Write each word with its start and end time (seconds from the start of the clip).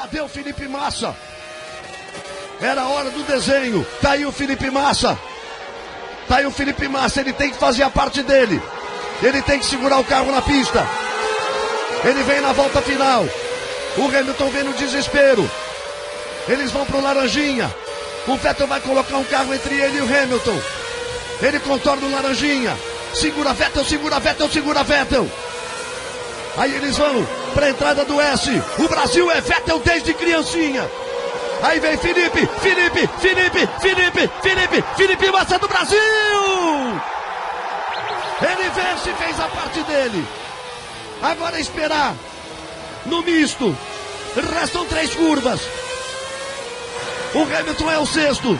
Cadê 0.00 0.20
o 0.20 0.28
Felipe 0.28 0.68
Massa? 0.68 1.12
Era 2.60 2.82
a 2.82 2.88
hora 2.88 3.10
do 3.10 3.24
desenho. 3.24 3.84
Tá 4.00 4.12
aí 4.12 4.24
o 4.24 4.30
Felipe 4.30 4.70
Massa. 4.70 5.18
Tá 6.28 6.36
aí 6.36 6.46
o 6.46 6.52
Felipe 6.52 6.86
Massa, 6.86 7.20
ele 7.20 7.32
tem 7.32 7.50
que 7.50 7.56
fazer 7.56 7.82
a 7.82 7.90
parte 7.90 8.22
dele. 8.22 8.62
Ele 9.20 9.42
tem 9.42 9.58
que 9.58 9.66
segurar 9.66 9.98
o 9.98 10.04
carro 10.04 10.30
na 10.30 10.40
pista. 10.40 10.86
Ele 12.04 12.22
vem 12.22 12.40
na 12.40 12.52
volta 12.52 12.80
final. 12.80 13.26
O 13.96 14.04
Hamilton 14.04 14.48
vem 14.50 14.62
no 14.62 14.72
desespero. 14.74 15.50
Eles 16.46 16.70
vão 16.70 16.86
pro 16.86 17.02
Laranjinha. 17.02 17.68
O 18.28 18.36
Vettel 18.36 18.68
vai 18.68 18.80
colocar 18.80 19.16
um 19.16 19.24
carro 19.24 19.52
entre 19.52 19.74
ele 19.74 19.98
e 19.98 20.02
o 20.02 20.04
Hamilton. 20.04 20.62
Ele 21.42 21.58
contorna 21.58 22.06
o 22.06 22.12
Laranjinha. 22.12 22.78
Segura 23.12 23.52
Vettel, 23.52 23.84
segura 23.84 24.20
Vettel, 24.20 24.48
segura 24.48 24.84
Vettel. 24.84 25.28
Aí 26.56 26.72
eles 26.72 26.96
vão 26.96 27.26
para 27.54 27.66
a 27.66 27.70
entrada 27.70 28.04
do 28.04 28.20
S. 28.20 28.50
O 28.78 28.88
Brasil 28.88 29.30
é 29.30 29.40
Vettel 29.40 29.80
desde 29.80 30.14
criancinha. 30.14 30.88
Aí 31.62 31.80
vem 31.80 31.96
Felipe, 31.98 32.46
Felipe, 32.60 33.08
Felipe, 33.18 33.68
Felipe, 33.80 34.30
Felipe, 34.42 34.84
Felipe 34.96 35.30
Massa 35.32 35.58
do 35.58 35.66
Brasil! 35.66 35.98
Ele 38.40 38.70
vence 38.70 39.10
e 39.10 39.14
fez 39.14 39.40
a 39.40 39.48
parte 39.48 39.82
dele. 39.82 40.24
Agora 41.20 41.56
é 41.56 41.60
esperar 41.60 42.14
no 43.06 43.22
misto. 43.22 43.76
Restam 44.54 44.84
três 44.84 45.12
curvas. 45.14 45.60
O 47.34 47.42
Hamilton 47.42 47.90
é 47.90 47.98
o 47.98 48.06
sexto. 48.06 48.58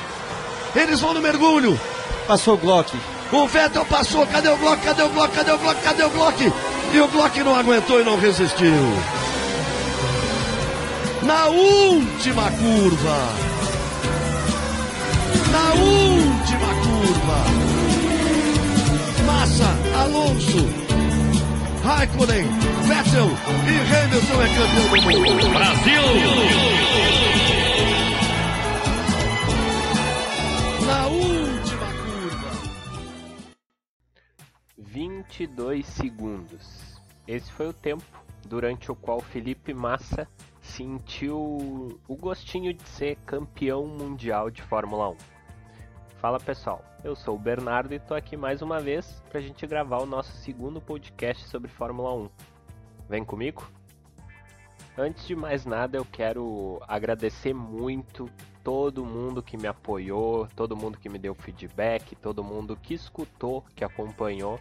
Eles 0.75 1.01
vão 1.01 1.15
no 1.15 1.21
mergulho. 1.21 1.79
Passou 2.27 2.55
o 2.55 2.59
Glock. 2.59 2.93
O 3.31 3.47
Vettel 3.47 3.85
passou. 3.85 4.27
Cadê 4.27 4.49
o 4.49 4.57
Glock? 4.57 4.83
Cadê 4.83 5.03
o 5.03 5.09
Glock? 5.11 5.35
Cadê 5.35 5.53
o 5.53 5.59
Glock? 5.59 5.83
Cadê 5.83 6.03
o 6.03 6.11
Glock? 6.11 6.53
E 6.93 7.01
o 7.01 7.09
Glock 7.09 7.39
não 7.43 7.55
aguentou 7.55 8.01
e 8.01 8.05
não 8.05 8.19
resistiu. 8.19 8.73
Na 11.23 11.47
última 11.47 12.51
curva. 12.53 13.19
Na 15.53 15.75
última 15.75 16.69
curva. 16.83 17.69
Massa, 19.27 19.77
Alonso, 20.01 20.67
Raikkonen, 21.85 22.47
Vettel 22.87 23.31
e 23.67 23.77
Hamilton 23.95 24.43
é 24.43 24.49
campeão 24.57 24.89
do 24.89 25.21
mundo. 25.21 25.49
Brasil! 25.51 26.05
Na 30.87 31.07
última 31.09 31.89
curva. 32.05 32.51
22 34.79 35.87
segundos. 35.87 36.88
Esse 37.29 37.53
foi 37.53 37.69
o 37.69 37.75
tempo 37.75 38.03
durante 38.47 38.91
o 38.91 38.97
qual 38.97 39.21
Felipe 39.21 39.75
Massa 39.75 40.27
sentiu 40.63 42.01
o 42.09 42.17
gostinho 42.17 42.73
de 42.73 42.83
ser 42.89 43.17
campeão 43.27 43.87
mundial 43.87 44.51
de 44.51 44.63
Fórmula 44.63 45.11
1. 45.11 45.17
Fala 46.17 46.41
pessoal, 46.41 46.83
eu 47.05 47.15
sou 47.15 47.37
o 47.37 47.39
Bernardo 47.39 47.93
e 47.93 47.99
tô 47.99 48.15
aqui 48.15 48.35
mais 48.35 48.63
uma 48.63 48.81
vez 48.81 49.23
para 49.29 49.41
a 49.41 49.43
gente 49.43 49.67
gravar 49.67 49.99
o 49.99 50.07
nosso 50.07 50.33
segundo 50.39 50.81
podcast 50.81 51.47
sobre 51.49 51.71
Fórmula 51.71 52.15
1. 52.15 52.31
Vem 53.11 53.23
comigo? 53.23 53.71
Antes 54.97 55.27
de 55.27 55.37
mais 55.37 55.67
nada, 55.67 55.99
eu 55.99 56.07
quero 56.11 56.81
agradecer 56.89 57.53
muito 57.53 58.31
todo 58.65 59.05
mundo 59.05 59.43
que 59.43 59.59
me 59.59 59.69
apoiou, 59.69 60.49
todo 60.57 60.75
mundo 60.75 60.99
que 60.99 61.11
me 61.11 61.19
deu 61.19 61.35
feedback, 61.35 62.17
todo 62.17 62.43
mundo 62.43 62.75
que 62.75 62.95
escutou, 62.95 63.63
que 63.77 63.85
acompanhou. 63.85 64.59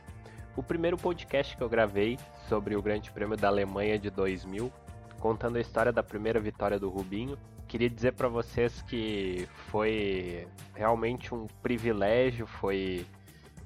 O 0.58 0.64
primeiro 0.64 0.98
podcast 0.98 1.56
que 1.56 1.62
eu 1.62 1.70
gravei 1.70 2.18
sobre 2.50 2.76
o 2.76 2.82
Grande 2.82 3.12
Prêmio 3.12 3.38
da 3.38 3.48
Alemanha 3.48 4.00
de 4.00 4.10
2000, 4.10 4.74
contando 5.20 5.58
a 5.58 5.62
história 5.62 5.92
da 5.92 6.02
primeira 6.02 6.40
vitória 6.40 6.80
do 6.80 6.90
Rubinho. 6.90 7.38
Queria 7.68 7.88
dizer 7.88 8.14
para 8.14 8.28
vocês 8.28 8.82
que 8.82 9.48
foi 9.70 10.48
realmente 10.74 11.32
um 11.32 11.46
privilégio, 11.62 12.48
foi 12.48 13.06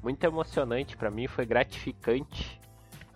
muito 0.04 0.22
emocionante 0.26 0.98
para 0.98 1.10
mim, 1.10 1.28
foi 1.28 1.46
gratificante 1.46 2.60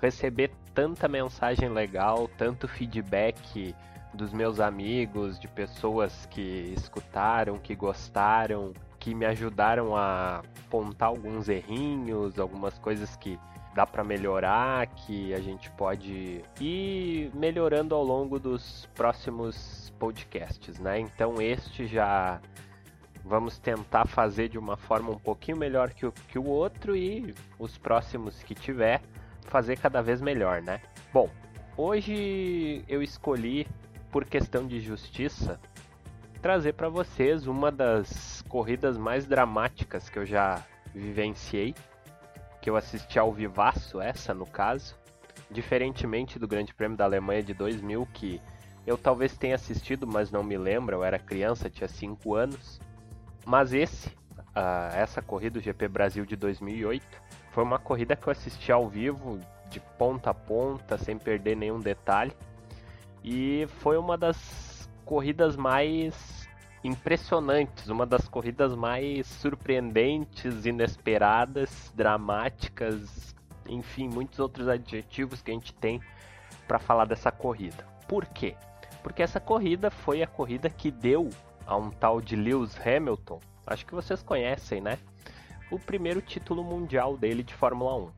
receber 0.02 0.52
tanta 0.74 1.10
mensagem 1.10 1.68
legal, 1.68 2.30
tanto 2.38 2.70
feedback 2.70 3.76
dos 4.14 4.32
meus 4.32 4.62
amigos, 4.62 5.38
de 5.38 5.50
pessoas 5.50 6.26
que 6.28 6.74
escutaram, 6.78 7.58
que 7.58 7.76
gostaram, 7.76 8.72
que 8.98 9.14
me 9.14 9.26
ajudaram 9.26 9.98
a 9.98 10.42
apontar 10.66 11.10
alguns 11.10 11.50
errinhos, 11.50 12.40
algumas 12.40 12.80
coisas 12.80 13.18
que 13.18 13.38
dá 13.76 13.86
para 13.86 14.06
melhorar, 14.06 14.88
que 14.88 15.34
a 15.34 15.40
gente 15.42 15.70
pode 15.72 16.42
ir 16.62 17.30
melhorando 17.36 17.94
ao 17.94 18.02
longo 18.02 18.40
dos 18.40 18.90
próximos 18.96 19.94
podcasts, 20.00 20.80
né? 20.80 20.98
Então 20.98 21.42
este 21.42 21.86
já 21.86 22.40
vamos 23.26 23.60
tentar 23.60 24.08
fazer 24.08 24.48
de 24.48 24.58
uma 24.58 24.78
forma 24.78 25.12
um 25.12 25.20
pouquinho 25.20 25.58
melhor 25.58 25.90
que 25.90 26.06
o, 26.06 26.12
que 26.12 26.40
o 26.40 26.46
outro 26.46 26.96
e 26.96 27.36
os 27.60 27.78
próximos 27.78 28.42
que 28.44 28.56
tiver 28.56 29.02
fazer 29.42 29.78
cada 29.78 30.02
vez 30.02 30.22
melhor, 30.22 30.62
né? 30.62 30.80
Bom, 31.12 31.30
hoje 31.76 32.82
eu 32.88 33.04
escolhi 33.04 33.68
por 34.10 34.24
questão 34.24 34.66
de 34.66 34.80
justiça 34.80 35.60
trazer 36.42 36.74
para 36.74 36.88
vocês 36.88 37.46
uma 37.46 37.74
das 37.74 38.42
corridas 38.48 38.98
mais 38.98 39.26
dramáticas 39.26 40.10
que 40.10 40.18
eu 40.18 40.26
já 40.26 40.64
vivenciei, 40.94 41.76
que 42.66 42.70
eu 42.72 42.76
assisti 42.76 43.20
ao 43.20 43.32
vivaço 43.32 44.02
essa 44.02 44.34
no 44.34 44.48
caso, 44.48 44.96
diferentemente 45.52 46.40
do 46.40 46.48
Grande 46.48 46.74
Prêmio 46.74 46.98
da 46.98 47.04
Alemanha 47.06 47.44
de 47.44 47.54
2000 47.54 48.08
que 48.12 48.42
eu 48.88 48.98
talvez 48.98 49.38
tenha 49.38 49.54
assistido, 49.54 50.08
mas 50.08 50.32
não 50.32 50.44
me 50.44 50.58
lembro, 50.58 50.96
eu 50.96 51.04
era 51.04 51.20
criança, 51.20 51.70
tinha 51.70 51.88
5 51.88 52.34
anos. 52.34 52.82
Mas 53.46 53.72
esse, 53.72 54.08
uh, 54.10 54.96
essa 54.96 55.22
corrida 55.22 55.60
do 55.60 55.64
GP 55.64 55.88
Brasil 55.90 56.26
de 56.26 56.36
2008, 56.36 57.06
foi 57.52 57.64
uma 57.64 57.78
corrida 57.78 58.16
que 58.16 58.26
eu 58.26 58.32
assisti 58.32 58.72
ao 58.72 58.90
vivo, 58.90 59.40
de 59.70 59.80
ponta 59.80 60.32
a 60.32 60.34
ponta, 60.34 60.98
sem 60.98 61.20
perder 61.20 61.56
nenhum 61.56 61.80
detalhe. 61.80 62.36
E 63.24 63.68
foi 63.78 63.96
uma 63.96 64.18
das 64.18 64.90
corridas 65.06 65.56
mais 65.56 66.45
impressionantes, 66.88 67.88
uma 67.88 68.06
das 68.06 68.28
corridas 68.28 68.76
mais 68.76 69.28
surpreendentes, 69.28 70.66
inesperadas, 70.66 71.92
dramáticas, 71.96 73.36
enfim, 73.68 74.08
muitos 74.08 74.40
outros 74.40 74.68
adjetivos 74.68 75.42
que 75.42 75.52
a 75.52 75.54
gente 75.54 75.74
tem 75.74 76.02
para 76.68 76.80
falar 76.80 77.06
dessa 77.06 77.32
corrida. 77.32 77.86
Por 78.08 78.26
quê? 78.26 78.56
Porque 79.02 79.24
essa 79.24 79.40
corrida 79.40 79.90
foi 79.90 80.22
a 80.22 80.28
corrida 80.28 80.70
que 80.70 80.92
deu 80.92 81.30
a 81.66 81.76
um 81.76 81.90
tal 81.90 82.22
de 82.22 82.36
Lewis 82.36 82.76
Hamilton, 82.86 83.40
acho 83.66 83.86
que 83.86 83.96
vocês 83.96 84.22
conhecem, 84.22 84.82
né? 84.82 85.00
o 85.70 85.80
primeiro 85.80 86.22
título 86.22 86.64
mundial 86.64 87.18
dele 87.18 87.44
de 87.44 87.54
Fórmula 87.54 87.96
1. 87.96 88.12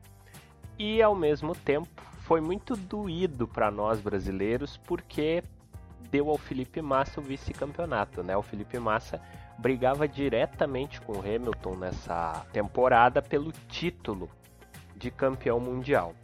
E 0.78 1.02
ao 1.02 1.14
mesmo 1.14 1.54
tempo 1.54 2.02
foi 2.20 2.40
muito 2.40 2.76
doído 2.76 3.48
para 3.48 3.70
nós 3.70 4.00
brasileiros 4.00 4.76
porque 4.76 5.42
deu 6.10 6.30
ao 6.30 6.38
Felipe 6.38 6.80
Massa 6.80 7.20
o 7.20 7.22
vice-campeonato, 7.22 8.22
né? 8.22 8.36
O 8.36 8.42
Felipe 8.42 8.78
Massa 8.78 9.20
brigava 9.58 10.06
diretamente 10.06 11.00
com 11.00 11.12
o 11.12 11.20
Hamilton 11.20 11.76
nessa 11.76 12.46
temporada 12.52 13.20
pelo 13.20 13.52
título 13.68 14.30
de 14.96 15.10
campeão 15.10 15.58
mundial. 15.58 16.14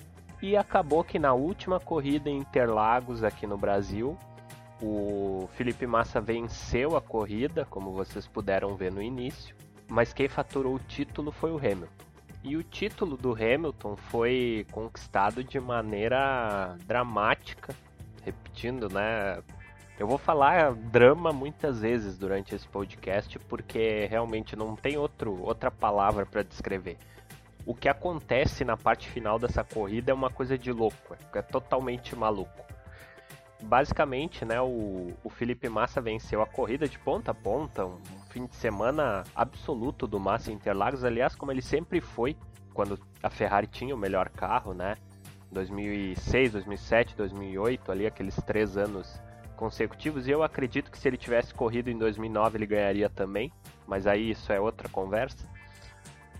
E 0.42 0.56
acabou 0.56 1.02
que 1.02 1.18
na 1.18 1.32
última 1.32 1.80
corrida 1.80 2.28
em 2.28 2.38
Interlagos 2.38 3.24
aqui 3.24 3.46
no 3.46 3.56
Brasil, 3.56 4.16
o 4.82 5.48
Felipe 5.54 5.86
Massa 5.86 6.20
venceu 6.20 6.96
a 6.96 7.00
corrida, 7.00 7.64
como 7.64 7.92
vocês 7.92 8.26
puderam 8.26 8.76
ver 8.76 8.92
no 8.92 9.00
início, 9.00 9.54
mas 9.88 10.12
quem 10.12 10.28
faturou 10.28 10.74
o 10.74 10.78
título 10.78 11.32
foi 11.32 11.50
o 11.50 11.56
Hamilton. 11.56 12.04
E 12.42 12.56
o 12.58 12.62
título 12.62 13.16
do 13.16 13.32
Hamilton 13.32 13.96
foi 13.96 14.66
conquistado 14.70 15.42
de 15.42 15.58
maneira 15.58 16.76
dramática, 16.84 17.74
repetindo, 18.22 18.90
né? 18.90 19.42
Eu 19.98 20.06
vou 20.06 20.18
falar 20.18 20.74
drama 20.74 21.32
muitas 21.32 21.80
vezes 21.80 22.18
durante 22.18 22.54
esse 22.54 22.66
podcast 22.66 23.38
porque 23.40 24.06
realmente 24.06 24.56
não 24.56 24.74
tem 24.74 24.96
outro, 24.96 25.40
outra 25.42 25.70
palavra 25.70 26.26
para 26.26 26.42
descrever. 26.42 26.98
O 27.64 27.74
que 27.74 27.88
acontece 27.88 28.64
na 28.64 28.76
parte 28.76 29.08
final 29.08 29.38
dessa 29.38 29.64
corrida 29.64 30.10
é 30.10 30.14
uma 30.14 30.30
coisa 30.30 30.58
de 30.58 30.70
louco, 30.72 31.16
é 31.34 31.42
totalmente 31.42 32.14
maluco 32.14 32.64
basicamente, 33.64 34.44
né, 34.44 34.60
o, 34.60 35.12
o 35.22 35.30
Felipe 35.30 35.68
Massa 35.68 36.00
venceu 36.00 36.42
a 36.42 36.46
corrida 36.46 36.88
de 36.88 36.98
ponta 36.98 37.30
a 37.30 37.34
ponta, 37.34 37.84
um 37.84 37.98
fim 38.28 38.46
de 38.46 38.54
semana 38.54 39.24
absoluto 39.34 40.06
do 40.06 40.20
Massa 40.20 40.52
Interlagos, 40.52 41.04
aliás, 41.04 41.34
como 41.34 41.50
ele 41.50 41.62
sempre 41.62 42.00
foi 42.00 42.36
quando 42.72 42.98
a 43.22 43.30
Ferrari 43.30 43.66
tinha 43.66 43.94
o 43.94 43.98
melhor 43.98 44.28
carro, 44.28 44.74
né? 44.74 44.96
2006, 45.52 46.52
2007, 46.52 47.16
2008, 47.16 47.92
ali 47.92 48.06
aqueles 48.06 48.34
três 48.36 48.76
anos 48.76 49.20
consecutivos. 49.64 50.28
E 50.28 50.30
eu 50.30 50.42
acredito 50.42 50.90
que 50.90 50.98
se 50.98 51.08
ele 51.08 51.16
tivesse 51.16 51.54
corrido 51.54 51.88
em 51.88 51.96
2009 51.96 52.58
ele 52.58 52.66
ganharia 52.66 53.08
também, 53.08 53.50
mas 53.86 54.06
aí 54.06 54.30
isso 54.30 54.52
é 54.52 54.60
outra 54.60 54.90
conversa. 54.90 55.48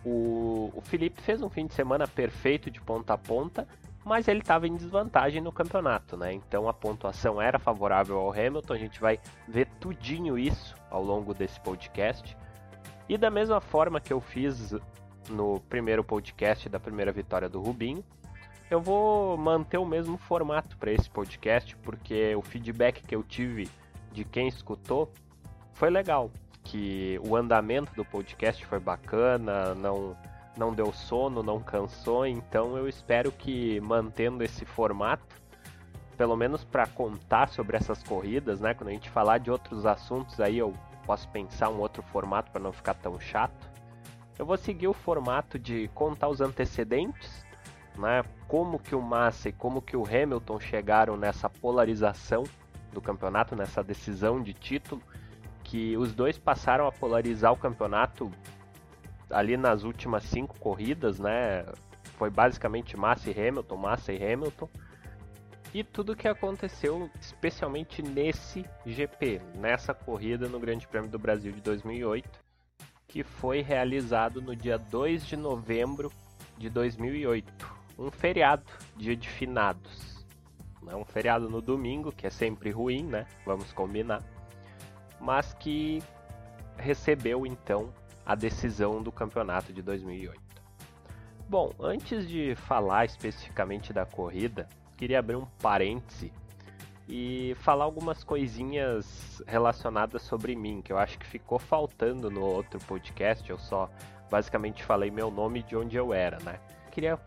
O, 0.05 0.71
o 0.75 0.83
Felipe 0.83 1.23
fez 1.23 1.41
um 1.41 1.49
fim 1.49 1.67
de 1.67 1.73
semana 1.73 2.07
perfeito 2.07 2.71
de 2.71 2.83
ponta 2.83 3.15
a 3.15 3.19
ponta, 3.19 3.67
mas 4.05 4.29
ele 4.29 4.41
estava 4.41 4.69
em 4.69 4.77
desvantagem 4.77 5.41
no 5.41 5.51
campeonato, 5.51 6.19
né? 6.19 6.35
Então 6.35 6.69
a 6.69 6.75
pontuação 6.75 7.41
era 7.41 7.59
favorável 7.59 8.19
ao 8.19 8.31
Hamilton. 8.31 8.75
A 8.75 8.79
gente 8.79 9.01
vai 9.01 9.19
ver 9.49 9.67
tudinho 9.81 10.39
isso 10.39 10.75
ao 10.91 11.03
longo 11.03 11.33
desse 11.33 11.59
podcast. 11.61 12.37
E 13.09 13.17
da 13.17 13.31
mesma 13.31 13.63
forma 13.63 14.01
que 14.01 14.13
eu 14.13 14.21
fiz 14.21 14.75
no 15.31 15.61
primeiro 15.61 16.05
podcast 16.05 16.69
da 16.69 16.79
primeira 16.79 17.11
vitória 17.11 17.49
do 17.49 17.63
Rubinho, 17.63 18.05
eu 18.75 18.81
vou 18.81 19.37
manter 19.37 19.79
o 19.79 19.87
mesmo 19.87 20.19
formato 20.19 20.77
para 20.77 20.91
esse 20.91 21.09
podcast, 21.09 21.77
porque 21.77 22.35
o 22.35 22.43
feedback 22.43 23.03
que 23.07 23.15
eu 23.15 23.23
tive 23.23 23.71
de 24.11 24.25
quem 24.25 24.49
escutou 24.49 25.13
foi 25.75 25.91
legal, 25.91 26.29
que 26.65 27.21
o 27.25 27.37
andamento 27.37 27.95
do 27.95 28.05
podcast 28.05 28.67
foi 28.67 28.81
bacana, 28.81 29.75
não 29.75 30.17
não 30.57 30.73
deu 30.73 30.93
sono, 30.93 31.43
não 31.43 31.59
cansou, 31.61 32.25
então 32.25 32.77
eu 32.77 32.89
espero 32.89 33.33
que 33.33 33.81
mantendo 33.81 34.45
esse 34.45 34.65
formato, 34.65 35.35
pelo 36.17 36.37
menos 36.37 36.63
para 36.63 36.87
contar 36.87 37.49
sobre 37.49 37.77
essas 37.77 38.05
corridas, 38.05 38.61
né? 38.61 38.73
Quando 38.73 38.91
a 38.91 38.93
gente 38.93 39.11
falar 39.11 39.39
de 39.39 39.51
outros 39.51 39.85
assuntos 39.85 40.41
aí 40.41 40.59
eu 40.59 40.73
posso 41.05 41.29
pensar 41.29 41.71
um 41.71 41.81
outro 41.81 42.03
formato 42.05 42.53
para 42.53 42.63
não 42.63 42.73
ficar 42.73 42.95
tão 42.95 43.19
chato. 43.19 43.69
Eu 44.39 44.47
vou 44.47 44.57
seguir 44.57 44.87
o 44.87 44.93
formato 44.93 45.59
de 45.59 45.89
contar 45.93 46.29
os 46.29 46.41
antecedentes, 46.41 47.45
né? 47.97 48.25
Como 48.49 48.79
que 48.79 48.95
o 48.95 49.03
Massa 49.03 49.49
e 49.49 49.53
como 49.53 49.83
que 49.83 49.97
o 49.97 50.05
Hamilton 50.05 50.61
chegaram 50.61 51.17
nessa 51.17 51.49
polarização 51.49 52.45
do 52.93 53.01
campeonato, 53.01 53.57
nessa 53.57 53.83
decisão 53.83 54.43
de 54.43 54.53
título, 54.55 55.03
que 55.63 55.97
os 55.97 56.15
dois 56.15 56.39
passaram 56.39 56.87
a 56.87 56.93
polarizar 56.93 57.53
o 57.53 57.57
campeonato 57.57 58.31
ali 59.31 59.57
nas 59.57 59.83
últimas 59.83 60.23
cinco 60.25 60.59
corridas, 60.59 61.19
né? 61.19 61.65
Foi 62.17 62.31
basicamente 62.31 62.97
Massa 62.97 63.31
e 63.31 63.49
Hamilton, 63.49 63.77
Massa 63.77 64.13
e 64.13 64.33
Hamilton. 64.33 64.69
E 65.73 65.83
tudo 65.83 66.15
que 66.15 66.29
aconteceu, 66.29 67.11
especialmente 67.21 68.01
nesse 68.01 68.65
GP, 68.87 69.41
nessa 69.57 69.93
corrida 69.93 70.49
no 70.49 70.61
Grande 70.61 70.87
Prêmio 70.87 71.11
do 71.11 71.19
Brasil 71.19 71.51
de 71.51 71.61
2008, 71.61 72.31
que 73.09 73.25
foi 73.25 73.61
realizado 73.61 74.41
no 74.41 74.55
dia 74.55 74.79
2 74.79 75.27
de 75.27 75.37
novembro 75.37 76.13
de 76.57 76.71
2008, 76.71 77.75
um 77.99 78.11
feriado, 78.11 78.65
dia 78.97 79.17
de 79.17 79.29
finados. 79.29 80.25
Né? 80.83 80.95
Um 80.95 81.05
feriado 81.05 81.49
no 81.49 81.61
domingo, 81.61 82.13
que 82.13 82.27
é 82.27 82.31
sempre 82.31 82.71
ruim, 82.71 83.05
né? 83.05 83.27
Vamos 83.45 83.73
combinar. 83.73 84.23
Mas 85.21 85.55
que 85.55 86.03
recebeu 86.77 87.47
então 87.47 87.93
a 88.27 88.35
decisão 88.35 89.03
do 89.03 89.13
campeonato 89.13 89.73
de 89.73 89.83
2008. 89.83 90.41
Bom, 91.49 91.73
antes 91.79 92.27
de 92.29 92.55
falar 92.55 93.05
especificamente 93.05 93.93
da 93.93 94.07
corrida, 94.07 94.69
queria 94.97 95.19
abrir 95.19 95.37
um 95.37 95.47
parêntese 95.61 96.33
e 97.07 97.55
falar 97.61 97.85
algumas 97.85 98.25
coisinhas 98.25 99.43
relacionadas 99.47 100.23
sobre 100.23 100.57
mim, 100.57 100.81
que 100.81 100.91
eu 100.91 100.99
acho 100.99 101.19
que 101.19 101.27
ficou 101.27 101.59
faltando 101.59 102.31
no 102.31 102.41
outro 102.43 102.81
podcast. 102.81 103.49
Eu 103.49 103.59
só 103.59 103.91
basicamente 104.31 104.83
falei 104.83 105.11
meu 105.11 105.31
nome 105.31 105.63
de 105.63 105.77
onde 105.77 105.97
eu 105.97 106.15
era, 106.15 106.39
né? 106.41 106.59
Queria 106.91 107.19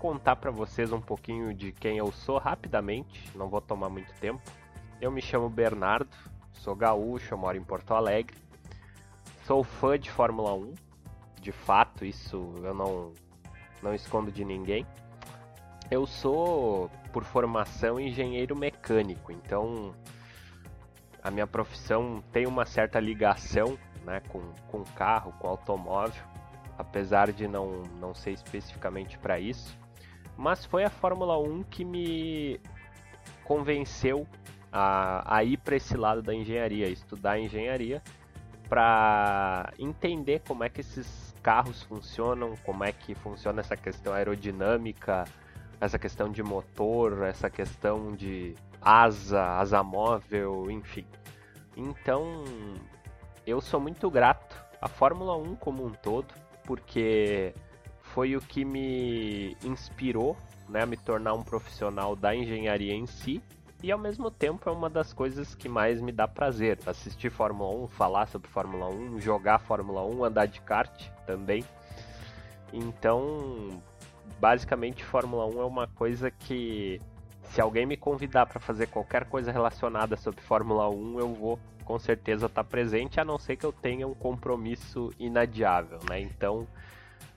contar 0.00 0.36
para 0.36 0.50
vocês 0.50 0.92
um 0.92 1.00
pouquinho 1.00 1.54
de 1.54 1.70
quem 1.70 1.98
eu 1.98 2.10
sou 2.10 2.38
rapidamente, 2.38 3.30
não 3.36 3.48
vou 3.48 3.60
tomar 3.60 3.88
muito 3.88 4.12
tempo. 4.14 4.42
Eu 5.00 5.12
me 5.12 5.22
chamo 5.22 5.48
Bernardo, 5.48 6.10
sou 6.52 6.74
gaúcho, 6.74 7.36
moro 7.36 7.56
em 7.56 7.62
Porto 7.62 7.94
Alegre 7.94 8.36
sou 9.50 9.64
fã 9.64 9.98
de 9.98 10.08
Fórmula 10.08 10.54
1. 10.54 10.74
De 11.40 11.50
fato, 11.50 12.04
isso 12.04 12.54
eu 12.62 12.72
não, 12.72 13.12
não 13.82 13.92
escondo 13.92 14.30
de 14.30 14.44
ninguém. 14.44 14.86
Eu 15.90 16.06
sou, 16.06 16.88
por 17.12 17.24
formação, 17.24 17.98
engenheiro 17.98 18.54
mecânico, 18.54 19.32
então 19.32 19.92
a 21.20 21.32
minha 21.32 21.48
profissão 21.48 22.22
tem 22.30 22.46
uma 22.46 22.64
certa 22.64 23.00
ligação 23.00 23.76
né, 24.04 24.22
com, 24.28 24.40
com 24.68 24.84
carro, 24.94 25.34
com 25.40 25.48
automóvel, 25.48 26.22
apesar 26.78 27.32
de 27.32 27.48
não, 27.48 27.82
não 27.98 28.14
ser 28.14 28.30
especificamente 28.30 29.18
para 29.18 29.40
isso. 29.40 29.76
Mas 30.40 30.64
foi 30.64 30.84
a 30.84 30.88
Fórmula 30.88 31.38
1 31.38 31.64
que 31.64 31.84
me 31.84 32.58
convenceu 33.44 34.26
a, 34.72 35.36
a 35.36 35.44
ir 35.44 35.58
para 35.58 35.76
esse 35.76 35.98
lado 35.98 36.22
da 36.22 36.34
engenharia, 36.34 36.88
estudar 36.88 37.38
engenharia 37.38 38.02
para 38.66 39.70
entender 39.78 40.40
como 40.48 40.64
é 40.64 40.70
que 40.70 40.80
esses 40.80 41.34
carros 41.42 41.82
funcionam, 41.82 42.54
como 42.64 42.82
é 42.82 42.90
que 42.90 43.14
funciona 43.14 43.60
essa 43.60 43.76
questão 43.76 44.14
aerodinâmica, 44.14 45.24
essa 45.78 45.98
questão 45.98 46.30
de 46.30 46.42
motor, 46.42 47.22
essa 47.24 47.50
questão 47.50 48.16
de 48.16 48.56
asa, 48.80 49.58
asa 49.58 49.82
móvel, 49.82 50.70
enfim. 50.70 51.04
Então, 51.76 52.44
eu 53.46 53.60
sou 53.60 53.78
muito 53.78 54.10
grato 54.10 54.56
à 54.80 54.88
Fórmula 54.88 55.36
1 55.36 55.56
como 55.56 55.84
um 55.84 55.90
todo, 55.90 56.32
porque 56.64 57.52
foi 58.14 58.36
o 58.36 58.40
que 58.40 58.64
me 58.64 59.56
inspirou 59.64 60.36
né, 60.68 60.82
a 60.82 60.86
me 60.86 60.96
tornar 60.96 61.34
um 61.34 61.42
profissional 61.42 62.14
da 62.14 62.34
engenharia 62.34 62.94
em 62.94 63.06
si 63.06 63.42
e 63.82 63.90
ao 63.90 63.98
mesmo 63.98 64.30
tempo 64.30 64.68
é 64.68 64.72
uma 64.72 64.90
das 64.90 65.12
coisas 65.12 65.54
que 65.54 65.68
mais 65.68 66.00
me 66.00 66.12
dá 66.12 66.28
prazer. 66.28 66.78
Assistir 66.84 67.30
Fórmula 67.30 67.84
1, 67.84 67.88
falar 67.88 68.28
sobre 68.28 68.48
Fórmula 68.50 68.88
1, 68.88 69.20
jogar 69.20 69.58
Fórmula 69.58 70.04
1, 70.04 70.24
andar 70.24 70.46
de 70.46 70.60
kart 70.60 71.08
também. 71.26 71.64
Então, 72.72 73.82
basicamente, 74.38 75.02
Fórmula 75.02 75.46
1 75.46 75.60
é 75.62 75.64
uma 75.64 75.86
coisa 75.86 76.30
que, 76.30 77.00
se 77.44 77.60
alguém 77.60 77.86
me 77.86 77.96
convidar 77.96 78.44
para 78.44 78.60
fazer 78.60 78.88
qualquer 78.88 79.24
coisa 79.24 79.50
relacionada 79.50 80.14
sobre 80.14 80.42
Fórmula 80.42 80.88
1, 80.90 81.18
eu 81.18 81.34
vou 81.34 81.58
com 81.84 81.98
certeza 81.98 82.46
estar 82.46 82.62
tá 82.62 82.68
presente, 82.68 83.18
a 83.18 83.24
não 83.24 83.38
ser 83.38 83.56
que 83.56 83.64
eu 83.64 83.72
tenha 83.72 84.06
um 84.06 84.14
compromisso 84.14 85.10
inadiável, 85.18 85.98
né? 86.08 86.20
Então, 86.20 86.68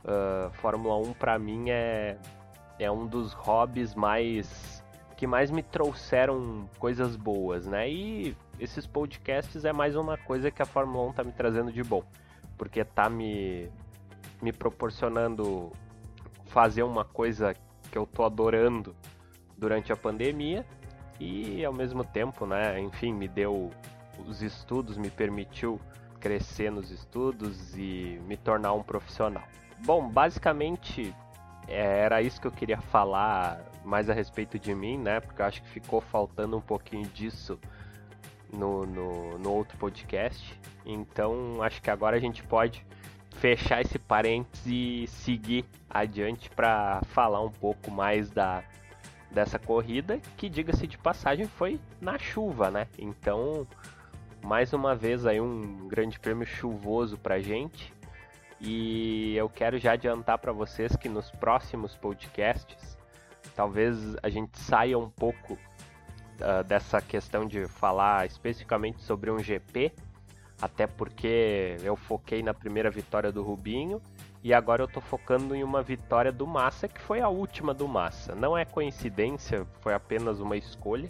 uh, 0.04 0.52
Fórmula 0.54 0.98
1 0.98 1.14
para 1.14 1.38
mim 1.38 1.70
é, 1.70 2.18
é 2.80 2.92
um 2.92 3.06
dos 3.06 3.34
hobbies 3.34 3.96
mais 3.96 4.84
que 5.16 5.28
mais 5.28 5.52
me 5.52 5.64
trouxeram 5.64 6.68
coisas 6.80 7.16
boas, 7.16 7.66
né? 7.66 7.90
E 7.90 8.36
esses 8.60 8.86
podcasts 8.86 9.64
é 9.64 9.72
mais 9.72 9.96
uma 9.96 10.18
coisa 10.18 10.52
que 10.52 10.62
a 10.62 10.66
Fórmula 10.66 11.10
1 11.10 11.14
tá 11.14 11.24
me 11.24 11.32
trazendo 11.32 11.72
de 11.72 11.84
bom, 11.84 12.04
porque 12.58 12.84
tá 12.84 13.10
me 13.10 13.70
me 14.42 14.52
proporcionando 14.52 15.72
fazer 16.48 16.84
uma 16.84 17.06
coisa 17.06 17.56
que 17.90 17.98
eu 17.98 18.06
tô 18.06 18.26
adorando 18.26 18.96
durante 19.58 19.94
a 19.94 19.96
pandemia 19.96 20.66
e 21.20 21.64
ao 21.64 21.72
mesmo 21.72 22.04
tempo, 22.04 22.46
né, 22.46 22.80
enfim, 22.80 23.14
me 23.14 23.28
deu 23.28 23.72
os 24.28 24.42
estudos, 24.42 24.98
me 24.98 25.10
permitiu 25.10 25.80
crescer 26.20 26.72
nos 26.72 26.92
estudos 26.92 27.78
e 27.78 28.20
me 28.28 28.36
tornar 28.36 28.74
um 28.74 28.84
profissional. 28.84 29.44
Bom, 29.86 30.08
basicamente 30.08 31.14
é, 31.68 32.00
era 32.00 32.22
isso 32.22 32.40
que 32.40 32.48
eu 32.48 32.52
queria 32.52 32.80
falar 32.80 33.60
mais 33.84 34.10
a 34.10 34.14
respeito 34.14 34.58
de 34.58 34.74
mim, 34.74 34.98
né? 34.98 35.20
Porque 35.20 35.42
eu 35.42 35.46
acho 35.46 35.62
que 35.62 35.70
ficou 35.70 36.00
faltando 36.00 36.58
um 36.58 36.62
pouquinho 36.62 37.06
disso 37.10 37.60
no, 38.52 38.86
no, 38.86 39.38
no 39.38 39.52
outro 39.52 39.78
podcast. 39.78 40.58
Então 40.86 41.62
acho 41.62 41.82
que 41.82 41.90
agora 41.90 42.16
a 42.16 42.20
gente 42.20 42.44
pode 42.44 42.86
fechar 43.38 43.82
esse 43.82 44.00
parênteses 44.00 44.66
e 44.66 45.06
seguir 45.08 45.66
adiante 45.90 46.50
para 46.50 47.02
falar 47.08 47.42
um 47.42 47.52
pouco 47.52 47.92
mais 47.92 48.30
da 48.30 48.64
dessa 49.30 49.58
corrida, 49.58 50.20
que 50.38 50.48
diga-se 50.48 50.86
de 50.86 50.98
passagem 50.98 51.48
foi 51.48 51.80
na 52.00 52.20
chuva, 52.20 52.70
né? 52.70 52.88
Então, 53.00 53.68
mais 54.44 54.74
uma 54.74 54.96
vez 54.96 55.26
aí 55.26 55.42
um 55.42 55.88
grande 55.88 56.20
prêmio 56.20 56.46
chuvoso 56.46 57.18
pra 57.18 57.40
gente. 57.40 57.93
E 58.66 59.36
eu 59.36 59.50
quero 59.50 59.78
já 59.78 59.92
adiantar 59.92 60.38
para 60.38 60.54
vocês 60.54 60.96
que 60.96 61.10
nos 61.10 61.30
próximos 61.30 61.98
podcasts, 61.98 62.98
talvez 63.54 64.16
a 64.24 64.30
gente 64.30 64.58
saia 64.58 64.98
um 64.98 65.10
pouco 65.10 65.56
uh, 65.56 66.64
dessa 66.64 67.02
questão 67.02 67.46
de 67.46 67.68
falar 67.68 68.26
especificamente 68.26 69.02
sobre 69.02 69.30
um 69.30 69.40
GP, 69.40 69.92
até 70.62 70.88
porque 70.88 71.76
eu 71.84 71.98
foquei 71.98 72.42
na 72.42 72.54
primeira 72.54 72.90
vitória 72.90 73.34
do 73.34 73.44
Rubinho 73.44 74.02
e 74.42 74.54
agora 74.54 74.82
eu 74.82 74.88
tô 74.88 75.02
focando 75.02 75.54
em 75.54 75.62
uma 75.62 75.82
vitória 75.82 76.32
do 76.32 76.48
Massa, 76.48 76.88
que 76.88 77.02
foi 77.02 77.20
a 77.20 77.28
última 77.28 77.74
do 77.74 77.86
Massa. 77.86 78.34
Não 78.34 78.58
é 78.58 78.64
coincidência, 78.64 79.68
foi 79.82 79.94
apenas 79.94 80.40
uma 80.40 80.56
escolha, 80.56 81.10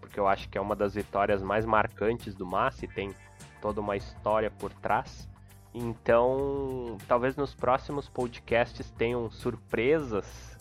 porque 0.00 0.18
eu 0.18 0.26
acho 0.26 0.48
que 0.48 0.56
é 0.56 0.60
uma 0.60 0.74
das 0.74 0.94
vitórias 0.94 1.42
mais 1.42 1.66
marcantes 1.66 2.34
do 2.34 2.46
Massa 2.46 2.86
e 2.86 2.88
tem 2.88 3.14
toda 3.60 3.78
uma 3.78 3.94
história 3.94 4.50
por 4.50 4.72
trás. 4.72 5.28
Então, 5.74 6.96
talvez 7.08 7.34
nos 7.34 7.52
próximos 7.52 8.08
podcasts 8.08 8.88
tenham 8.92 9.28
surpresas, 9.28 10.56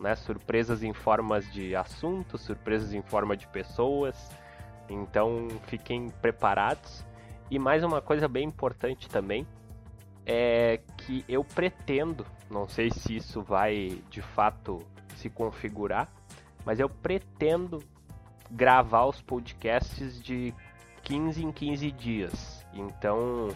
né? 0.00 0.16
Surpresas 0.16 0.82
em 0.82 0.94
formas 0.94 1.52
de 1.52 1.76
assuntos, 1.76 2.40
surpresas 2.40 2.94
em 2.94 3.02
forma 3.02 3.36
de 3.36 3.46
pessoas. 3.48 4.30
Então, 4.88 5.48
fiquem 5.66 6.08
preparados. 6.08 7.04
E 7.50 7.58
mais 7.58 7.84
uma 7.84 8.00
coisa 8.00 8.26
bem 8.26 8.46
importante 8.46 9.06
também 9.08 9.46
é 10.24 10.80
que 10.96 11.22
eu 11.28 11.44
pretendo, 11.44 12.26
não 12.50 12.66
sei 12.66 12.90
se 12.90 13.16
isso 13.16 13.42
vai 13.42 14.02
de 14.08 14.22
fato 14.22 14.80
se 15.16 15.28
configurar, 15.28 16.08
mas 16.64 16.80
eu 16.80 16.88
pretendo 16.88 17.82
gravar 18.50 19.04
os 19.04 19.20
podcasts 19.20 20.22
de 20.22 20.54
15 21.02 21.44
em 21.44 21.52
15 21.52 21.90
dias. 21.90 22.66
Então, 22.72 23.48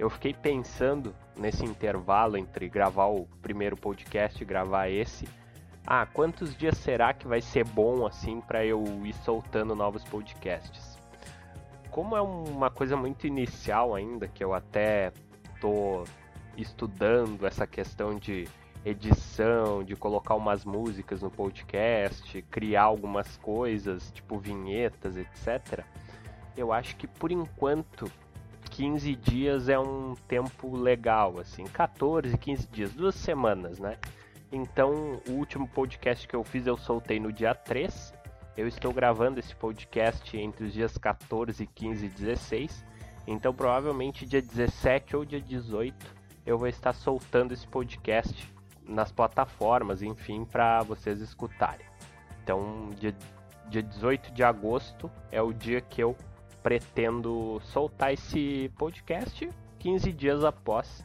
eu 0.00 0.08
fiquei 0.08 0.32
pensando 0.32 1.14
nesse 1.36 1.62
intervalo 1.62 2.38
entre 2.38 2.70
gravar 2.70 3.08
o 3.08 3.26
primeiro 3.42 3.76
podcast 3.76 4.42
e 4.42 4.46
gravar 4.46 4.88
esse. 4.88 5.28
Ah, 5.86 6.06
quantos 6.06 6.56
dias 6.56 6.78
será 6.78 7.12
que 7.12 7.28
vai 7.28 7.42
ser 7.42 7.66
bom 7.66 8.06
assim 8.06 8.40
para 8.40 8.64
eu 8.64 8.82
ir 9.04 9.12
soltando 9.12 9.74
novos 9.74 10.02
podcasts? 10.02 10.98
Como 11.90 12.16
é 12.16 12.20
uma 12.22 12.70
coisa 12.70 12.96
muito 12.96 13.26
inicial 13.26 13.94
ainda, 13.94 14.26
que 14.26 14.42
eu 14.42 14.54
até 14.54 15.12
tô 15.60 16.04
estudando 16.56 17.46
essa 17.46 17.66
questão 17.66 18.14
de 18.14 18.48
edição, 18.82 19.84
de 19.84 19.94
colocar 19.96 20.34
umas 20.34 20.64
músicas 20.64 21.20
no 21.20 21.30
podcast, 21.30 22.40
criar 22.50 22.84
algumas 22.84 23.36
coisas, 23.36 24.10
tipo 24.12 24.38
vinhetas, 24.38 25.18
etc. 25.18 25.84
Eu 26.56 26.72
acho 26.72 26.96
que 26.96 27.06
por 27.06 27.30
enquanto 27.30 28.10
15 28.80 29.14
dias 29.14 29.68
é 29.68 29.78
um 29.78 30.14
tempo 30.26 30.74
legal, 30.74 31.38
assim, 31.38 31.64
14, 31.64 32.38
15 32.38 32.66
dias, 32.68 32.94
duas 32.94 33.14
semanas, 33.14 33.78
né? 33.78 33.98
Então, 34.50 35.20
o 35.28 35.32
último 35.32 35.68
podcast 35.68 36.26
que 36.26 36.34
eu 36.34 36.42
fiz 36.42 36.66
eu 36.66 36.78
soltei 36.78 37.20
no 37.20 37.30
dia 37.30 37.54
3. 37.54 38.14
Eu 38.56 38.66
estou 38.66 38.90
gravando 38.90 39.38
esse 39.38 39.54
podcast 39.54 40.34
entre 40.34 40.64
os 40.64 40.72
dias 40.72 40.96
14, 40.96 41.66
15 41.66 42.06
e 42.06 42.08
16. 42.08 42.86
Então, 43.26 43.52
provavelmente 43.52 44.24
dia 44.24 44.40
17 44.40 45.14
ou 45.14 45.26
dia 45.26 45.42
18 45.42 45.94
eu 46.46 46.56
vou 46.56 46.66
estar 46.66 46.94
soltando 46.94 47.52
esse 47.52 47.66
podcast 47.66 48.50
nas 48.82 49.12
plataformas, 49.12 50.00
enfim, 50.00 50.46
para 50.46 50.82
vocês 50.84 51.20
escutarem. 51.20 51.84
Então, 52.42 52.88
dia, 52.98 53.14
dia 53.68 53.82
18 53.82 54.32
de 54.32 54.42
agosto 54.42 55.10
é 55.30 55.42
o 55.42 55.52
dia 55.52 55.82
que 55.82 56.02
eu 56.02 56.16
pretendo 56.62 57.60
soltar 57.64 58.12
esse 58.12 58.70
podcast 58.76 59.48
15 59.78 60.12
dias 60.12 60.44
após 60.44 61.04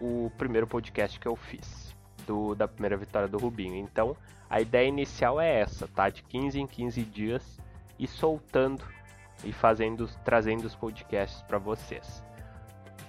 o 0.00 0.30
primeiro 0.38 0.66
podcast 0.66 1.18
que 1.18 1.26
eu 1.26 1.36
fiz 1.36 1.94
do, 2.26 2.54
da 2.54 2.68
primeira 2.68 2.96
vitória 2.96 3.28
do 3.28 3.38
Rubinho. 3.38 3.74
Então, 3.74 4.16
a 4.48 4.60
ideia 4.60 4.86
inicial 4.86 5.40
é 5.40 5.60
essa, 5.60 5.88
tá? 5.88 6.08
De 6.08 6.22
15 6.22 6.60
em 6.60 6.66
15 6.66 7.02
dias 7.02 7.60
e 7.98 8.06
soltando 8.06 8.84
e 9.44 9.52
fazendo, 9.52 10.08
trazendo 10.24 10.64
os 10.64 10.74
podcasts 10.74 11.42
para 11.42 11.58
vocês. 11.58 12.22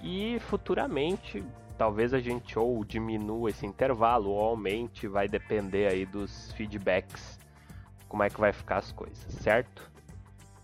E 0.02 0.40
futuramente, 0.40 1.44
talvez 1.78 2.14
a 2.14 2.20
gente 2.20 2.58
ou 2.58 2.84
diminua 2.84 3.50
esse 3.50 3.66
intervalo 3.66 4.32
ou 4.32 4.42
aumente, 4.42 5.08
vai 5.08 5.28
depender 5.28 5.88
aí 5.88 6.06
dos 6.06 6.52
feedbacks, 6.54 7.40
como 8.08 8.24
é 8.24 8.30
que 8.30 8.40
vai 8.40 8.52
ficar 8.52 8.78
as 8.78 8.92
coisas, 8.92 9.34
certo? 9.36 9.90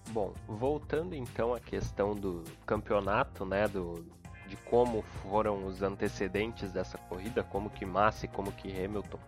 Bom, 0.10 0.34
voltando 0.48 1.16
então 1.16 1.54
à 1.54 1.60
questão 1.60 2.14
do 2.16 2.44
campeonato, 2.66 3.46
né, 3.46 3.68
do, 3.68 4.06
de 4.48 4.56
como 4.58 5.02
foram 5.02 5.66
os 5.66 5.82
antecedentes 5.82 6.72
dessa 6.72 6.98
corrida, 6.98 7.44
como 7.44 7.70
que 7.70 7.86
Massa 7.86 8.26
e 8.26 8.30
como 8.30 8.52
que 8.52 8.70
Hamilton 8.72 9.20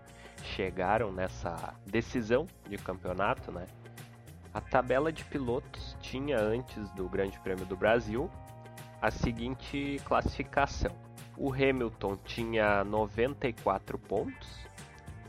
chegaram 0.44 1.12
nessa 1.12 1.74
decisão 1.86 2.48
de 2.70 2.78
campeonato, 2.78 3.52
né? 3.52 3.66
A 4.54 4.62
tabela 4.62 5.12
de 5.12 5.24
pilotos 5.26 5.96
tinha 6.00 6.40
antes 6.40 6.90
do 6.92 7.08
Grande 7.10 7.40
Prêmio 7.40 7.66
do 7.66 7.76
Brasil 7.76 8.30
a 9.02 9.12
seguinte 9.12 10.02
classificação. 10.06 10.96
O 11.38 11.54
Hamilton 11.54 12.18
tinha 12.18 12.84
94 12.84 14.00
pontos 14.00 14.48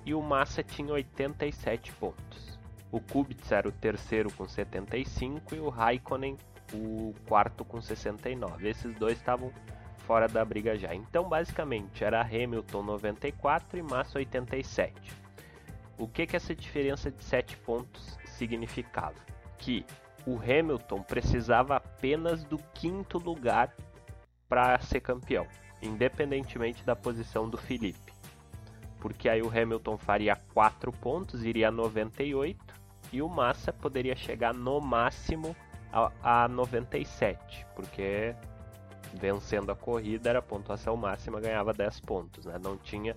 e 0.06 0.14
o 0.14 0.22
Massa 0.22 0.62
tinha 0.62 0.92
87 0.92 1.92
pontos. 1.92 2.57
O 2.90 3.00
Kubica 3.00 3.54
era 3.54 3.68
o 3.68 3.72
terceiro 3.72 4.32
com 4.32 4.48
75 4.48 5.54
e 5.54 5.60
o 5.60 5.68
Raikkonen 5.68 6.36
o 6.72 7.14
quarto 7.26 7.64
com 7.64 7.80
69. 7.80 8.68
Esses 8.68 8.94
dois 8.94 9.18
estavam 9.18 9.52
fora 9.98 10.26
da 10.26 10.44
briga 10.44 10.76
já. 10.76 10.94
Então, 10.94 11.28
basicamente, 11.28 12.04
era 12.04 12.20
Hamilton 12.20 12.82
94 12.82 13.78
e 13.78 13.82
Massa 13.82 14.18
87. 14.18 15.12
O 15.98 16.06
que, 16.06 16.26
que 16.26 16.36
essa 16.36 16.54
diferença 16.54 17.10
de 17.10 17.22
7 17.22 17.56
pontos 17.58 18.18
significava? 18.24 19.16
Que 19.58 19.84
o 20.26 20.36
Hamilton 20.36 21.02
precisava 21.02 21.76
apenas 21.76 22.44
do 22.44 22.58
quinto 22.74 23.18
lugar 23.18 23.74
para 24.48 24.78
ser 24.80 25.00
campeão, 25.00 25.46
independentemente 25.82 26.84
da 26.84 26.94
posição 26.94 27.48
do 27.48 27.56
Felipe. 27.56 28.12
Porque 29.00 29.28
aí 29.28 29.42
o 29.42 29.48
Hamilton 29.48 29.98
faria 29.98 30.36
4 30.54 30.92
pontos, 30.92 31.44
iria 31.44 31.68
a 31.68 31.72
98, 31.72 32.67
e 33.12 33.22
o 33.22 33.28
Massa 33.28 33.72
poderia 33.72 34.16
chegar 34.16 34.52
no 34.52 34.80
máximo 34.80 35.54
a, 35.92 36.44
a 36.44 36.48
97, 36.48 37.66
porque 37.74 38.34
vencendo 39.14 39.72
a 39.72 39.76
corrida 39.76 40.30
era 40.30 40.38
a 40.40 40.42
pontuação 40.42 40.96
máxima, 40.96 41.40
ganhava 41.40 41.72
10 41.72 42.00
pontos, 42.00 42.44
né? 42.44 42.58
Não 42.62 42.76
tinha 42.76 43.16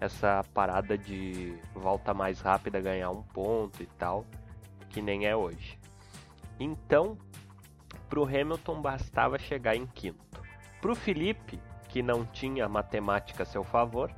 essa 0.00 0.44
parada 0.54 0.96
de 0.96 1.56
volta 1.74 2.14
mais 2.14 2.40
rápida 2.40 2.80
ganhar 2.80 3.10
um 3.10 3.22
ponto 3.22 3.82
e 3.82 3.86
tal, 3.86 4.24
que 4.88 5.02
nem 5.02 5.26
é 5.26 5.34
hoje. 5.34 5.78
Então, 6.58 7.16
para 8.08 8.20
o 8.20 8.24
Hamilton 8.24 8.80
bastava 8.80 9.38
chegar 9.38 9.76
em 9.76 9.86
quinto. 9.86 10.42
Para 10.80 10.92
o 10.92 10.94
Felipe, 10.94 11.60
que 11.88 12.02
não 12.02 12.24
tinha 12.24 12.68
matemática 12.68 13.42
a 13.42 13.46
seu 13.46 13.64
favor, 13.64 14.10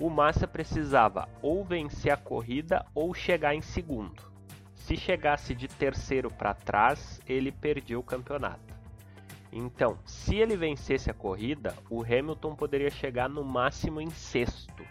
o 0.00 0.10
Massa 0.10 0.46
precisava 0.46 1.28
ou 1.40 1.64
vencer 1.64 2.12
a 2.12 2.16
corrida 2.16 2.84
ou 2.94 3.14
chegar 3.14 3.54
em 3.54 3.62
segundo. 3.62 4.23
Se 4.84 4.98
chegasse 4.98 5.54
de 5.54 5.66
terceiro 5.66 6.30
para 6.30 6.52
trás, 6.52 7.18
ele 7.26 7.50
perdia 7.50 7.98
o 7.98 8.02
campeonato. 8.02 8.74
Então, 9.50 9.98
se 10.04 10.36
ele 10.36 10.58
vencesse 10.58 11.10
a 11.10 11.14
corrida, 11.14 11.74
o 11.88 12.02
Hamilton 12.02 12.54
poderia 12.54 12.90
chegar 12.90 13.26
no 13.26 13.42
máximo 13.42 13.98
em 13.98 14.10
sexto. 14.10 14.84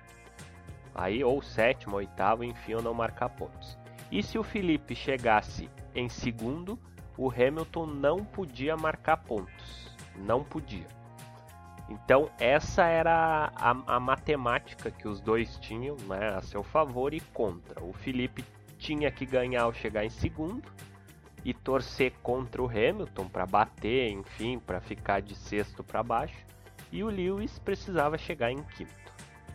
Aí, 0.95 1.23
ou 1.23 1.43
sétimo, 1.43 1.97
oitavo, 1.97 2.43
enfim, 2.43 2.73
ou 2.73 2.81
não 2.81 2.91
marcar 2.91 3.29
pontos. 3.29 3.77
E 4.11 4.23
se 4.23 4.39
o 4.39 4.41
Felipe 4.41 4.95
chegasse 4.95 5.69
em 5.93 6.09
segundo, 6.09 6.79
o 7.15 7.29
Hamilton 7.29 7.85
não 7.85 8.25
podia 8.25 8.75
marcar 8.75 9.17
pontos. 9.17 9.95
Não 10.15 10.43
podia. 10.43 10.87
Então, 11.87 12.31
essa 12.39 12.83
era 12.85 13.51
a, 13.55 13.95
a, 13.95 13.99
matemática 13.99 14.89
que 14.89 15.07
os 15.07 15.21
dois 15.21 15.55
tinham 15.59 15.95
né, 16.07 16.29
a 16.35 16.41
seu 16.41 16.63
favor 16.63 17.13
e 17.13 17.19
contra. 17.19 17.83
O 17.83 17.93
Felipe 17.93 18.43
tinha 18.83 19.09
que 19.09 19.25
ganhar 19.25 19.63
ao 19.63 19.73
chegar 19.73 20.03
em 20.03 20.09
segundo 20.09 20.61
e 21.45 21.53
torcer 21.53 22.11
contra 22.21 22.61
o 22.61 22.67
Hamilton 22.67 23.29
para 23.29 23.45
bater, 23.45 24.09
enfim, 24.11 24.59
para 24.59 24.81
ficar 24.81 25.21
de 25.21 25.35
sexto 25.35 25.83
para 25.83 26.03
baixo. 26.03 26.45
E 26.91 27.01
o 27.01 27.07
Lewis 27.07 27.57
precisava 27.59 28.17
chegar 28.17 28.51
em 28.51 28.61
quinto. 28.61 28.91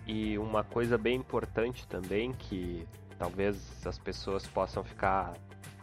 E 0.06 0.38
uma 0.38 0.64
coisa 0.64 0.96
bem 0.96 1.16
importante 1.16 1.86
também 1.86 2.32
que 2.32 2.86
talvez 3.18 3.86
as 3.86 3.98
pessoas 3.98 4.46
possam 4.46 4.82
ficar. 4.82 5.34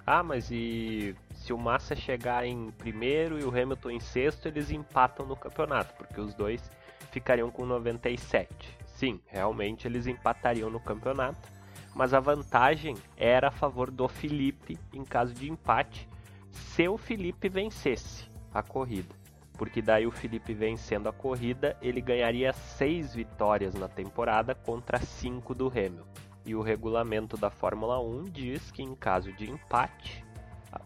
Ah, 0.06 0.24
mas 0.24 0.50
e 0.52 1.16
se 1.34 1.54
o 1.54 1.58
Massa 1.58 1.96
chegar 1.96 2.46
em 2.46 2.72
primeiro 2.72 3.40
e 3.40 3.44
o 3.44 3.50
Hamilton 3.50 3.92
em 3.92 4.00
sexto, 4.00 4.48
eles 4.48 4.72
empatam 4.72 5.25
no 5.25 5.36
campeonato, 5.36 5.94
porque 5.96 6.20
os 6.20 6.34
dois 6.34 6.70
ficariam 7.12 7.52
com 7.52 7.66
97. 7.66 8.50
Sim, 8.86 9.20
realmente 9.28 9.88
eles 9.88 10.08
empatariam 10.08 10.70
no 10.70 10.80
campeonato, 10.80 11.55
mas 11.96 12.14
a 12.14 12.20
vantagem 12.20 12.96
era 13.16 13.48
a 13.48 13.52
favor 13.52 13.90
do 13.90 14.08
Felipe 14.10 14.78
em 14.94 15.06
caso 15.06 15.34
de 15.34 15.50
empate, 15.50 16.08
se 16.52 16.88
o 16.90 16.98
Felipe 16.98 17.48
vencesse 17.48 18.30
a 18.54 18.62
corrida. 18.62 19.16
Porque 19.58 19.82
daí 19.82 20.06
o 20.06 20.12
Felipe 20.12 20.54
vencendo 20.54 21.08
a 21.08 21.14
corrida, 21.14 21.78
ele 21.82 22.02
ganharia 22.02 22.52
seis 22.52 23.16
vitórias 23.16 23.74
na 23.74 23.88
temporada 23.88 24.54
contra 24.54 25.00
cinco 25.00 25.56
do 25.56 25.70
Hamilton. 25.70 26.06
E 26.46 26.54
o 26.54 26.62
regulamento 26.62 27.38
da 27.38 27.50
Fórmula 27.50 28.00
1 28.00 28.25
diz 28.25 28.70
que 28.70 28.84
em 28.84 28.94
caso 28.94 29.32
de 29.32 29.50
empate, 29.50 30.25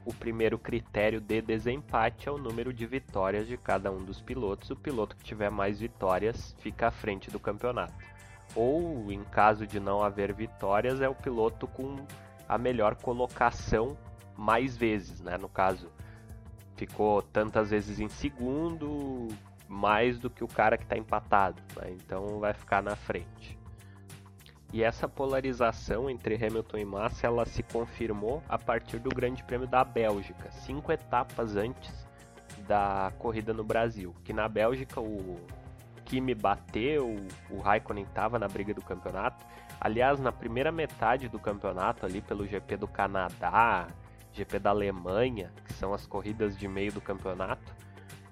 o 0.05 0.13
primeiro 0.13 0.59
critério 0.59 1.19
de 1.19 1.41
desempate 1.41 2.29
é 2.29 2.31
o 2.31 2.37
número 2.37 2.71
de 2.71 2.85
vitórias 2.85 3.47
de 3.47 3.57
cada 3.57 3.91
um 3.91 4.03
dos 4.03 4.21
pilotos. 4.21 4.69
O 4.69 4.75
piloto 4.75 5.15
que 5.15 5.23
tiver 5.23 5.49
mais 5.49 5.79
vitórias 5.79 6.55
fica 6.59 6.87
à 6.87 6.91
frente 6.91 7.31
do 7.31 7.39
campeonato. 7.39 8.18
Ou, 8.55 9.11
em 9.11 9.23
caso 9.23 9.67
de 9.67 9.79
não 9.79 10.01
haver 10.03 10.33
vitórias, 10.33 11.01
é 11.01 11.07
o 11.07 11.15
piloto 11.15 11.67
com 11.67 11.97
a 12.47 12.57
melhor 12.57 12.95
colocação 12.95 13.97
mais 14.35 14.75
vezes, 14.75 15.21
né? 15.21 15.37
No 15.37 15.49
caso, 15.49 15.89
ficou 16.75 17.21
tantas 17.21 17.69
vezes 17.69 17.99
em 17.99 18.09
segundo, 18.09 19.27
mais 19.67 20.17
do 20.17 20.29
que 20.29 20.43
o 20.43 20.47
cara 20.47 20.77
que 20.77 20.83
está 20.83 20.97
empatado, 20.97 21.61
né? 21.75 21.91
então 21.91 22.39
vai 22.39 22.53
ficar 22.53 22.81
na 22.81 22.95
frente. 22.95 23.59
E 24.71 24.83
essa 24.83 25.07
polarização 25.07 26.09
entre 26.09 26.35
Hamilton 26.35 26.77
e 26.77 26.85
Massa 26.85 27.27
ela 27.27 27.45
se 27.45 27.63
confirmou 27.63 28.41
a 28.47 28.57
partir 28.57 28.99
do 28.99 29.09
Grande 29.09 29.43
Prêmio 29.43 29.67
da 29.67 29.83
Bélgica, 29.83 30.51
cinco 30.51 30.91
etapas 30.91 31.55
antes 31.55 32.07
da 32.67 33.11
corrida 33.17 33.51
no 33.51 33.63
Brasil. 33.63 34.15
Que 34.23 34.31
na 34.31 34.47
Bélgica 34.47 35.01
o 35.01 35.39
Kimi 36.09 36.35
bateu, 36.35 37.15
o 37.49 37.59
Raikkonen 37.59 38.03
estava 38.03 38.37
na 38.37 38.47
briga 38.47 38.73
do 38.73 38.81
campeonato, 38.81 39.45
Aliás, 39.81 40.19
na 40.19 40.31
primeira 40.31 40.73
metade 40.73 41.29
do 41.29 41.39
campeonato, 41.39 42.05
ali 42.05 42.21
pelo 42.21 42.45
GP 42.45 42.75
do 42.75 42.87
Canadá, 42.87 43.87
GP 44.33 44.59
da 44.59 44.71
Alemanha, 44.71 45.53
que 45.65 45.71
são 45.73 45.93
as 45.93 46.05
corridas 46.05 46.57
de 46.57 46.67
meio 46.67 46.91
do 46.91 46.99
campeonato, 46.99 47.73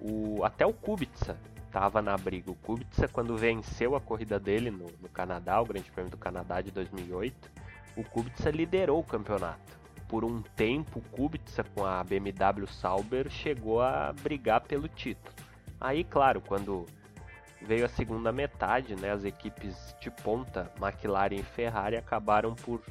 o, 0.01 0.43
até 0.43 0.65
o 0.65 0.74
Kubica 0.74 1.39
estava 1.65 2.01
na 2.01 2.17
briga. 2.17 2.51
O 2.51 2.55
Kubica, 2.55 3.07
quando 3.07 3.38
venceu 3.38 3.96
a 3.96 4.01
corrida 4.01 4.38
dele 4.38 4.69
no, 4.69 4.88
no 5.01 5.07
Canadá, 5.07 5.62
o 5.62 5.65
Grande 5.65 5.89
Prêmio 5.89 6.12
do 6.12 6.17
Canadá 6.17 6.60
de 6.60 6.69
2008, 6.69 7.50
o 7.96 8.03
Kubica 8.03 8.50
liderou 8.51 9.00
o 9.00 9.03
campeonato. 9.03 9.77
Por 10.10 10.25
um 10.25 10.41
tempo, 10.41 11.00
o 11.00 11.01
Kubica 11.01 11.63
com 11.74 11.86
a 11.86 12.03
BMW 12.03 12.67
Sauber 12.67 13.29
chegou 13.29 13.81
a 13.81 14.12
brigar 14.22 14.62
pelo 14.62 14.89
título. 14.89 15.34
Aí, 15.79 16.03
claro, 16.03 16.41
quando 16.41 16.86
veio 17.61 17.85
a 17.85 17.89
segunda 17.89 18.31
metade, 18.31 18.95
né, 18.95 19.11
as 19.11 19.23
equipes 19.23 19.95
de 19.99 20.11
ponta, 20.11 20.71
McLaren 20.79 21.35
e 21.35 21.43
Ferrari, 21.43 21.97
acabaram 21.97 22.55
por 22.55 22.81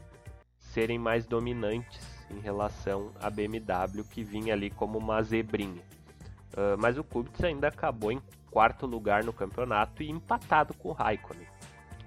serem 0.58 0.98
mais 0.98 1.26
dominantes 1.26 2.26
em 2.30 2.40
relação 2.40 3.12
à 3.20 3.30
BMW, 3.30 4.04
que 4.04 4.22
vinha 4.22 4.54
ali 4.54 4.70
como 4.70 4.98
uma 4.98 5.22
zebrinha. 5.22 5.82
Uh, 6.52 6.76
mas 6.78 6.98
o 6.98 7.04
Kubica 7.04 7.46
ainda 7.46 7.68
acabou 7.68 8.10
em 8.10 8.20
quarto 8.50 8.86
lugar 8.86 9.22
no 9.22 9.32
campeonato 9.32 10.02
e 10.02 10.10
empatado 10.10 10.74
com 10.74 10.88
o 10.88 10.92
Raikkonen, 10.92 11.46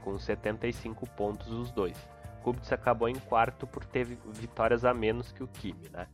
com 0.01 0.17
75 0.17 1.07
pontos 1.11 1.51
os 1.51 1.71
dois. 1.71 1.97
Kubica 2.43 2.75
acabou 2.75 3.07
em 3.07 3.15
quarto 3.15 3.65
por 3.67 3.85
ter 3.85 4.05
vitórias 4.05 4.83
a 4.83 4.93
menos 4.93 5.31
que 5.31 5.43
o 5.43 5.47
Kimi, 5.47 5.89
né? 5.89 6.07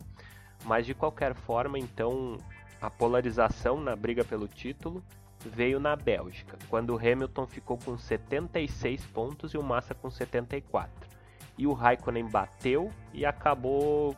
Mas 0.63 0.85
de 0.85 0.93
qualquer 0.93 1.33
forma, 1.35 1.77
então, 1.77 2.37
a 2.81 2.89
polarização 2.89 3.79
na 3.79 3.95
briga 3.95 4.23
pelo 4.23 4.47
título 4.47 5.03
veio 5.49 5.79
na 5.79 5.95
Bélgica, 5.95 6.57
quando 6.69 6.91
o 6.91 6.97
Hamilton 6.97 7.47
ficou 7.47 7.77
com 7.77 7.97
76 7.97 9.05
pontos 9.07 9.53
e 9.53 9.57
o 9.57 9.63
Massa 9.63 9.93
com 9.93 10.09
74. 10.09 11.09
E 11.57 11.65
o 11.67 11.73
Raikkonen 11.73 12.27
bateu 12.27 12.91
e 13.13 13.25
acabou 13.25 14.15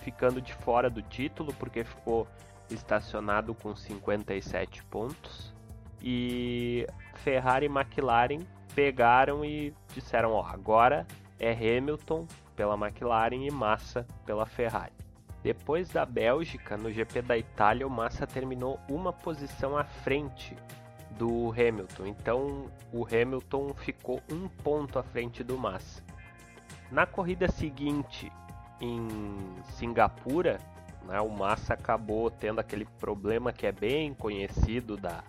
ficando 0.00 0.40
de 0.40 0.52
fora 0.52 0.90
do 0.90 1.02
título 1.02 1.52
porque 1.54 1.84
ficou 1.84 2.26
estacionado 2.70 3.54
com 3.54 3.74
57 3.74 4.84
pontos. 4.84 5.54
E 6.00 6.86
Ferrari 7.16 7.66
e 7.66 7.68
McLaren 7.68 8.40
pegaram 8.74 9.44
e 9.44 9.72
disseram: 9.94 10.32
ó, 10.32 10.44
agora 10.44 11.06
é 11.38 11.52
Hamilton 11.52 12.26
pela 12.54 12.74
McLaren 12.74 13.46
e 13.46 13.50
Massa 13.50 14.06
pela 14.24 14.46
Ferrari. 14.46 14.93
Depois 15.44 15.90
da 15.90 16.06
Bélgica, 16.06 16.74
no 16.74 16.90
GP 16.90 17.20
da 17.20 17.36
Itália, 17.36 17.86
o 17.86 17.90
Massa 17.90 18.26
terminou 18.26 18.80
uma 18.88 19.12
posição 19.12 19.76
à 19.76 19.84
frente 19.84 20.56
do 21.18 21.52
Hamilton. 21.52 22.06
Então 22.06 22.70
o 22.90 23.04
Hamilton 23.04 23.74
ficou 23.74 24.22
um 24.32 24.48
ponto 24.48 24.98
à 24.98 25.02
frente 25.02 25.44
do 25.44 25.58
Massa. 25.58 26.02
Na 26.90 27.04
corrida 27.04 27.46
seguinte, 27.46 28.32
em 28.80 29.06
Singapura, 29.76 30.58
né, 31.06 31.20
o 31.20 31.28
Massa 31.28 31.74
acabou 31.74 32.30
tendo 32.30 32.58
aquele 32.58 32.86
problema 32.98 33.52
que 33.52 33.66
é 33.66 33.72
bem 33.72 34.14
conhecido 34.14 34.96
da, 34.96 35.22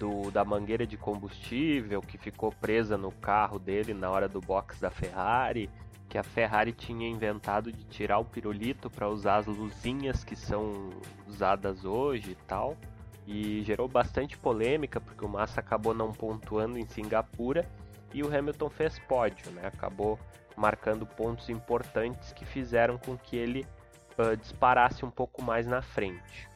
do, 0.00 0.32
da 0.32 0.44
mangueira 0.44 0.84
de 0.84 0.96
combustível 0.96 2.02
que 2.02 2.18
ficou 2.18 2.50
presa 2.50 2.98
no 2.98 3.12
carro 3.12 3.60
dele 3.60 3.94
na 3.94 4.10
hora 4.10 4.28
do 4.28 4.40
box 4.40 4.80
da 4.80 4.90
Ferrari 4.90 5.70
que 6.08 6.16
a 6.16 6.22
Ferrari 6.22 6.72
tinha 6.72 7.08
inventado 7.08 7.70
de 7.70 7.84
tirar 7.84 8.18
o 8.18 8.24
pirulito 8.24 8.88
para 8.88 9.08
usar 9.08 9.36
as 9.36 9.46
luzinhas 9.46 10.24
que 10.24 10.34
são 10.34 10.90
usadas 11.26 11.84
hoje 11.84 12.32
e 12.32 12.34
tal. 12.46 12.76
E 13.26 13.62
gerou 13.62 13.86
bastante 13.86 14.38
polêmica 14.38 15.00
porque 15.00 15.24
o 15.24 15.28
Massa 15.28 15.60
acabou 15.60 15.92
não 15.92 16.12
pontuando 16.12 16.78
em 16.78 16.86
Singapura 16.86 17.68
e 18.14 18.22
o 18.22 18.34
Hamilton 18.34 18.70
fez 18.70 18.98
pódio, 19.00 19.50
né? 19.52 19.66
Acabou 19.66 20.18
marcando 20.56 21.06
pontos 21.06 21.50
importantes 21.50 22.32
que 22.32 22.46
fizeram 22.46 22.96
com 22.96 23.16
que 23.18 23.36
ele 23.36 23.66
uh, 24.18 24.34
disparasse 24.34 25.04
um 25.04 25.10
pouco 25.10 25.42
mais 25.42 25.66
na 25.66 25.82
frente. 25.82 26.48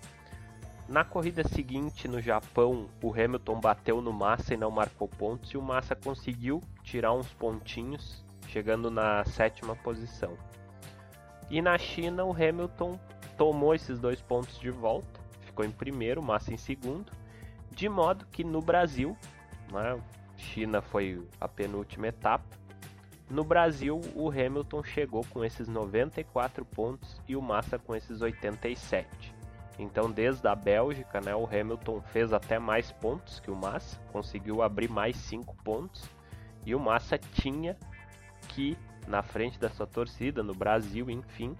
Na 0.88 1.04
corrida 1.04 1.46
seguinte, 1.46 2.08
no 2.08 2.20
Japão, 2.20 2.88
o 3.02 3.12
Hamilton 3.12 3.60
bateu 3.60 4.00
no 4.00 4.12
Massa 4.12 4.54
e 4.54 4.56
não 4.56 4.70
marcou 4.70 5.08
pontos, 5.08 5.50
e 5.52 5.56
o 5.56 5.62
Massa 5.62 5.94
conseguiu 5.94 6.60
tirar 6.82 7.12
uns 7.12 7.32
pontinhos 7.34 8.24
chegando 8.52 8.90
na 8.90 9.24
sétima 9.24 9.74
posição. 9.74 10.36
E 11.50 11.62
na 11.62 11.76
China, 11.78 12.24
o 12.24 12.32
Hamilton 12.32 13.00
tomou 13.36 13.74
esses 13.74 13.98
dois 13.98 14.20
pontos 14.20 14.58
de 14.60 14.70
volta, 14.70 15.20
ficou 15.40 15.64
em 15.64 15.70
primeiro, 15.70 16.22
Massa 16.22 16.52
em 16.52 16.58
segundo, 16.58 17.10
de 17.70 17.88
modo 17.88 18.26
que 18.26 18.44
no 18.44 18.60
Brasil, 18.60 19.16
né, 19.72 19.98
China 20.36 20.82
foi 20.82 21.26
a 21.40 21.48
penúltima 21.48 22.08
etapa, 22.08 22.44
no 23.30 23.42
Brasil 23.42 23.98
o 24.14 24.28
Hamilton 24.28 24.82
chegou 24.84 25.24
com 25.30 25.42
esses 25.42 25.66
94 25.66 26.64
pontos 26.66 27.18
e 27.26 27.34
o 27.34 27.40
Massa 27.40 27.78
com 27.78 27.96
esses 27.96 28.20
87. 28.20 29.34
Então, 29.78 30.10
desde 30.10 30.46
a 30.46 30.54
Bélgica, 30.54 31.18
né, 31.22 31.34
o 31.34 31.46
Hamilton 31.46 32.02
fez 32.02 32.34
até 32.34 32.58
mais 32.58 32.92
pontos 32.92 33.40
que 33.40 33.50
o 33.50 33.56
Massa, 33.56 33.98
conseguiu 34.12 34.60
abrir 34.60 34.90
mais 34.90 35.16
5 35.16 35.56
pontos, 35.64 36.10
e 36.66 36.74
o 36.74 36.80
Massa 36.80 37.16
tinha 37.18 37.76
que, 38.48 38.76
na 39.06 39.22
frente 39.22 39.58
da 39.58 39.70
sua 39.70 39.86
torcida, 39.86 40.42
no 40.42 40.54
Brasil, 40.54 41.10
enfim, 41.10 41.54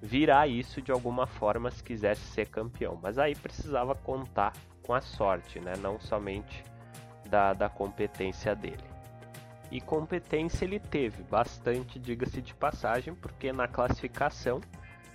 virar 0.00 0.46
isso 0.46 0.82
de 0.82 0.92
alguma 0.92 1.26
forma 1.26 1.70
se 1.70 1.82
quisesse 1.82 2.24
ser 2.26 2.48
campeão. 2.48 2.98
Mas 3.02 3.18
aí 3.18 3.34
precisava 3.34 3.94
contar 3.94 4.52
com 4.82 4.92
a 4.92 5.00
sorte, 5.00 5.58
né? 5.60 5.74
não 5.80 5.98
somente 5.98 6.62
da, 7.26 7.52
da 7.52 7.68
competência 7.68 8.54
dele. 8.54 8.84
E 9.70 9.80
competência 9.80 10.64
ele 10.64 10.78
teve 10.78 11.22
bastante, 11.24 11.98
diga-se 11.98 12.42
de 12.42 12.54
passagem, 12.54 13.14
porque 13.14 13.52
na 13.52 13.66
classificação 13.66 14.60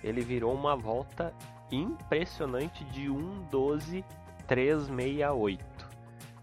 ele 0.02 0.20
virou 0.20 0.52
uma 0.52 0.76
volta 0.76 1.32
impressionante 1.70 2.84
de 2.86 3.06
1.12.368 3.06 5.60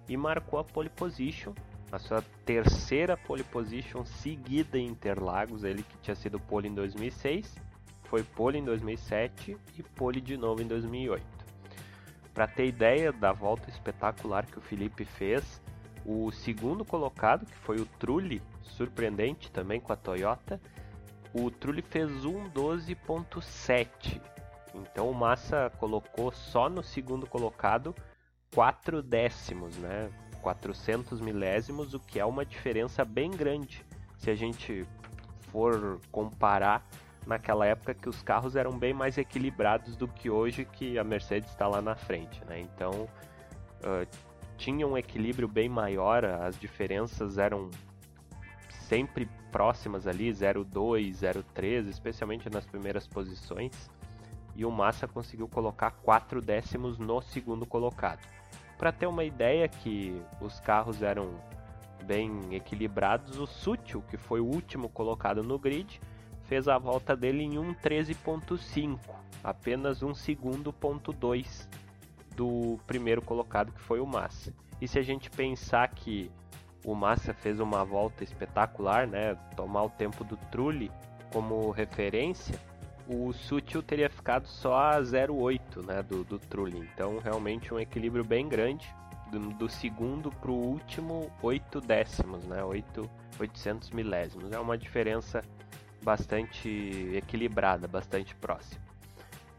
e 0.08 0.16
marcou 0.16 0.60
a 0.60 0.64
pole 0.64 0.88
position 0.90 1.54
a 1.92 2.00
sua 2.00 2.22
terceira 2.46 3.16
pole 3.16 3.44
position 3.44 4.06
seguida 4.06 4.78
em 4.78 4.88
Interlagos, 4.88 5.64
ele 5.64 5.84
que 5.84 5.98
tinha 6.00 6.16
sido 6.16 6.40
pole 6.40 6.68
em 6.68 6.74
2006, 6.74 7.56
foi 8.04 8.24
pole 8.24 8.58
em 8.58 8.64
2007 8.64 9.58
e 9.78 9.84
pole 9.84 10.20
de 10.22 10.38
novo 10.38 10.62
em 10.62 10.68
2008. 10.68 11.26
Para 12.34 12.48
ter 12.48 12.68
ideia 12.68 13.12
da 13.12 13.32
volta 13.32 13.70
espetacular 13.70 14.46
que 14.46 14.58
o 14.58 14.62
Felipe 14.62 15.06
fez, 15.06 15.62
o 16.06 16.32
segundo 16.32 16.86
colocado, 16.86 17.46
que 17.46 17.56
foi 17.56 17.78
o 17.78 17.86
Trulli, 17.86 18.42
surpreendente 18.62 19.52
também 19.52 19.80
com 19.80 19.92
a 19.92 19.96
Toyota, 19.96 20.62
o 21.34 21.50
Trulli 21.52 21.82
fez 21.82 22.10
1.12.7. 22.24 24.22
Então 24.74 25.10
o 25.10 25.16
Massa 25.16 25.72
colocou 25.78 26.32
só 26.32 26.70
no 26.70 26.84
segundo 26.84 27.26
colocado 27.28 27.96
4 28.54 29.02
décimos, 29.02 29.78
né? 29.78 30.10
400 30.38 31.20
milésimos, 31.20 31.94
o 31.94 32.00
que 32.00 32.20
é 32.20 32.26
uma 32.26 32.46
diferença 32.46 33.04
bem 33.04 33.32
grande 33.32 33.86
se 34.18 34.30
a 34.30 34.36
gente 34.36 34.86
for 35.52 36.00
comparar 36.12 36.86
naquela 37.26 37.66
época 37.66 37.94
que 37.94 38.08
os 38.08 38.22
carros 38.24 38.56
eram 38.56 38.72
bem 38.72 38.94
mais 38.94 39.18
equilibrados 39.18 39.96
do 39.96 40.08
que 40.08 40.30
hoje 40.30 40.66
que 40.66 40.98
a 40.98 41.04
Mercedes 41.04 41.50
está 41.50 41.68
lá 41.68 41.82
na 41.82 41.96
frente, 41.96 42.44
né? 42.46 42.60
Então 42.60 43.08
uh, 43.82 44.08
tinha 44.58 44.88
um 44.88 44.98
equilíbrio 44.98 45.48
bem 45.48 45.70
maior, 45.70 46.24
as 46.24 46.58
diferenças 46.58 47.38
eram 47.38 47.70
sempre 48.70 49.30
próximas 49.52 50.08
ali, 50.08 50.32
0,2, 50.32 51.12
0,3, 51.12 51.88
especialmente 51.88 52.50
nas 52.50 52.66
primeiras 52.66 53.06
posições. 53.06 53.90
E 54.56 54.66
o 54.66 54.72
Massa 54.72 55.08
conseguiu 55.08 55.48
colocar 55.48 55.92
4 55.92 56.42
décimos 56.42 56.98
no 56.98 57.22
segundo 57.22 57.66
colocado. 57.66 58.37
Para 58.78 58.92
ter 58.92 59.08
uma 59.08 59.24
ideia 59.24 59.68
que 59.68 60.22
os 60.40 60.60
carros 60.60 61.02
eram 61.02 61.36
bem 62.06 62.54
equilibrados, 62.54 63.38
o 63.40 63.48
Sutil, 63.48 64.04
que 64.10 64.18
foi 64.18 64.40
o 64.40 64.46
último 64.46 64.88
colocado 64.88 65.44
no 65.44 65.58
grid, 65.58 66.00
fez 66.44 66.68
a 66.68 66.78
volta 66.78 67.16
dele 67.16 67.44
em 67.44 67.56
1.13.5, 67.56 69.00
apenas 69.44 70.02
um 70.02 70.14
segundo 70.14 70.72
ponto 70.72 71.12
2 71.12 71.68
do 72.36 72.80
primeiro 72.86 73.22
colocado 73.22 73.72
que 73.72 73.82
foi 73.82 74.00
o 74.00 74.06
Massa. 74.06 74.54
E 74.80 74.88
se 74.88 75.00
a 75.00 75.02
gente 75.02 75.30
pensar 75.30 75.88
que 75.90 76.32
o 76.86 76.96
Massa 76.96 77.34
fez 77.34 77.60
uma 77.60 77.84
volta 77.84 78.24
espetacular, 78.24 79.08
né, 79.08 79.36
tomar 79.56 79.84
o 79.84 79.90
tempo 79.90 80.24
do 80.24 80.38
Trulli 80.52 80.92
como 81.34 81.72
referência, 81.72 82.58
o 83.10 83.32
Sutil 83.32 83.82
teria 83.82 84.10
ficado 84.10 84.48
só 84.48 84.92
a 84.92 85.02
0,8 85.02 85.86
né, 85.86 86.04
do, 86.04 86.24
do 86.24 86.38
Trulli. 86.38 86.80
Então, 86.94 87.20
realmente 87.20 87.74
um 87.74 87.80
equilíbrio 87.80 88.24
bem 88.24 88.48
grande. 88.48 88.94
Do, 89.32 89.40
do 89.56 89.68
segundo 89.68 90.32
para 90.32 90.50
o 90.50 90.56
último, 90.56 91.30
8 91.42 91.82
décimos, 91.82 92.46
né, 92.46 92.64
8, 92.64 93.10
800 93.38 93.90
milésimos. 93.92 94.54
É 94.54 94.60
uma 94.60 94.78
diferença 94.78 95.44
bastante 96.02 96.70
equilibrada, 97.14 97.88
bastante 97.88 98.34
próxima. 98.36 98.82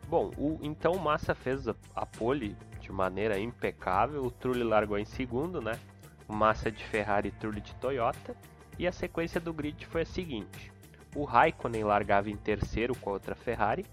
Bom, 0.09 0.31
o, 0.39 0.59
então 0.63 0.93
o 0.93 0.99
Massa 0.99 1.35
fez 1.35 1.69
a, 1.69 1.75
a 1.95 2.07
pole 2.07 2.57
de 2.81 2.91
maneira 2.91 3.39
impecável. 3.39 4.25
O 4.25 4.31
Trulli 4.31 4.65
largou 4.65 4.99
em 4.99 5.05
segundo, 5.05 5.61
né? 5.61 5.79
Massa 6.27 6.71
de 6.71 6.83
Ferrari 6.85 7.29
e 7.29 7.33
Trulli 7.33 7.61
de 7.61 7.75
Toyota. 7.75 8.35
E 8.79 8.87
a 8.87 8.93
sequência 8.93 9.39
do 9.39 9.53
grid 9.53 9.85
foi 9.87 10.03
a 10.03 10.07
seguinte: 10.07 10.73
o 11.14 11.25
Raikkonen 11.25 11.85
largava 11.85 12.31
em 12.31 12.37
terceiro 12.37 12.94
com 12.97 13.11
a 13.11 13.12
outra 13.14 13.35
Ferrari, 13.35 13.87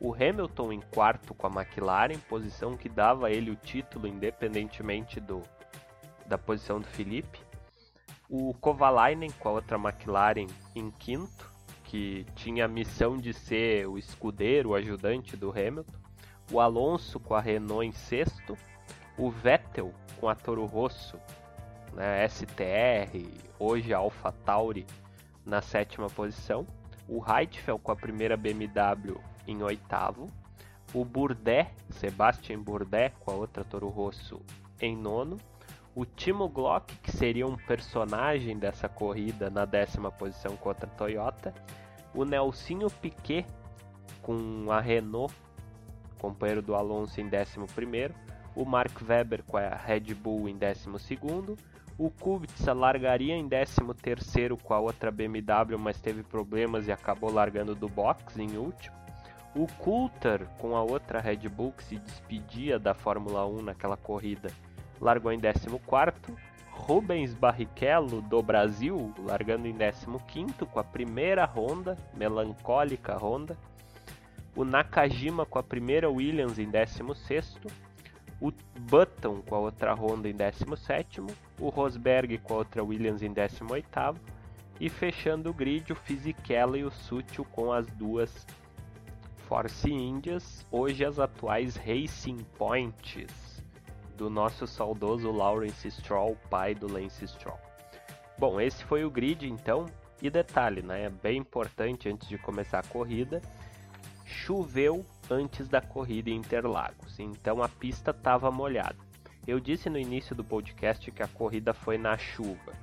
o 0.00 0.14
Hamilton 0.14 0.72
em 0.72 0.80
quarto 0.80 1.34
com 1.34 1.46
a 1.46 1.50
McLaren, 1.50 2.18
posição 2.28 2.76
que 2.76 2.88
dava 2.88 3.26
a 3.26 3.30
ele 3.30 3.50
o 3.50 3.56
título 3.56 4.06
independentemente 4.06 5.20
do, 5.20 5.42
da 6.26 6.38
posição 6.38 6.80
do 6.80 6.86
Felipe, 6.86 7.40
o 8.28 8.54
Kovalainen 8.54 9.30
com 9.32 9.48
a 9.48 9.52
outra 9.52 9.76
McLaren 9.76 10.46
em 10.74 10.90
quinto, 10.90 11.50
que 11.84 12.26
tinha 12.36 12.66
a 12.66 12.68
missão 12.68 13.16
de 13.16 13.32
ser 13.32 13.88
o 13.88 13.96
escudeiro, 13.96 14.70
o 14.70 14.74
ajudante 14.74 15.36
do 15.36 15.50
Hamilton, 15.50 15.98
o 16.52 16.60
Alonso 16.60 17.18
com 17.18 17.34
a 17.34 17.40
Renault 17.40 17.86
em 17.86 17.92
sexto, 17.92 18.56
o 19.16 19.30
Vettel 19.30 19.92
com 20.20 20.28
a 20.28 20.34
Toro 20.34 20.66
Rosso, 20.66 21.18
né, 21.92 22.28
STR, 22.28 23.26
hoje 23.58 23.92
Alpha 23.92 24.30
Tauri, 24.30 24.86
na 25.48 25.62
sétima 25.62 26.08
posição, 26.08 26.66
o 27.08 27.24
Heidfeld 27.26 27.80
com 27.82 27.90
a 27.90 27.96
primeira 27.96 28.36
BMW 28.36 29.18
em 29.46 29.62
oitavo, 29.62 30.26
o 30.92 31.04
Bourdais, 31.04 31.68
Sebastian 31.88 32.60
Bourdais 32.60 33.12
com 33.18 33.30
a 33.30 33.34
outra 33.34 33.64
Toro 33.64 33.88
Rosso 33.88 34.42
em 34.78 34.94
nono, 34.94 35.38
o 35.94 36.04
Timo 36.04 36.48
Glock, 36.50 36.94
que 36.98 37.10
seria 37.10 37.46
um 37.46 37.56
personagem 37.56 38.58
dessa 38.58 38.90
corrida 38.90 39.48
na 39.48 39.64
décima 39.64 40.12
posição 40.12 40.54
contra 40.54 40.86
a 40.86 40.90
Toyota, 40.90 41.54
o 42.14 42.26
Nelsinho 42.26 42.90
Piquet 42.90 43.46
com 44.20 44.70
a 44.70 44.80
Renault, 44.80 45.34
companheiro 46.18 46.60
do 46.60 46.74
Alonso 46.74 47.20
em 47.22 47.28
décimo 47.28 47.66
primeiro, 47.66 48.14
o 48.54 48.66
Mark 48.66 49.00
Webber 49.00 49.42
com 49.44 49.56
a 49.56 49.70
Red 49.70 50.14
Bull 50.14 50.46
em 50.46 50.56
décimo 50.56 50.98
segundo, 50.98 51.56
o 51.98 52.10
Kubica 52.10 52.72
largaria 52.72 53.34
em 53.34 53.48
13º 53.48 54.56
com 54.62 54.72
a 54.72 54.78
outra 54.78 55.10
BMW, 55.10 55.76
mas 55.76 56.00
teve 56.00 56.22
problemas 56.22 56.86
e 56.86 56.92
acabou 56.92 57.32
largando 57.32 57.74
do 57.74 57.88
box 57.88 58.38
em 58.38 58.56
último. 58.56 58.96
O 59.54 59.66
Coulter 59.66 60.46
com 60.58 60.76
a 60.76 60.82
outra 60.82 61.20
Red 61.20 61.48
Bull 61.48 61.72
que 61.72 61.82
se 61.82 61.98
despedia 61.98 62.78
da 62.78 62.94
Fórmula 62.94 63.44
1 63.44 63.62
naquela 63.62 63.96
corrida, 63.96 64.50
largou 65.00 65.32
em 65.32 65.40
14º. 65.40 66.14
Rubens 66.70 67.34
Barrichello 67.34 68.22
do 68.22 68.40
Brasil, 68.40 69.12
largando 69.18 69.66
em 69.66 69.74
15º 69.74 70.64
com 70.64 70.78
a 70.78 70.84
primeira 70.84 71.44
Honda, 71.44 71.96
melancólica 72.14 73.16
Honda. 73.16 73.58
O 74.54 74.64
Nakajima 74.64 75.44
com 75.44 75.58
a 75.58 75.62
primeira 75.62 76.08
Williams 76.08 76.60
em 76.60 76.70
16º 76.70 77.68
o 78.40 78.52
Button 78.78 79.42
com 79.42 79.54
a 79.54 79.58
outra 79.58 79.94
Honda 79.94 80.28
em 80.28 80.34
17, 80.34 81.20
o 81.58 81.68
Rosberg 81.68 82.38
com 82.38 82.54
a 82.54 82.58
outra 82.58 82.84
Williams 82.84 83.22
em 83.22 83.32
18 83.32 84.20
e 84.80 84.88
fechando 84.88 85.50
o 85.50 85.54
grid 85.54 85.92
o 85.92 85.96
Fisichella 85.96 86.78
e 86.78 86.84
o 86.84 86.90
Sutil 86.90 87.44
com 87.44 87.72
as 87.72 87.86
duas 87.86 88.46
Force 89.48 89.90
Indias, 89.90 90.64
hoje 90.70 91.04
as 91.04 91.18
atuais 91.18 91.76
Racing 91.76 92.44
Points 92.58 93.64
do 94.14 94.28
nosso 94.28 94.66
saudoso 94.66 95.30
Lawrence 95.30 95.90
Stroll, 95.90 96.36
pai 96.50 96.74
do 96.74 96.92
Lance 96.92 97.26
Stroll. 97.26 97.58
Bom, 98.36 98.60
esse 98.60 98.84
foi 98.84 99.04
o 99.04 99.10
grid 99.10 99.48
então, 99.48 99.86
e 100.20 100.28
detalhe, 100.28 100.82
né, 100.82 101.08
bem 101.08 101.38
importante 101.38 102.08
antes 102.08 102.28
de 102.28 102.36
começar 102.36 102.80
a 102.80 102.88
corrida, 102.88 103.40
choveu 104.24 105.06
antes 105.30 105.68
da 105.68 105.80
corrida 105.80 106.30
em 106.30 106.36
Interlagos, 106.36 107.18
então 107.18 107.62
a 107.62 107.68
pista 107.68 108.10
estava 108.10 108.50
molhada. 108.50 109.07
Eu 109.48 109.58
disse 109.58 109.88
no 109.88 109.96
início 109.96 110.36
do 110.36 110.44
podcast 110.44 111.10
que 111.10 111.22
a 111.22 111.26
corrida 111.26 111.72
foi 111.72 111.96
na 111.96 112.18
chuva. 112.18 112.74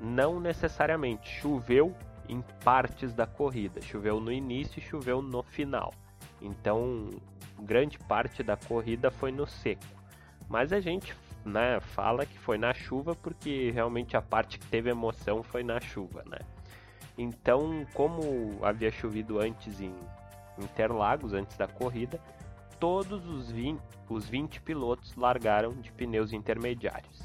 Não 0.00 0.38
necessariamente, 0.38 1.28
choveu 1.28 1.92
em 2.28 2.44
partes 2.62 3.12
da 3.12 3.26
corrida, 3.26 3.82
choveu 3.82 4.20
no 4.20 4.30
início 4.30 4.78
e 4.78 4.82
choveu 4.82 5.20
no 5.20 5.42
final. 5.42 5.92
Então, 6.40 7.10
grande 7.60 7.98
parte 7.98 8.44
da 8.44 8.56
corrida 8.56 9.10
foi 9.10 9.32
no 9.32 9.48
seco. 9.48 9.82
Mas 10.48 10.72
a 10.72 10.78
gente 10.78 11.12
né, 11.44 11.80
fala 11.80 12.24
que 12.24 12.38
foi 12.38 12.56
na 12.56 12.72
chuva 12.72 13.16
porque 13.16 13.72
realmente 13.72 14.16
a 14.16 14.22
parte 14.22 14.60
que 14.60 14.66
teve 14.68 14.88
emoção 14.88 15.42
foi 15.42 15.64
na 15.64 15.80
chuva, 15.80 16.22
né? 16.24 16.38
Então, 17.18 17.84
como 17.94 18.64
havia 18.64 18.92
chovido 18.92 19.40
antes 19.40 19.80
em 19.80 19.92
Interlagos 20.56 21.32
antes 21.32 21.56
da 21.56 21.66
corrida, 21.66 22.20
todos 22.78 23.26
os 23.26 23.50
20, 23.50 23.80
os 24.08 24.28
20 24.28 24.60
pilotos 24.60 25.14
largaram 25.16 25.72
de 25.74 25.90
pneus 25.92 26.32
intermediários. 26.32 27.22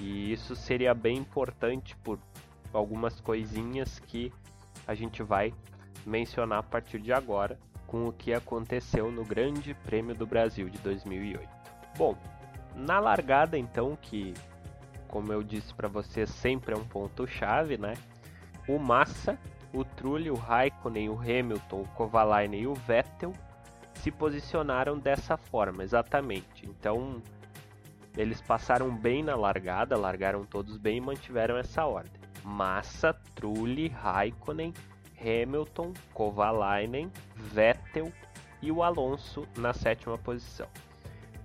E 0.00 0.32
isso 0.32 0.56
seria 0.56 0.94
bem 0.94 1.18
importante 1.18 1.96
por 1.96 2.18
algumas 2.72 3.20
coisinhas 3.20 3.98
que 3.98 4.32
a 4.86 4.94
gente 4.94 5.22
vai 5.22 5.52
mencionar 6.06 6.60
a 6.60 6.62
partir 6.62 7.00
de 7.00 7.12
agora 7.12 7.58
com 7.86 8.06
o 8.06 8.12
que 8.12 8.32
aconteceu 8.32 9.10
no 9.10 9.24
Grande 9.24 9.74
Prêmio 9.74 10.14
do 10.14 10.26
Brasil 10.26 10.68
de 10.70 10.78
2008. 10.78 11.48
Bom, 11.96 12.16
na 12.74 13.00
largada 13.00 13.58
então, 13.58 13.96
que 14.00 14.32
como 15.08 15.32
eu 15.32 15.42
disse 15.42 15.74
para 15.74 15.88
vocês, 15.88 16.30
sempre 16.30 16.72
é 16.72 16.78
um 16.78 16.84
ponto 16.84 17.26
chave, 17.26 17.76
né? 17.76 17.94
O 18.68 18.78
Massa 18.78 19.36
o 19.72 19.84
Trulli, 19.84 20.30
o 20.30 20.34
Raikkonen, 20.34 21.08
o 21.08 21.18
Hamilton, 21.18 21.82
o 21.82 21.88
Kovalainen 21.88 22.62
e 22.62 22.66
o 22.66 22.74
Vettel 22.74 23.32
se 24.00 24.10
posicionaram 24.10 24.98
dessa 24.98 25.36
forma, 25.36 25.82
exatamente. 25.82 26.66
Então, 26.66 27.22
eles 28.16 28.40
passaram 28.40 28.94
bem 28.94 29.22
na 29.22 29.36
largada, 29.36 29.96
largaram 29.96 30.44
todos 30.44 30.76
bem 30.76 30.96
e 30.98 31.00
mantiveram 31.00 31.56
essa 31.56 31.84
ordem. 31.84 32.20
Massa, 32.42 33.14
Trulli, 33.34 33.88
Raikkonen, 33.88 34.72
Hamilton, 35.20 35.92
Kovalainen, 36.14 37.12
Vettel 37.36 38.10
e 38.62 38.72
o 38.72 38.82
Alonso 38.82 39.46
na 39.56 39.72
sétima 39.72 40.16
posição. 40.16 40.68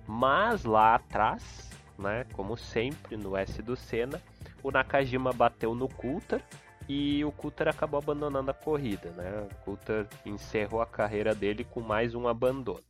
Mas 0.06 0.64
lá 0.64 0.94
atrás, 0.94 1.70
né, 1.98 2.24
como 2.32 2.56
sempre 2.56 3.16
no 3.16 3.36
S 3.36 3.60
do 3.62 3.76
Senna, 3.76 4.22
o 4.62 4.70
Nakajima 4.70 5.32
bateu 5.32 5.74
no 5.74 5.88
Coulter 5.88 6.42
e 6.88 7.24
o 7.24 7.32
Coulter 7.32 7.68
acabou 7.68 7.98
abandonando 7.98 8.50
a 8.50 8.54
corrida, 8.54 9.10
né? 9.10 9.46
O 9.50 9.64
Coulter 9.64 10.06
encerrou 10.24 10.80
a 10.80 10.86
carreira 10.86 11.34
dele 11.34 11.64
com 11.64 11.80
mais 11.80 12.14
um 12.14 12.28
abandono. 12.28 12.80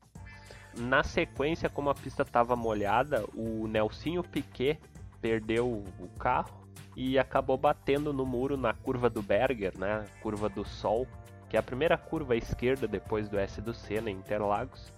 Na 0.77 1.03
sequência, 1.03 1.71
como 1.71 1.89
a 1.89 1.95
pista 1.95 2.23
estava 2.23 2.55
molhada, 2.55 3.25
o 3.35 3.67
Nelsinho 3.67 4.23
Piquet 4.23 4.79
perdeu 5.23 5.83
o 5.99 6.09
carro 6.19 6.67
e 6.95 7.19
acabou 7.19 7.57
batendo 7.57 8.13
no 8.13 8.27
muro 8.27 8.57
na 8.57 8.75
curva 8.75 9.09
do 9.09 9.23
Berger, 9.23 9.73
né? 9.79 10.05
Curva 10.21 10.49
do 10.49 10.65
Sol, 10.65 11.07
que 11.49 11.57
é 11.57 11.61
a 11.61 11.63
primeira 11.63 11.97
curva 11.97 12.35
à 12.35 12.37
esquerda 12.37 12.87
depois 12.87 13.29
do 13.29 13.39
S 13.39 13.61
do 13.61 13.73
Senna 13.73 14.11
em 14.11 14.17
Interlagos, 14.17 14.93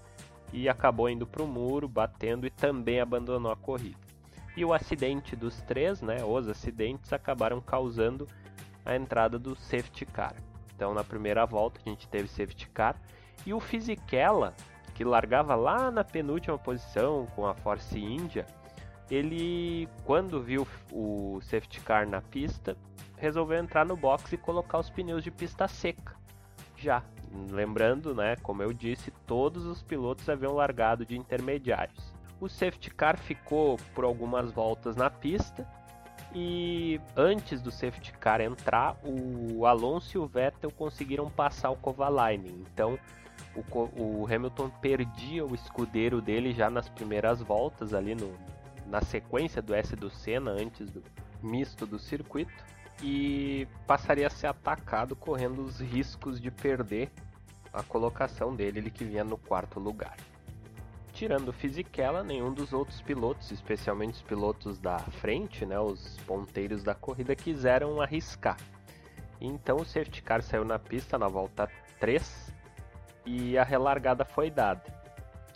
e 0.53 0.69
acabou 0.69 1.09
indo 1.09 1.27
para 1.27 1.43
o 1.43 1.47
muro, 1.47 1.87
batendo 1.87 2.47
e 2.47 2.51
também 2.51 3.01
abandonou 3.01 3.53
a 3.53 3.57
corrida. 3.57 3.99
E 4.57 4.65
o 4.65 4.73
acidente 4.73 5.37
dos 5.37 5.61
três, 5.63 6.03
né? 6.03 6.25
Os 6.25 6.49
acidentes 6.49 7.13
acabaram 7.13 7.61
causando 7.61 8.27
a 8.85 8.97
entrada 8.97 9.39
do 9.39 9.55
safety 9.57 10.07
car. 10.07 10.35
Então 10.75 10.95
na 10.95 11.05
primeira 11.05 11.45
volta 11.45 11.81
a 11.85 11.89
gente 11.89 12.09
teve 12.09 12.29
safety 12.29 12.69
car 12.71 12.97
e 13.47 13.53
o 13.55 13.61
Fisichella, 13.61 14.55
que 14.95 15.05
largava 15.05 15.55
lá 15.55 15.91
na 15.91 16.05
penúltima 16.05 16.59
posição 16.59 17.27
com 17.35 17.47
a 17.47 17.55
Force 17.55 17.99
India, 17.99 18.47
ele 19.11 19.89
quando 20.05 20.43
viu 20.43 20.67
o 20.93 21.41
safety 21.43 21.81
car 21.81 22.09
na 22.09 22.21
pista, 22.21 22.77
resolveu 23.17 23.59
entrar 23.59 23.87
no 23.87 23.97
box 23.97 24.33
e 24.33 24.37
colocar 24.37 24.79
os 24.79 24.91
pneus 24.91 25.25
de 25.25 25.31
pista 25.31 25.67
seca. 25.67 26.17
Já, 26.77 27.03
lembrando, 27.51 28.15
né, 28.15 28.37
como 28.37 28.63
eu 28.63 28.73
disse, 28.73 29.11
todos 29.27 29.67
os 29.67 29.83
pilotos 29.83 30.29
haviam 30.29 30.55
largado 30.55 31.05
de 31.05 31.17
intermediários. 31.17 32.13
O 32.41 32.49
safety 32.49 32.91
car 32.91 33.19
ficou 33.19 33.77
por 33.95 34.05
algumas 34.05 34.53
voltas 34.53 34.95
na 34.95 35.11
pista 35.11 35.67
e 36.35 37.01
antes 37.17 37.63
do 37.63 37.71
safety 37.71 38.13
car 38.13 38.41
entrar, 38.41 38.97
o 39.03 39.65
Alonso 39.67 40.17
e 40.17 40.19
o 40.19 40.27
Vettel 40.27 40.71
conseguiram 40.71 41.31
passar 41.31 41.71
o 41.71 41.77
Kovalainen. 41.77 42.65
Então 42.73 42.99
o, 43.55 44.23
o 44.23 44.27
Hamilton 44.27 44.71
perdia 44.81 45.45
o 45.45 45.55
escudeiro 45.55 46.21
dele 46.21 46.53
já 46.53 46.69
nas 46.69 46.89
primeiras 46.89 47.41
voltas 47.41 47.95
ali 47.95 48.15
no, 48.15 48.33
na 48.87 49.01
sequência 49.01 49.63
do 49.63 49.75
S 49.75 49.95
do 49.97 50.11
Senna 50.11 50.51
antes 50.51 50.91
do 50.91 51.03
misto 51.43 51.87
do 51.87 51.99
circuito 51.99 52.53
e 53.03 53.67
passaria 53.87 54.27
a 54.27 54.31
ser 54.31 54.49
atacado 54.49 55.15
correndo 55.15 55.63
os 55.63 55.81
riscos 55.81 56.41
de 56.41 56.51
perder 56.51 57.11
a 57.73 57.83
colocação 57.83 58.55
dele, 58.55 58.81
ele 58.81 58.91
que 58.91 59.05
vinha 59.05 59.23
no 59.23 59.39
quarto 59.39 59.79
lugar. 59.79 60.17
Tirando 61.19 61.49
o 61.49 61.53
Fisichella, 61.53 62.23
nenhum 62.23 62.53
dos 62.55 62.73
outros 62.73 63.03
pilotos, 63.03 63.51
especialmente 63.51 64.15
os 64.15 64.23
pilotos 64.23 64.79
da 64.79 65.01
frente, 65.01 65.67
né, 65.67 65.77
os 65.77 66.17
ponteiros 66.21 66.85
da 66.85 66.95
corrida, 66.95 67.35
quiseram 67.35 68.01
arriscar. 68.01 68.57
Então 69.41 69.79
o 69.79 69.85
safety 69.85 70.23
car 70.23 70.41
saiu 70.43 70.65
na 70.65 70.79
pista 70.79 71.19
na 71.19 71.27
volta 71.27 71.69
3 71.99 72.55
e 73.27 73.59
a 73.59 73.65
relargada 73.65 74.25
foi 74.25 74.49
dada. 74.49 74.85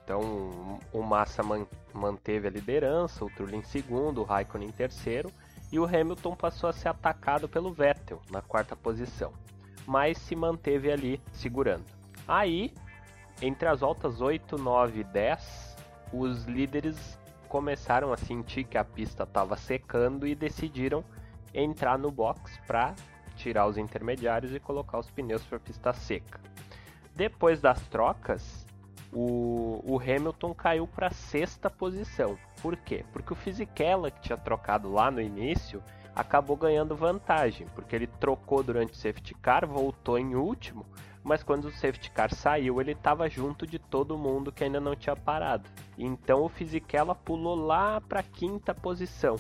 Então 0.03 0.81
o 0.93 1.01
Massa 1.01 1.45
man 1.45 1.65
manteve 1.95 2.49
a 2.49 2.51
liderança, 2.51 3.25
o 3.25 3.31
Trulli 3.31 3.59
em 3.59 3.63
segundo, 3.63 4.23
o 4.23 4.25
Raikkonen 4.25 4.69
em 4.69 4.73
terceiro 4.73 5.31
e 5.71 5.79
o 5.79 5.85
Hamilton 5.85 6.35
passou 6.35 6.71
a 6.71 6.73
ser 6.73 6.89
atacado 6.89 7.49
pelo 7.49 7.73
Vettel 7.73 8.21
na 8.33 8.43
quarta 8.43 8.75
posição, 8.75 9.33
mas 9.87 10.19
se 10.19 10.35
manteve 10.35 10.91
ali 10.91 11.21
segurando. 11.31 11.85
Aí, 12.27 12.75
entre 13.43 13.69
as 13.69 13.81
voltas 13.81 14.21
8, 14.21 14.57
9 14.57 15.01
e 15.01 15.05
10, 15.05 15.77
os 16.13 16.45
líderes 16.45 17.19
começaram 17.49 18.13
a 18.13 18.17
sentir 18.17 18.65
que 18.65 18.79
a 18.79 18.85
pista 18.85 19.25
estava 19.25 19.57
secando 19.57 20.27
e 20.27 20.35
decidiram 20.35 21.05
entrar 21.53 21.99
no 21.99 22.11
box 22.11 22.57
para 22.67 22.95
tirar 23.35 23.67
os 23.67 23.77
intermediários 23.77 24.55
e 24.55 24.61
colocar 24.61 24.99
os 24.99 25.11
pneus 25.11 25.43
para 25.43 25.59
pista 25.59 25.93
seca. 25.93 26.41
Depois 27.17 27.61
das 27.61 27.81
trocas, 27.89 28.65
o, 29.13 29.83
o 29.85 29.99
Hamilton 29.99 30.55
caiu 30.55 30.87
para 30.87 31.11
sexta 31.11 31.69
posição. 31.69 32.39
Por 32.63 32.77
quê? 32.77 33.05
Porque 33.13 33.33
o 33.33 33.37
Fisichella, 33.37 34.11
que 34.11 34.21
tinha 34.21 34.39
trocado 34.39 34.91
lá 34.91 35.11
no 35.11 35.21
início, 35.21 35.83
acabou 36.15 36.57
ganhando 36.57 36.95
vantagem, 36.95 37.67
porque 37.75 37.97
ele 37.97 38.07
trocou 38.07 38.63
durante 38.63 38.93
o 38.93 38.97
safety 38.97 39.35
car, 39.35 39.67
voltou 39.67 40.17
em 40.17 40.37
último, 40.37 40.87
mas 41.23 41.43
quando 41.43 41.67
o 41.67 41.71
safety 41.71 42.11
car 42.11 42.35
saiu, 42.35 42.81
ele 42.81 42.93
estava 42.93 43.29
junto 43.29 43.67
de 43.67 43.79
todo 43.79 44.19
mundo 44.19 44.53
que 44.53 44.65
ainda 44.65 44.81
não 44.81 44.97
tinha 44.97 45.15
parado. 45.15 45.69
Então 45.97 46.43
o 46.43 46.49
Fisichella 46.49 47.15
pulou 47.15 47.55
lá 47.55 48.01
para 48.01 48.21
a 48.21 48.25
quinta 48.25 48.75
posição, 48.75 49.37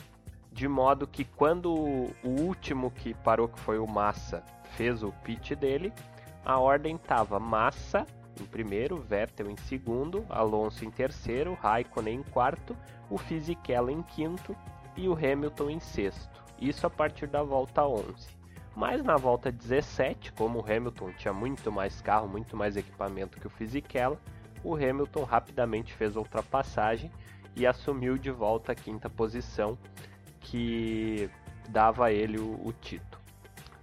de 0.52 0.68
modo 0.68 1.06
que 1.06 1.24
quando 1.24 1.72
o 1.72 2.12
último 2.24 2.90
que 2.90 3.14
parou, 3.14 3.48
que 3.48 3.58
foi 3.60 3.78
o 3.78 3.86
Massa, 3.86 4.42
fez 4.76 5.02
o 5.02 5.12
pit 5.24 5.54
dele, 5.54 5.92
a 6.44 6.58
ordem 6.58 6.96
estava 6.96 7.38
Massa 7.38 8.06
em 8.40 8.44
primeiro, 8.44 8.98
Vettel 8.98 9.50
em 9.50 9.56
segundo, 9.56 10.24
Alonso 10.28 10.84
em 10.84 10.90
terceiro, 10.90 11.54
Raikkonen 11.60 12.20
em 12.20 12.22
quarto, 12.22 12.76
o 13.10 13.18
Fisichella 13.18 13.92
em 13.92 14.02
quinto 14.02 14.56
e 14.96 15.08
o 15.08 15.12
Hamilton 15.12 15.70
em 15.70 15.80
sexto. 15.80 16.42
Isso 16.58 16.86
a 16.86 16.90
partir 16.90 17.26
da 17.26 17.42
volta 17.42 17.86
11. 17.86 18.41
Mas 18.74 19.02
na 19.04 19.16
volta 19.16 19.52
17, 19.52 20.32
como 20.32 20.60
o 20.60 20.64
Hamilton 20.64 21.12
tinha 21.12 21.32
muito 21.32 21.70
mais 21.70 22.00
carro, 22.00 22.26
muito 22.26 22.56
mais 22.56 22.76
equipamento 22.76 23.38
que 23.38 23.46
o 23.46 23.50
Fisichella, 23.50 24.18
o 24.64 24.74
Hamilton 24.74 25.24
rapidamente 25.24 25.92
fez 25.92 26.16
a 26.16 26.20
ultrapassagem 26.20 27.10
e 27.54 27.66
assumiu 27.66 28.16
de 28.16 28.30
volta 28.30 28.72
a 28.72 28.74
quinta 28.74 29.10
posição, 29.10 29.76
que 30.40 31.28
dava 31.68 32.06
a 32.06 32.12
ele 32.12 32.38
o, 32.38 32.60
o 32.64 32.72
título. 32.72 33.22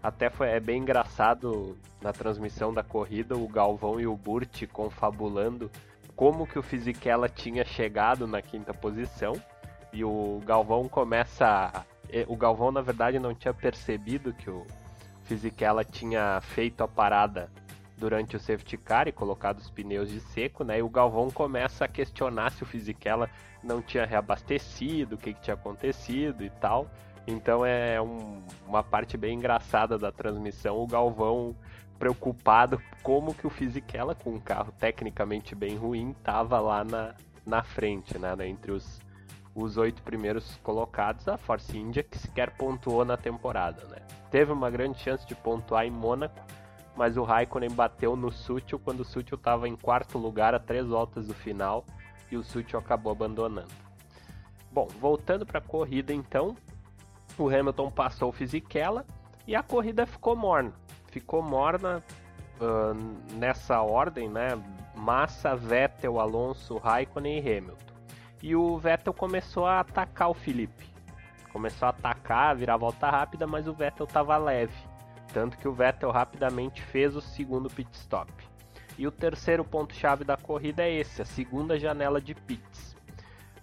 Até 0.01 0.29
foi 0.29 0.49
é 0.49 0.59
bem 0.59 0.81
engraçado 0.81 1.77
na 2.01 2.13
transmissão 2.13 2.73
da 2.73 2.83
corrida 2.83 3.35
o 3.35 3.47
Galvão 3.47 3.99
e 3.99 4.07
o 4.07 4.15
Burt 4.15 4.65
confabulando 4.67 5.69
como 6.15 6.47
que 6.47 6.57
o 6.57 6.63
Fisichella 6.63 7.27
tinha 7.27 7.65
chegado 7.65 8.25
na 8.25 8.41
quinta 8.41 8.73
posição 8.73 9.33
e 9.91 10.03
o 10.03 10.41
Galvão 10.45 10.87
começa 10.87 11.85
o 12.27 12.35
Galvão 12.35 12.71
na 12.71 12.81
verdade 12.81 13.19
não 13.19 13.35
tinha 13.35 13.53
percebido 13.53 14.33
que 14.33 14.49
o 14.49 14.65
Fisichella 15.29 15.83
tinha 15.83 16.41
feito 16.41 16.83
a 16.83 16.87
parada 16.87 17.51
durante 17.95 18.35
o 18.35 18.39
safety 18.39 18.77
car 18.77 19.07
e 19.07 19.11
colocado 19.11 19.59
os 19.59 19.69
pneus 19.69 20.09
de 20.09 20.19
seco, 20.19 20.63
né? 20.63 20.79
E 20.79 20.81
o 20.81 20.89
Galvão 20.89 21.29
começa 21.29 21.85
a 21.85 21.87
questionar 21.87 22.51
se 22.51 22.63
o 22.63 22.65
Fisichella 22.65 23.29
não 23.63 23.79
tinha 23.79 24.07
reabastecido, 24.07 25.13
o 25.13 25.17
que, 25.19 25.35
que 25.35 25.41
tinha 25.41 25.53
acontecido 25.53 26.43
e 26.43 26.49
tal. 26.49 26.89
Então 27.27 27.63
é 27.63 28.01
um, 28.01 28.41
uma 28.65 28.81
parte 28.81 29.17
bem 29.17 29.37
engraçada 29.37 29.99
da 29.99 30.11
transmissão, 30.11 30.79
o 30.79 30.87
Galvão 30.87 31.55
preocupado 31.99 32.81
como 33.03 33.35
que 33.35 33.45
o 33.45 33.51
Fisichella, 33.51 34.15
com 34.15 34.31
um 34.31 34.39
carro 34.39 34.73
tecnicamente 34.79 35.53
bem 35.53 35.75
ruim, 35.75 36.09
estava 36.09 36.59
lá 36.59 36.83
na, 36.83 37.13
na 37.45 37.61
frente, 37.61 38.17
né, 38.17 38.33
entre 38.47 38.71
os, 38.71 38.99
os 39.53 39.77
oito 39.77 40.01
primeiros 40.01 40.57
colocados, 40.63 41.27
a 41.27 41.37
Force 41.37 41.77
India 41.77 42.01
que 42.01 42.17
sequer 42.17 42.49
pontuou 42.57 43.05
na 43.05 43.15
temporada. 43.15 43.83
Né. 43.85 44.08
Teve 44.31 44.51
uma 44.51 44.69
grande 44.69 44.99
chance 44.99 45.25
de 45.25 45.35
pontuar 45.35 45.85
em 45.85 45.91
Mônaco, 45.91 46.39
mas 46.95 47.17
o 47.17 47.23
Raikkonen 47.23 47.71
bateu 47.71 48.15
no 48.15 48.31
Sutil 48.31 48.79
quando 48.79 49.01
o 49.01 49.05
Sutil 49.05 49.35
estava 49.35 49.67
em 49.67 49.75
quarto 49.75 50.17
lugar 50.17 50.53
a 50.53 50.59
três 50.59 50.87
voltas 50.87 51.27
do 51.27 51.33
final 51.33 51.85
e 52.31 52.37
o 52.37 52.43
Sutil 52.43 52.77
acabou 52.77 53.11
abandonando. 53.11 53.71
Bom, 54.71 54.87
voltando 54.99 55.45
para 55.45 55.57
a 55.57 55.61
corrida 55.61 56.13
então, 56.13 56.55
o 57.37 57.47
Hamilton 57.47 57.89
passou 57.89 58.29
o 58.29 58.33
Fisichella 58.33 59.05
e 59.47 59.55
a 59.55 59.63
corrida 59.63 60.05
ficou 60.05 60.35
morna. 60.35 60.73
Ficou 61.07 61.41
morna 61.41 62.03
uh, 62.59 63.35
nessa 63.35 63.81
ordem, 63.81 64.29
né? 64.29 64.49
Massa, 64.95 65.55
Vettel, 65.55 66.19
Alonso, 66.19 66.77
Raikkonen 66.77 67.39
e 67.39 67.57
Hamilton. 67.57 67.93
E 68.43 68.55
o 68.55 68.77
Vettel 68.77 69.13
começou 69.13 69.65
a 69.65 69.79
atacar 69.79 70.29
o 70.29 70.33
Felipe. 70.33 70.87
Começou 71.59 71.87
a 71.87 71.89
atacar, 71.89 72.55
virar 72.55 72.77
volta 72.77 73.09
rápida, 73.11 73.45
mas 73.45 73.67
o 73.67 73.73
Vettel 73.73 74.05
estava 74.05 74.37
leve. 74.37 74.73
Tanto 75.33 75.57
que 75.57 75.67
o 75.67 75.73
Vettel 75.73 76.09
rapidamente 76.09 76.81
fez 76.81 77.17
o 77.17 77.19
segundo 77.19 77.69
pit 77.69 77.89
stop. 77.91 78.31
E 78.97 79.05
o 79.05 79.11
terceiro 79.11 79.65
ponto-chave 79.65 80.23
da 80.23 80.37
corrida 80.37 80.83
é 80.83 80.93
esse, 80.93 81.21
a 81.21 81.25
segunda 81.25 81.77
janela 81.77 82.21
de 82.21 82.33
pits. 82.33 82.95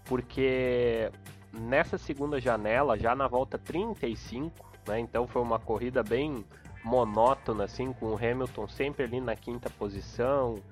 Porque 0.05 1.11
nessa 1.51 1.97
segunda 1.97 2.39
janela, 2.39 2.99
já 2.99 3.15
na 3.15 3.27
volta 3.27 3.57
35, 3.57 4.53
né, 4.87 5.01
então 5.01 5.27
foi 5.27 5.41
uma 5.41 5.59
corrida 5.59 6.03
bem 6.03 6.45
monótona, 6.85 7.65
assim, 7.65 7.95
com 7.95 8.09
o 8.09 8.15
Hamilton 8.15 8.69
sempre 8.69 9.05
ali 9.05 9.23
na 9.23 9.35
quinta 9.35 9.71
posição, 9.71 10.63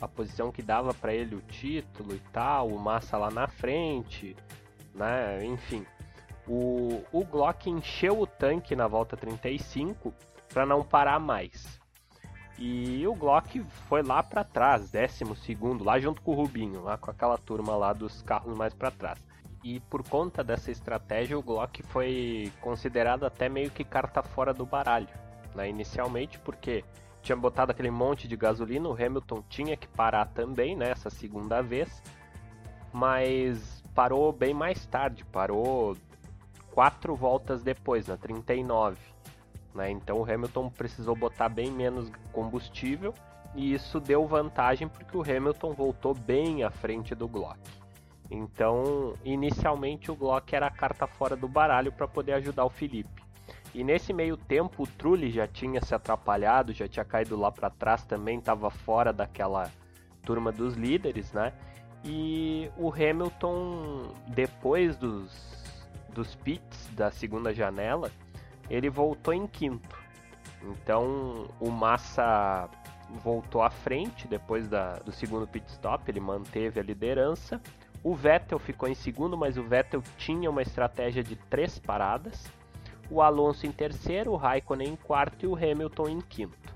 a 0.00 0.08
posição 0.08 0.50
que 0.50 0.62
dava 0.62 0.94
para 0.94 1.12
ele 1.12 1.34
o 1.34 1.42
título 1.42 2.14
e 2.14 2.22
tal, 2.32 2.68
o 2.68 2.78
Massa 2.78 3.18
lá 3.18 3.30
na 3.30 3.46
frente, 3.46 4.34
né, 4.94 5.44
enfim. 5.44 5.84
O, 6.46 7.04
o 7.12 7.24
Glock 7.24 7.68
encheu 7.68 8.20
o 8.20 8.26
tanque 8.26 8.74
na 8.74 8.86
volta 8.86 9.16
35 9.16 10.12
para 10.48 10.66
não 10.66 10.82
parar 10.82 11.18
mais. 11.20 11.78
E 12.58 13.06
o 13.06 13.14
Glock 13.14 13.64
foi 13.88 14.02
lá 14.02 14.22
para 14.22 14.44
trás, 14.44 14.90
décimo 14.90 15.34
segundo, 15.34 15.82
lá 15.82 15.98
junto 15.98 16.20
com 16.20 16.32
o 16.32 16.34
Rubinho, 16.34 16.82
lá 16.82 16.98
com 16.98 17.10
aquela 17.10 17.38
turma 17.38 17.74
lá 17.76 17.92
dos 17.92 18.20
carros 18.20 18.54
mais 18.56 18.74
para 18.74 18.90
trás. 18.90 19.18
E 19.64 19.80
por 19.80 20.06
conta 20.06 20.44
dessa 20.44 20.70
estratégia, 20.70 21.38
o 21.38 21.42
Glock 21.42 21.82
foi 21.84 22.52
considerado 22.60 23.24
até 23.24 23.48
meio 23.48 23.70
que 23.70 23.84
carta 23.84 24.22
fora 24.22 24.52
do 24.52 24.66
baralho, 24.66 25.08
né? 25.54 25.68
inicialmente, 25.68 26.38
porque 26.38 26.84
tinha 27.22 27.36
botado 27.36 27.72
aquele 27.72 27.90
monte 27.90 28.26
de 28.26 28.36
gasolina, 28.36 28.88
o 28.88 28.92
Hamilton 28.94 29.42
tinha 29.48 29.76
que 29.76 29.88
parar 29.88 30.26
também, 30.26 30.74
né, 30.76 30.90
essa 30.90 31.10
segunda 31.10 31.62
vez, 31.62 32.02
mas 32.92 33.82
parou 33.94 34.32
bem 34.32 34.54
mais 34.54 34.86
tarde, 34.86 35.24
parou 35.26 35.96
quatro 36.80 37.14
voltas 37.14 37.62
depois, 37.62 38.06
na 38.06 38.16
39. 38.16 38.96
Né? 39.74 39.90
Então 39.90 40.18
o 40.18 40.24
Hamilton 40.24 40.70
precisou 40.70 41.14
botar 41.14 41.50
bem 41.50 41.70
menos 41.70 42.10
combustível 42.32 43.12
e 43.54 43.74
isso 43.74 44.00
deu 44.00 44.26
vantagem 44.26 44.88
porque 44.88 45.14
o 45.14 45.20
Hamilton 45.20 45.74
voltou 45.74 46.14
bem 46.14 46.64
à 46.64 46.70
frente 46.70 47.14
do 47.14 47.28
Glock. 47.28 47.60
Então, 48.30 49.12
inicialmente 49.22 50.10
o 50.10 50.16
Glock 50.16 50.54
era 50.54 50.68
a 50.68 50.70
carta 50.70 51.06
fora 51.06 51.36
do 51.36 51.46
baralho 51.46 51.92
para 51.92 52.08
poder 52.08 52.32
ajudar 52.32 52.64
o 52.64 52.70
Felipe. 52.70 53.22
E 53.74 53.84
nesse 53.84 54.14
meio 54.14 54.38
tempo 54.38 54.84
o 54.84 54.86
Trulli 54.86 55.30
já 55.30 55.46
tinha 55.46 55.82
se 55.82 55.94
atrapalhado, 55.94 56.72
já 56.72 56.88
tinha 56.88 57.04
caído 57.04 57.38
lá 57.38 57.52
para 57.52 57.68
trás 57.68 58.06
também, 58.06 58.38
estava 58.38 58.70
fora 58.70 59.12
daquela 59.12 59.70
turma 60.24 60.50
dos 60.50 60.76
líderes, 60.76 61.30
né? 61.34 61.52
E 62.02 62.70
o 62.78 62.90
Hamilton, 62.90 64.14
depois 64.28 64.96
dos, 64.96 65.59
dos 66.10 66.34
pits 66.34 66.88
da 66.94 67.10
segunda 67.10 67.54
janela, 67.54 68.10
ele 68.68 68.90
voltou 68.90 69.32
em 69.34 69.46
quinto. 69.46 69.98
Então 70.62 71.48
o 71.58 71.70
Massa 71.70 72.68
voltou 73.22 73.62
à 73.62 73.70
frente 73.70 74.28
depois 74.28 74.68
da, 74.68 74.94
do 74.98 75.10
segundo 75.10 75.46
pit 75.46 75.66
stop, 75.70 76.08
ele 76.10 76.20
manteve 76.20 76.78
a 76.78 76.82
liderança. 76.82 77.60
O 78.02 78.14
Vettel 78.14 78.58
ficou 78.58 78.88
em 78.88 78.94
segundo, 78.94 79.36
mas 79.36 79.58
o 79.58 79.62
Vettel 79.62 80.02
tinha 80.16 80.48
uma 80.48 80.62
estratégia 80.62 81.22
de 81.22 81.36
três 81.36 81.78
paradas. 81.78 82.46
O 83.10 83.20
Alonso 83.20 83.66
em 83.66 83.72
terceiro, 83.72 84.32
o 84.32 84.36
Raikkonen 84.36 84.90
em 84.90 84.96
quarto 84.96 85.44
e 85.44 85.48
o 85.48 85.56
Hamilton 85.56 86.08
em 86.08 86.20
quinto. 86.20 86.74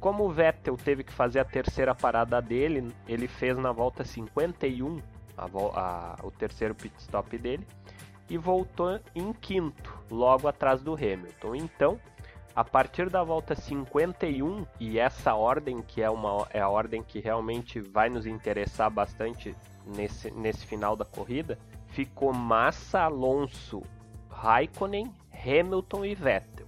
Como 0.00 0.24
o 0.24 0.30
Vettel 0.30 0.76
teve 0.76 1.04
que 1.04 1.12
fazer 1.12 1.38
a 1.40 1.44
terceira 1.44 1.94
parada 1.94 2.40
dele, 2.40 2.92
ele 3.06 3.28
fez 3.28 3.56
na 3.56 3.70
volta 3.70 4.04
51 4.04 5.00
a, 5.36 5.44
a, 5.44 6.16
o 6.22 6.30
terceiro 6.30 6.74
pit 6.74 6.94
stop 6.98 7.36
dele 7.38 7.66
e 8.28 8.38
voltou 8.38 9.00
em 9.14 9.32
quinto, 9.32 9.98
logo 10.10 10.48
atrás 10.48 10.82
do 10.82 10.94
Hamilton. 10.94 11.54
Então, 11.54 12.00
a 12.54 12.62
partir 12.62 13.10
da 13.10 13.22
volta 13.22 13.54
51 13.54 14.64
e 14.78 14.98
essa 14.98 15.34
ordem 15.34 15.82
que 15.82 16.00
é 16.00 16.08
uma 16.08 16.46
é 16.50 16.60
a 16.60 16.68
ordem 16.68 17.02
que 17.02 17.18
realmente 17.18 17.80
vai 17.80 18.08
nos 18.08 18.26
interessar 18.26 18.90
bastante 18.90 19.56
nesse, 19.84 20.30
nesse 20.30 20.64
final 20.64 20.94
da 20.94 21.04
corrida, 21.04 21.58
ficou 21.88 22.32
Massa, 22.32 23.00
Alonso, 23.00 23.82
Raikkonen, 24.30 25.12
Hamilton 25.32 26.04
e 26.04 26.14
Vettel. 26.14 26.66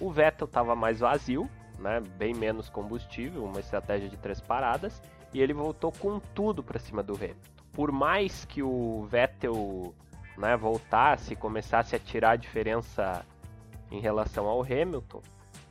O 0.00 0.10
Vettel 0.10 0.46
estava 0.46 0.74
mais 0.74 1.00
vazio, 1.00 1.48
né, 1.78 2.00
bem 2.16 2.32
menos 2.34 2.68
combustível, 2.68 3.44
uma 3.44 3.60
estratégia 3.60 4.08
de 4.08 4.16
três 4.16 4.40
paradas, 4.40 5.02
e 5.32 5.40
ele 5.40 5.52
voltou 5.52 5.92
com 5.92 6.18
tudo 6.18 6.62
para 6.62 6.78
cima 6.78 7.02
do 7.02 7.14
Hamilton. 7.14 7.54
Por 7.72 7.90
mais 7.90 8.44
que 8.44 8.62
o 8.62 9.04
Vettel 9.10 9.92
né, 10.36 10.56
voltasse, 10.56 11.36
começasse 11.36 11.94
a 11.94 11.98
tirar 11.98 12.32
a 12.32 12.36
diferença 12.36 13.24
em 13.90 14.00
relação 14.00 14.46
ao 14.46 14.62
Hamilton, 14.62 15.22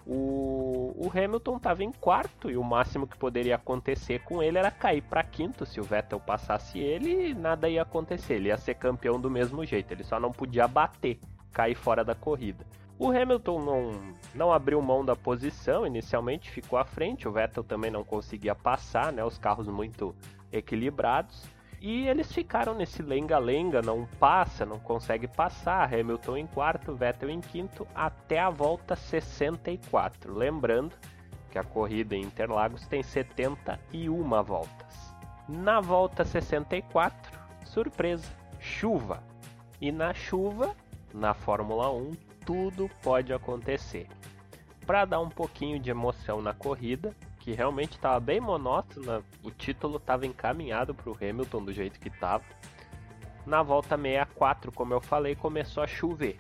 o, 0.06 0.94
o 0.98 1.10
Hamilton 1.10 1.58
estava 1.58 1.84
em 1.84 1.92
quarto 1.92 2.52
e 2.52 2.58
o 2.58 2.64
máximo 2.64 3.08
que 3.08 3.18
poderia 3.18 3.56
acontecer 3.56 4.20
com 4.24 4.44
ele 4.44 4.58
era 4.58 4.70
cair 4.70 5.02
para 5.02 5.24
quinto. 5.24 5.66
Se 5.66 5.80
o 5.80 5.84
Vettel 5.84 6.20
passasse 6.20 6.78
ele, 6.78 7.34
nada 7.34 7.70
ia 7.70 7.84
acontecer. 7.84 8.36
Ele 8.36 8.50
ia 8.50 8.58
ser 8.58 8.76
campeão 8.76 9.20
do 9.20 9.30
mesmo 9.30 9.64
jeito. 9.66 9.92
Ele 9.92 10.04
só 10.04 10.20
não 10.20 10.32
podia 10.32 10.68
bater, 10.68 11.20
cair 11.54 11.76
fora 11.76 12.04
da 12.04 12.14
corrida. 12.14 12.66
O 13.00 13.10
Hamilton 13.10 13.62
não, 13.62 14.16
não 14.36 14.52
abriu 14.52 14.82
mão 14.82 15.04
da 15.04 15.16
posição, 15.16 15.88
inicialmente 15.88 16.52
ficou 16.52 16.78
à 16.78 16.86
frente. 16.86 17.28
O 17.28 17.32
Vettel 17.32 17.64
também 17.64 17.90
não 17.90 18.04
conseguia 18.04 18.54
passar, 18.54 19.12
né? 19.12 19.24
Os 19.24 19.38
carros 19.38 19.68
muito 19.68 20.14
equilibrados. 20.52 21.46
E 21.86 22.08
eles 22.08 22.32
ficaram 22.32 22.74
nesse 22.74 23.02
lenga-lenga, 23.02 23.82
não 23.82 24.06
passa, 24.18 24.66
não 24.66 24.80
consegue 24.80 25.28
passar. 25.28 25.94
Hamilton 25.94 26.38
em 26.38 26.48
quarto, 26.48 26.96
Vettel 26.96 27.30
em 27.30 27.42
quinto, 27.42 27.86
até 27.94 28.40
a 28.40 28.50
volta 28.50 28.96
64. 28.96 30.34
Lembrando 30.34 30.96
que 31.52 31.60
a 31.60 31.64
corrida 31.64 32.16
em 32.16 32.22
Interlagos 32.22 32.88
tem 32.88 33.04
71 33.04 34.24
voltas. 34.44 35.14
Na 35.50 35.82
volta 35.82 36.24
64, 36.24 37.38
surpresa, 37.66 38.32
chuva. 38.62 39.22
E 39.82 39.92
na 39.92 40.14
chuva, 40.14 40.74
na 41.14 41.34
Fórmula 41.34 41.92
1, 41.92 42.12
tudo 42.46 42.90
pode 43.02 43.34
acontecer. 43.34 44.08
Para 44.86 45.04
dar 45.04 45.20
um 45.20 45.30
pouquinho 45.30 45.78
de 45.78 45.90
emoção 45.90 46.42
na 46.42 46.54
corrida, 46.54 47.14
que 47.44 47.52
realmente 47.52 47.98
estava 47.98 48.22
bem 48.22 48.40
monótona. 48.40 49.22
O 49.44 49.52
título 49.52 49.98
estava 49.98 50.26
encaminhado 50.26 50.96
para 50.96 51.10
o 51.10 51.18
Hamilton 51.22 51.66
do 51.66 51.74
jeito 51.74 52.00
que 52.00 52.08
estava. 52.08 52.46
Na 53.46 53.62
volta 53.62 53.98
64, 53.98 54.72
como 54.72 54.94
eu 54.94 55.02
falei, 55.02 55.36
começou 55.36 55.84
a 55.84 55.88
chover. 55.88 56.40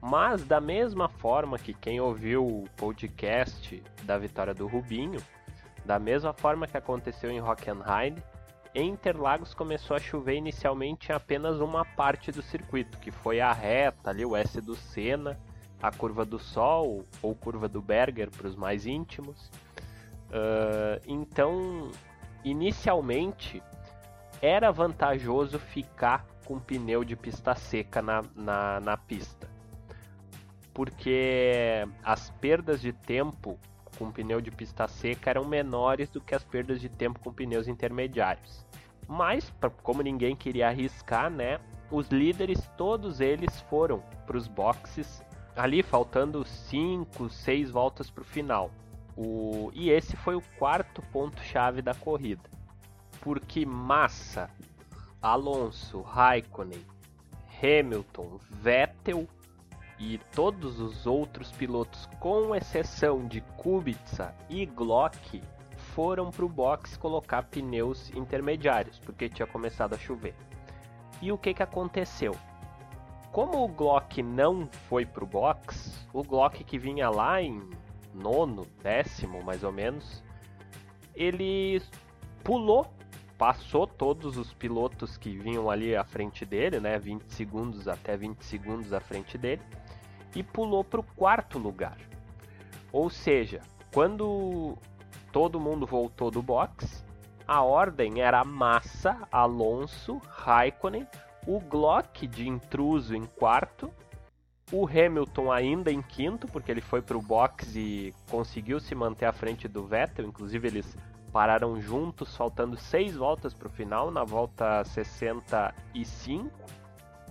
Mas 0.00 0.44
da 0.44 0.60
mesma 0.60 1.08
forma 1.08 1.58
que 1.58 1.74
quem 1.74 2.00
ouviu 2.00 2.46
o 2.46 2.68
podcast 2.76 3.82
da 4.04 4.16
vitória 4.16 4.54
do 4.54 4.68
Rubinho, 4.68 5.20
da 5.84 5.98
mesma 5.98 6.32
forma 6.32 6.68
que 6.68 6.76
aconteceu 6.76 7.32
em 7.32 7.42
Hockenheim, 7.42 8.14
em 8.72 8.90
Interlagos 8.90 9.54
começou 9.54 9.96
a 9.96 10.00
chover 10.00 10.36
inicialmente 10.36 11.10
em 11.10 11.16
apenas 11.16 11.58
uma 11.58 11.84
parte 11.84 12.30
do 12.30 12.42
circuito, 12.42 12.96
que 12.98 13.10
foi 13.10 13.40
a 13.40 13.52
reta 13.52 14.10
ali, 14.10 14.24
o 14.24 14.36
S 14.36 14.60
do 14.60 14.76
Senna, 14.76 15.36
a 15.82 15.90
curva 15.90 16.24
do 16.24 16.38
Sol 16.38 17.04
ou 17.20 17.34
curva 17.34 17.68
do 17.68 17.82
Berger 17.82 18.30
para 18.30 18.46
os 18.46 18.54
mais 18.54 18.86
íntimos. 18.86 19.50
Uh, 20.28 21.00
então, 21.06 21.90
inicialmente, 22.44 23.62
era 24.40 24.70
vantajoso 24.70 25.58
ficar 25.58 26.26
com 26.44 26.58
pneu 26.58 27.04
de 27.04 27.16
pista 27.16 27.54
seca 27.54 28.00
na, 28.00 28.22
na, 28.34 28.80
na 28.80 28.96
pista. 28.96 29.48
Porque 30.72 31.86
as 32.04 32.30
perdas 32.30 32.80
de 32.80 32.92
tempo 32.92 33.58
com 33.98 34.12
pneu 34.12 34.40
de 34.40 34.50
pista 34.50 34.86
seca 34.86 35.30
eram 35.30 35.44
menores 35.44 36.08
do 36.08 36.20
que 36.20 36.34
as 36.34 36.44
perdas 36.44 36.80
de 36.80 36.88
tempo 36.88 37.18
com 37.20 37.32
pneus 37.32 37.66
intermediários. 37.66 38.64
Mas, 39.08 39.52
como 39.82 40.02
ninguém 40.02 40.36
queria 40.36 40.68
arriscar, 40.68 41.30
né, 41.30 41.58
os 41.90 42.08
líderes, 42.08 42.70
todos 42.76 43.20
eles 43.20 43.60
foram 43.62 44.02
para 44.26 44.36
os 44.36 44.46
boxes, 44.46 45.24
ali 45.56 45.82
faltando 45.82 46.44
5, 46.44 47.28
6 47.28 47.70
voltas 47.70 48.10
para 48.10 48.22
o 48.22 48.24
final. 48.24 48.70
O... 49.20 49.72
E 49.74 49.90
esse 49.90 50.16
foi 50.16 50.36
o 50.36 50.42
quarto 50.60 51.02
ponto-chave 51.12 51.82
da 51.82 51.92
corrida. 51.92 52.48
Porque 53.20 53.66
Massa, 53.66 54.48
Alonso, 55.20 56.02
Raikkonen, 56.02 56.86
Hamilton, 57.60 58.38
Vettel 58.48 59.26
e 59.98 60.18
todos 60.32 60.78
os 60.78 61.04
outros 61.04 61.50
pilotos, 61.50 62.08
com 62.20 62.54
exceção 62.54 63.26
de 63.26 63.40
Kubica 63.56 64.32
e 64.48 64.64
Glock, 64.64 65.42
foram 65.76 66.30
para 66.30 66.44
o 66.44 66.48
box 66.48 66.96
colocar 66.96 67.42
pneus 67.42 68.10
intermediários, 68.10 69.00
porque 69.00 69.28
tinha 69.28 69.48
começado 69.48 69.94
a 69.94 69.98
chover. 69.98 70.36
E 71.20 71.32
o 71.32 71.38
que, 71.38 71.52
que 71.52 71.62
aconteceu? 71.64 72.36
Como 73.32 73.64
o 73.64 73.68
Glock 73.68 74.22
não 74.22 74.68
foi 74.88 75.04
para 75.04 75.24
o 75.24 75.26
box, 75.26 76.06
o 76.12 76.22
Glock 76.22 76.62
que 76.62 76.78
vinha 76.78 77.10
lá 77.10 77.42
em 77.42 77.68
nono, 78.14 78.66
décimo 78.82 79.42
mais 79.42 79.62
ou 79.62 79.72
menos, 79.72 80.22
ele 81.14 81.82
pulou, 82.44 82.86
passou 83.36 83.86
todos 83.86 84.36
os 84.36 84.52
pilotos 84.52 85.16
que 85.16 85.36
vinham 85.36 85.70
ali 85.70 85.94
à 85.94 86.04
frente 86.04 86.44
dele, 86.44 86.80
né, 86.80 86.98
20 86.98 87.32
segundos 87.32 87.88
até 87.88 88.16
20 88.16 88.42
segundos 88.44 88.92
à 88.92 89.00
frente 89.00 89.36
dele, 89.36 89.62
e 90.34 90.42
pulou 90.42 90.84
para 90.84 91.00
o 91.00 91.04
quarto 91.04 91.58
lugar. 91.58 91.98
Ou 92.92 93.10
seja, 93.10 93.60
quando 93.92 94.76
todo 95.32 95.60
mundo 95.60 95.86
voltou 95.86 96.30
do 96.30 96.42
box, 96.42 97.04
a 97.46 97.62
ordem 97.62 98.20
era 98.20 98.44
Massa, 98.44 99.26
Alonso, 99.30 100.20
Raikkonen, 100.28 101.06
o 101.46 101.60
Glock 101.60 102.26
de 102.26 102.46
intruso 102.46 103.14
em 103.14 103.24
quarto 103.24 103.90
o 104.70 104.86
Hamilton 104.86 105.50
ainda 105.50 105.90
em 105.90 106.02
quinto, 106.02 106.46
porque 106.46 106.70
ele 106.70 106.80
foi 106.80 107.00
para 107.00 107.16
o 107.16 107.22
box 107.22 107.74
e 107.74 108.14
conseguiu 108.30 108.78
se 108.80 108.94
manter 108.94 109.26
à 109.26 109.32
frente 109.32 109.66
do 109.66 109.84
Vettel. 109.86 110.26
Inclusive, 110.26 110.68
eles 110.68 110.96
pararam 111.32 111.80
juntos, 111.80 112.36
faltando 112.36 112.76
seis 112.76 113.16
voltas 113.16 113.54
para 113.54 113.68
o 113.68 113.70
final, 113.70 114.10
na 114.10 114.24
volta 114.24 114.84
65. 114.84 116.50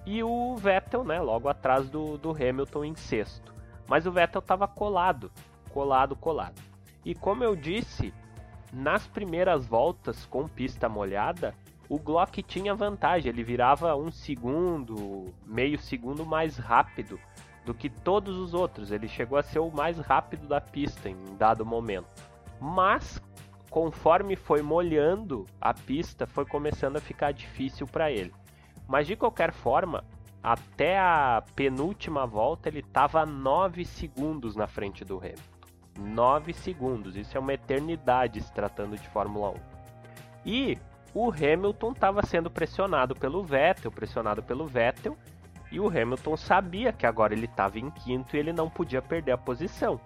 E 0.05 0.23
o 0.23 0.55
Vettel, 0.55 1.03
né, 1.03 1.19
logo 1.19 1.49
atrás 1.49 1.89
do, 1.89 2.17
do 2.17 2.31
Hamilton 2.31 2.85
em 2.85 2.95
sexto. 2.95 3.53
Mas 3.87 4.05
o 4.05 4.11
Vettel 4.11 4.39
estava 4.39 4.67
colado, 4.67 5.31
colado, 5.71 6.15
colado. 6.15 6.61
E 7.05 7.13
como 7.13 7.43
eu 7.43 7.55
disse, 7.55 8.13
nas 8.73 9.05
primeiras 9.07 9.65
voltas 9.65 10.25
com 10.25 10.47
pista 10.47 10.89
molhada, 10.89 11.53
o 11.89 11.97
Glock 11.97 12.43
tinha 12.43 12.75
vantagem, 12.75 13.29
ele 13.29 13.43
virava 13.43 13.95
um 13.95 14.11
segundo, 14.11 15.33
meio 15.45 15.79
segundo 15.79 16.25
mais 16.25 16.57
rápido 16.57 17.19
do 17.65 17.73
que 17.73 17.89
todos 17.89 18.37
os 18.37 18.53
outros. 18.53 18.91
Ele 18.91 19.07
chegou 19.07 19.37
a 19.37 19.43
ser 19.43 19.59
o 19.59 19.71
mais 19.71 19.97
rápido 19.99 20.47
da 20.47 20.59
pista 20.59 21.09
em 21.09 21.17
dado 21.37 21.65
momento. 21.65 22.07
Mas 22.59 23.21
conforme 23.69 24.35
foi 24.35 24.61
molhando 24.61 25.45
a 25.61 25.73
pista, 25.73 26.25
foi 26.25 26.45
começando 26.45 26.97
a 26.97 27.01
ficar 27.01 27.31
difícil 27.31 27.85
para 27.85 28.11
ele. 28.11 28.33
Mas 28.87 29.07
de 29.07 29.15
qualquer 29.15 29.51
forma, 29.51 30.03
até 30.41 30.97
a 30.97 31.43
penúltima 31.55 32.25
volta 32.25 32.69
ele 32.69 32.79
estava 32.79 33.25
9 33.25 33.85
segundos 33.85 34.55
na 34.55 34.67
frente 34.67 35.03
do 35.05 35.17
Hamilton. 35.17 35.41
9 35.99 36.53
segundos, 36.53 37.15
isso 37.15 37.35
é 37.35 37.39
uma 37.39 37.53
eternidade 37.53 38.41
se 38.41 38.53
tratando 38.53 38.97
de 38.97 39.07
Fórmula 39.09 39.51
1. 39.51 39.55
E 40.45 40.77
o 41.19 41.31
Hamilton 41.31 41.93
estava 41.93 42.23
sendo 42.23 42.47
pressionado 42.47 43.15
pelo 43.15 43.43
Vettel, 43.43 43.91
pressionado 43.91 44.43
pelo 44.43 44.67
Vettel, 44.67 45.17
e 45.71 45.79
o 45.79 45.87
Hamilton 45.87 46.37
sabia 46.37 46.93
que 46.93 47.07
agora 47.07 47.33
ele 47.33 47.45
estava 47.45 47.79
em 47.79 47.89
quinto 47.89 48.35
e 48.35 48.39
ele 48.39 48.53
não 48.53 48.69
podia 48.69 49.01
perder 49.01 49.31
a 49.31 49.37
posição, 49.37 49.99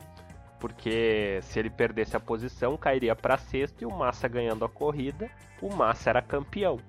porque 0.58 1.39
se 1.41 1.60
ele 1.60 1.69
perdesse 1.69 2.15
a 2.15 2.19
posição, 2.19 2.78
cairia 2.78 3.13
para 3.13 3.38
sexto 3.38 3.82
e 3.82 3.86
o 3.86 3.91
Massa 3.91 4.30
ganhando 4.30 4.63
a 4.63 4.69
corrida, 4.69 5.30
o 5.62 5.74
Massa 5.76 6.12
era 6.12 6.21
campeão. 6.21 6.80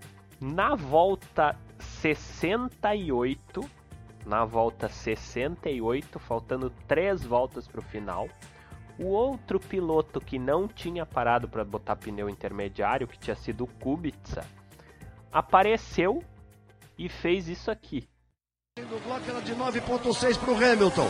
Na 0.41 0.77
volta 0.77 1.57
68, 1.81 3.61
na 4.25 4.45
volta 4.45 4.89
68, 4.89 6.21
faltando 6.21 6.71
três 6.87 7.25
voltas 7.25 7.67
para 7.67 7.81
o 7.81 7.85
final, 7.85 8.29
o 8.99 9.07
outro 9.07 9.59
piloto 9.59 10.21
que 10.21 10.39
não 10.39 10.69
tinha 10.69 11.05
parado 11.05 11.49
para 11.49 11.65
botar 11.65 11.97
pneu 11.97 12.29
intermediário, 12.29 13.07
que 13.07 13.19
tinha 13.19 13.37
sido 13.37 13.65
o 13.65 13.67
Kubica, 13.67 14.45
apareceu 15.33 16.23
e 16.99 17.09
fez 17.09 17.49
isso 17.49 17.71
aqui. 17.71 18.09
O 18.79 19.01
bloco 19.01 19.29
era 19.29 19.41
de 19.41 19.55
9.6 19.55 20.39
para 20.39 20.51
o 20.53 20.57
Hamilton. 20.57 21.09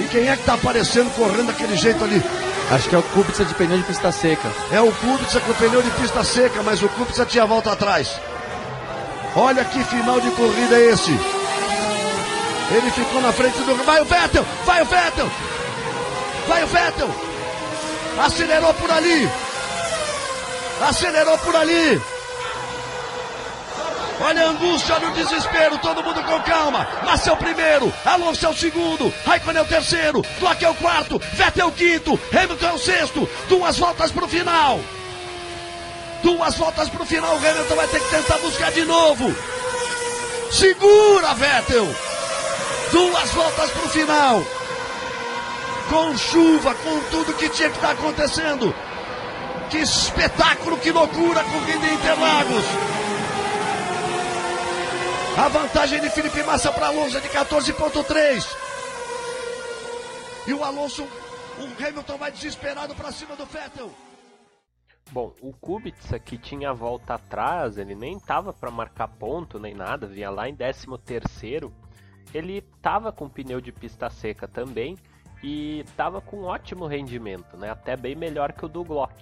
E 0.00 0.08
quem 0.08 0.28
é 0.28 0.34
que 0.34 0.40
está 0.40 0.54
aparecendo 0.54 1.14
correndo 1.16 1.48
daquele 1.48 1.76
jeito 1.76 2.02
ali? 2.04 2.22
Acho 2.70 2.88
que 2.88 2.94
é 2.94 2.98
o 2.98 3.02
Kubica 3.02 3.44
de 3.44 3.54
pneu 3.54 3.78
de 3.78 3.84
pista 3.84 4.12
seca. 4.12 4.48
É 4.70 4.80
o 4.80 4.92
Kubica 4.92 5.40
com 5.40 5.54
pneu 5.54 5.82
de 5.82 5.90
pista 5.92 6.22
seca, 6.22 6.62
mas 6.62 6.82
o 6.82 6.88
Kubica 6.88 7.24
tinha 7.26 7.46
volta 7.46 7.72
atrás. 7.72 8.20
Olha 9.34 9.64
que 9.64 9.82
final 9.84 10.20
de 10.20 10.30
corrida 10.32 10.76
é 10.76 10.90
esse. 10.90 11.10
Ele 12.70 12.90
ficou 12.90 13.20
na 13.22 13.32
frente 13.32 13.58
do. 13.62 13.74
Vai 13.84 14.00
o 14.00 14.04
Vettel! 14.04 14.44
Vai 14.64 14.82
o 14.82 14.84
Vettel! 14.84 15.26
Vai 16.48 16.64
o 16.64 16.66
Vettel. 16.66 17.10
Acelerou 18.24 18.74
por 18.74 18.90
ali. 18.90 19.30
Acelerou 20.80 21.38
por 21.38 21.54
ali. 21.54 22.00
Olha 24.20 24.46
a 24.46 24.48
angústia, 24.48 24.96
olha 24.96 25.08
o 25.08 25.12
desespero, 25.12 25.78
todo 25.78 26.02
mundo 26.02 26.22
com 26.24 26.40
calma. 26.40 26.88
Massa 27.04 27.30
é 27.30 27.32
o 27.32 27.36
primeiro, 27.36 27.92
Alonso 28.04 28.46
é 28.46 28.48
o 28.48 28.56
segundo, 28.56 29.14
Raikkonen 29.24 29.60
é 29.60 29.62
o 29.62 29.68
terceiro, 29.68 30.24
Glock 30.40 30.64
é 30.64 30.68
o 30.68 30.74
quarto, 30.74 31.20
Vettel 31.34 31.66
é 31.66 31.68
o 31.68 31.72
quinto, 31.72 32.20
Hamilton 32.32 32.66
é 32.66 32.72
o 32.72 32.78
sexto. 32.78 33.28
Duas 33.48 33.78
voltas 33.78 34.10
para 34.10 34.24
o 34.24 34.28
final. 34.28 34.80
Duas 36.22 36.56
voltas 36.56 36.88
para 36.88 37.02
o 37.02 37.06
final, 37.06 37.34
o 37.34 37.38
Hamilton 37.38 37.76
vai 37.76 37.86
ter 37.86 38.00
que 38.00 38.10
tentar 38.10 38.38
buscar 38.38 38.72
de 38.72 38.84
novo. 38.84 39.32
Segura, 40.50 41.34
Vettel! 41.34 41.86
Duas 42.90 43.30
voltas 43.30 43.70
para 43.70 43.84
o 43.84 43.88
final. 43.88 44.57
Com 45.88 46.16
chuva, 46.16 46.74
com 46.74 47.00
tudo 47.10 47.34
que 47.34 47.48
tinha 47.48 47.70
que 47.70 47.76
estar 47.76 47.88
tá 47.88 47.92
acontecendo. 47.94 48.74
Que 49.70 49.78
espetáculo, 49.78 50.78
que 50.78 50.90
loucura, 50.90 51.42
corrida 51.44 51.86
em 51.86 51.94
Interlagos. 51.94 52.64
A 55.36 55.48
vantagem 55.48 56.00
de 56.00 56.10
Felipe 56.10 56.42
Massa 56.42 56.72
para 56.72 56.88
Alonso 56.88 57.16
é 57.16 57.20
de 57.20 57.28
14,3. 57.28 58.44
E 60.46 60.54
o 60.54 60.64
Alonso, 60.64 61.04
o 61.04 61.84
Hamilton 61.84 62.16
vai 62.16 62.32
desesperado 62.32 62.94
para 62.94 63.12
cima 63.12 63.36
do 63.36 63.46
Vettel. 63.46 63.90
Bom, 65.10 65.32
o 65.40 65.52
Kubica 65.52 66.18
que 66.18 66.36
tinha 66.36 66.70
a 66.70 66.74
volta 66.74 67.14
atrás, 67.14 67.78
ele 67.78 67.94
nem 67.94 68.18
tava 68.18 68.52
para 68.52 68.70
marcar 68.70 69.08
ponto 69.08 69.58
nem 69.58 69.74
nada, 69.74 70.06
vinha 70.06 70.30
lá 70.30 70.48
em 70.48 70.54
13 70.54 70.86
terceiro 71.04 71.72
ele 72.34 72.58
estava 72.58 73.12
com 73.12 73.28
pneu 73.28 73.60
de 73.60 73.72
pista 73.72 74.10
seca 74.10 74.46
também 74.46 74.96
e 75.42 75.80
estava 75.80 76.20
com 76.20 76.44
ótimo 76.44 76.86
rendimento, 76.86 77.56
né? 77.56 77.70
até 77.70 77.96
bem 77.96 78.14
melhor 78.14 78.52
que 78.52 78.64
o 78.64 78.68
do 78.68 78.84
Glock. 78.84 79.14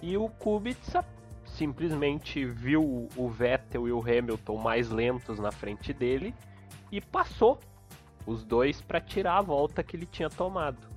E 0.00 0.16
o 0.16 0.28
Kubica 0.28 1.04
simplesmente 1.44 2.44
viu 2.44 3.08
o 3.16 3.28
Vettel 3.28 3.86
e 3.86 3.92
o 3.92 4.00
Hamilton 4.00 4.56
mais 4.56 4.90
lentos 4.90 5.38
na 5.38 5.52
frente 5.52 5.92
dele 5.92 6.34
e 6.90 7.00
passou 7.00 7.60
os 8.26 8.44
dois 8.44 8.80
para 8.80 9.00
tirar 9.00 9.38
a 9.38 9.42
volta 9.42 9.82
que 9.82 9.96
ele 9.96 10.06
tinha 10.06 10.30
tomado. 10.30 10.91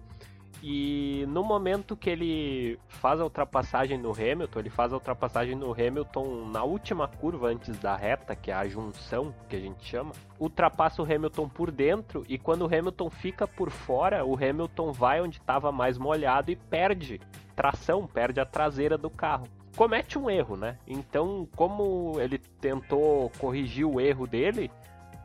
E 0.67 1.27
no 1.27 1.43
momento 1.43 1.95
que 1.95 2.09
ele 2.09 2.79
faz 2.87 3.21
a 3.21 3.23
ultrapassagem 3.23 3.99
no 3.99 4.09
Hamilton, 4.09 4.59
ele 4.59 4.69
faz 4.71 4.91
a 4.91 4.95
ultrapassagem 4.95 5.53
no 5.53 5.71
Hamilton 5.71 6.49
na 6.51 6.63
última 6.63 7.07
curva 7.07 7.49
antes 7.49 7.77
da 7.77 7.95
reta, 7.95 8.35
que 8.35 8.49
é 8.49 8.55
a 8.55 8.67
junção 8.67 9.31
que 9.47 9.55
a 9.55 9.59
gente 9.59 9.85
chama. 9.85 10.13
Ultrapassa 10.39 11.03
o 11.03 11.05
Hamilton 11.05 11.47
por 11.47 11.69
dentro 11.69 12.25
e 12.27 12.39
quando 12.39 12.63
o 12.63 12.65
Hamilton 12.65 13.11
fica 13.11 13.47
por 13.47 13.69
fora, 13.69 14.25
o 14.25 14.33
Hamilton 14.33 14.91
vai 14.91 15.21
onde 15.21 15.37
estava 15.37 15.71
mais 15.71 15.99
molhado 15.99 16.49
e 16.49 16.55
perde 16.55 17.21
tração, 17.55 18.07
perde 18.07 18.39
a 18.39 18.45
traseira 18.45 18.97
do 18.97 19.11
carro. 19.11 19.45
Comete 19.77 20.17
um 20.17 20.27
erro, 20.31 20.57
né? 20.57 20.79
Então, 20.87 21.47
como 21.55 22.19
ele 22.19 22.39
tentou 22.39 23.29
corrigir 23.37 23.85
o 23.85 24.01
erro 24.01 24.25
dele, 24.25 24.71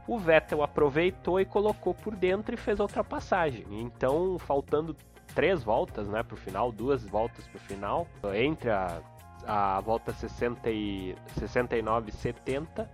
o 0.07 0.19
Vettel 0.19 0.63
aproveitou 0.63 1.41
e 1.41 1.45
colocou 1.45 1.95
por 1.95 2.17
dentro 2.17 2.53
e 2.53 2.59
fez 2.59 2.81
a 2.81 2.83
ultrapassagem. 2.83 3.65
Então, 3.71 4.39
faltando 4.39 4.95
três 5.35 5.63
voltas, 5.63 6.09
né, 6.09 6.23
pro 6.23 6.37
final, 6.37 6.71
duas 6.73 7.05
voltas 7.05 7.47
pro 7.47 7.59
final, 7.61 8.07
entre 8.35 8.71
a, 8.71 9.01
a 9.47 9.81
volta 9.81 10.13
60 10.13 10.71
e 10.71 11.15
69 11.39 12.11
e 12.11 12.13
70, 12.13 12.91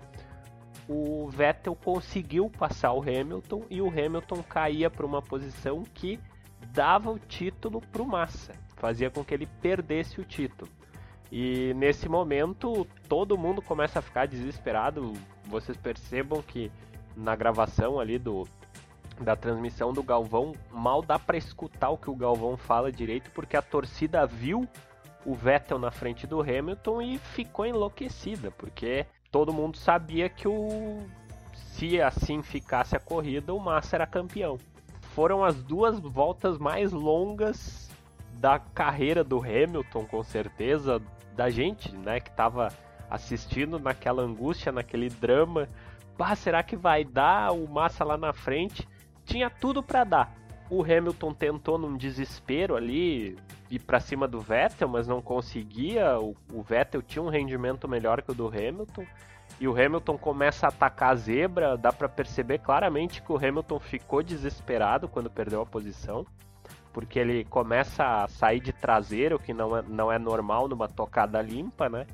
o 0.89 1.29
Vettel 1.29 1.75
conseguiu 1.75 2.49
passar 2.49 2.93
o 2.93 3.01
Hamilton 3.01 3.65
e 3.69 3.83
o 3.83 3.89
Hamilton 3.89 4.43
caía 4.43 4.89
para 4.89 5.05
uma 5.05 5.21
posição 5.21 5.83
que 5.83 6.21
dava 6.73 7.11
o 7.11 7.19
título 7.19 7.81
para 7.81 8.03
o 8.03 8.07
Massa, 8.07 8.53
fazia 8.77 9.11
com 9.11 9.25
que 9.25 9.35
ele 9.35 9.47
perdesse 9.61 10.21
o 10.21 10.25
título. 10.25 10.71
E 11.31 11.75
nesse 11.75 12.09
momento 12.09 12.87
todo 13.09 13.37
mundo 13.37 13.61
começa 13.61 13.99
a 13.99 14.03
ficar 14.03 14.27
desesperado. 14.27 15.13
Vocês 15.45 15.77
percebam 15.77 16.41
que 16.41 16.71
na 17.17 17.35
gravação 17.35 17.99
ali 17.99 18.19
do, 18.19 18.47
da 19.21 19.35
transmissão 19.35 19.93
do 19.93 20.03
Galvão, 20.03 20.53
mal 20.71 21.03
dá 21.03 21.19
para 21.19 21.37
escutar 21.37 21.91
o 21.91 21.99
que 21.99 22.11
o 22.11 22.17
Galvão 22.17 22.57
fala 22.57 22.93
direito, 22.93 23.31
porque 23.31 23.57
a 23.57 23.63
torcida 23.63 24.27
viu 24.27 24.69
o 25.25 25.35
Vettel 25.35 25.79
na 25.79 25.91
frente 25.91 26.27
do 26.27 26.41
Hamilton 26.41 27.03
e 27.03 27.19
ficou 27.19 27.67
enlouquecida, 27.67 28.51
porque 28.51 29.07
todo 29.31 29.53
mundo 29.53 29.77
sabia 29.77 30.29
que 30.29 30.47
o 30.47 31.01
se 31.77 32.01
assim 32.01 32.43
ficasse 32.43 32.97
a 32.97 33.01
corrida, 33.01 33.53
o 33.53 33.61
Massa 33.61 33.97
era 33.97 34.07
campeão. 34.07 34.59
Foram 35.15 35.45
as 35.45 35.63
duas 35.63 35.99
voltas 35.99 36.57
mais 36.59 36.91
longas 36.91 37.91
da 38.35 38.59
carreira 38.59 39.23
do 39.23 39.39
Hamilton, 39.39 40.07
com 40.07 40.23
certeza, 40.23 41.03
da 41.35 41.51
gente, 41.51 41.95
né, 41.95 42.19
que 42.19 42.31
estava 42.31 42.69
assistindo 43.11 43.79
naquela 43.79 44.23
angústia, 44.23 44.73
naquele 44.73 45.09
drama. 45.09 45.69
Será 46.37 46.63
que 46.63 46.77
vai 46.77 47.05
dar 47.05 47.53
o 47.53 47.69
Massa 47.69 48.05
lá 48.05 48.17
na 48.17 48.33
frente? 48.33 48.89
Tinha 49.27 49.51
tudo 49.51 49.83
para 49.83 50.05
dar. 50.05 50.33
O 50.71 50.83
Hamilton 50.83 51.35
tentou 51.35 51.77
num 51.77 51.97
desespero 51.97 52.75
ali 52.75 53.37
ir 53.71 53.81
para 53.81 54.01
cima 54.01 54.27
do 54.27 54.41
Vettel, 54.41 54.89
mas 54.89 55.07
não 55.07 55.21
conseguia. 55.21 56.19
O, 56.19 56.35
o, 56.53 56.63
Vettel 56.63 57.03
tinha 57.03 57.23
um 57.23 57.29
rendimento 57.29 57.87
melhor 57.89 58.23
que 58.23 58.31
o 58.31 58.35
do 58.35 58.47
Hamilton. 58.47 59.05
E 59.61 59.69
o 59.69 59.73
Hamilton 59.73 60.19
começa 60.19 60.67
a 60.67 60.69
atacar 60.69 61.13
a 61.13 61.15
zebra, 61.15 61.77
dá 61.77 61.93
para 61.93 62.09
perceber 62.09 62.59
claramente 62.59 63.23
que 63.23 63.33
o 63.33 63.37
Hamilton 63.37 63.79
ficou 63.79 64.23
desesperado 64.23 65.09
quando 65.09 65.31
perdeu 65.31 65.63
a 65.63 65.67
posição, 65.67 66.27
porque 66.93 67.19
ele 67.19 67.45
começa 67.45 68.05
a 68.05 68.29
sair 68.29 68.61
de 68.61 68.73
traseiro, 68.73 69.39
que 69.39 69.55
não 69.55 69.77
é, 69.77 69.83
não 69.83 70.13
é 70.13 70.19
normal 70.19 70.69
numa 70.69 70.89
tocada 70.89 71.41
limpa, 71.41 71.89
né? 71.89 72.07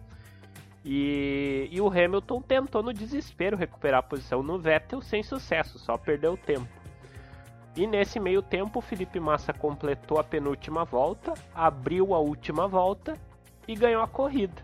E, 0.84 1.68
e 1.70 1.80
o 1.80 1.88
Hamilton 1.88 2.42
tentou 2.42 2.82
no 2.82 2.92
desespero 2.92 3.56
recuperar 3.56 4.00
a 4.00 4.02
posição 4.02 4.42
no 4.42 4.58
Vettel 4.58 5.00
sem 5.00 5.22
sucesso, 5.22 5.78
só 5.78 5.96
perdeu 5.96 6.36
tempo. 6.36 6.81
E 7.74 7.86
nesse 7.86 8.20
meio 8.20 8.42
tempo, 8.42 8.80
Felipe 8.80 9.18
Massa 9.18 9.52
completou 9.52 10.18
a 10.18 10.24
penúltima 10.24 10.84
volta, 10.84 11.32
abriu 11.54 12.14
a 12.14 12.18
última 12.18 12.68
volta 12.68 13.16
e 13.66 13.74
ganhou 13.74 14.02
a 14.02 14.08
corrida. 14.08 14.62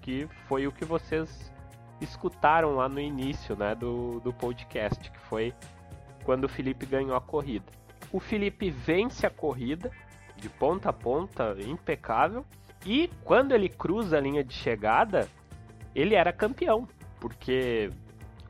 Que 0.00 0.28
foi 0.46 0.66
o 0.66 0.72
que 0.72 0.84
vocês 0.84 1.52
escutaram 2.00 2.76
lá 2.76 2.88
no 2.88 3.00
início 3.00 3.56
né, 3.56 3.74
do, 3.74 4.20
do 4.20 4.32
podcast, 4.32 5.10
que 5.10 5.18
foi 5.20 5.52
quando 6.24 6.44
o 6.44 6.48
Felipe 6.48 6.86
ganhou 6.86 7.16
a 7.16 7.20
corrida. 7.20 7.66
O 8.12 8.20
Felipe 8.20 8.70
vence 8.70 9.26
a 9.26 9.30
corrida 9.30 9.90
de 10.36 10.48
ponta 10.48 10.90
a 10.90 10.92
ponta, 10.92 11.56
impecável, 11.60 12.44
e 12.86 13.10
quando 13.24 13.52
ele 13.52 13.68
cruza 13.68 14.16
a 14.16 14.20
linha 14.20 14.44
de 14.44 14.54
chegada, 14.54 15.28
ele 15.94 16.14
era 16.14 16.32
campeão, 16.32 16.88
porque 17.18 17.90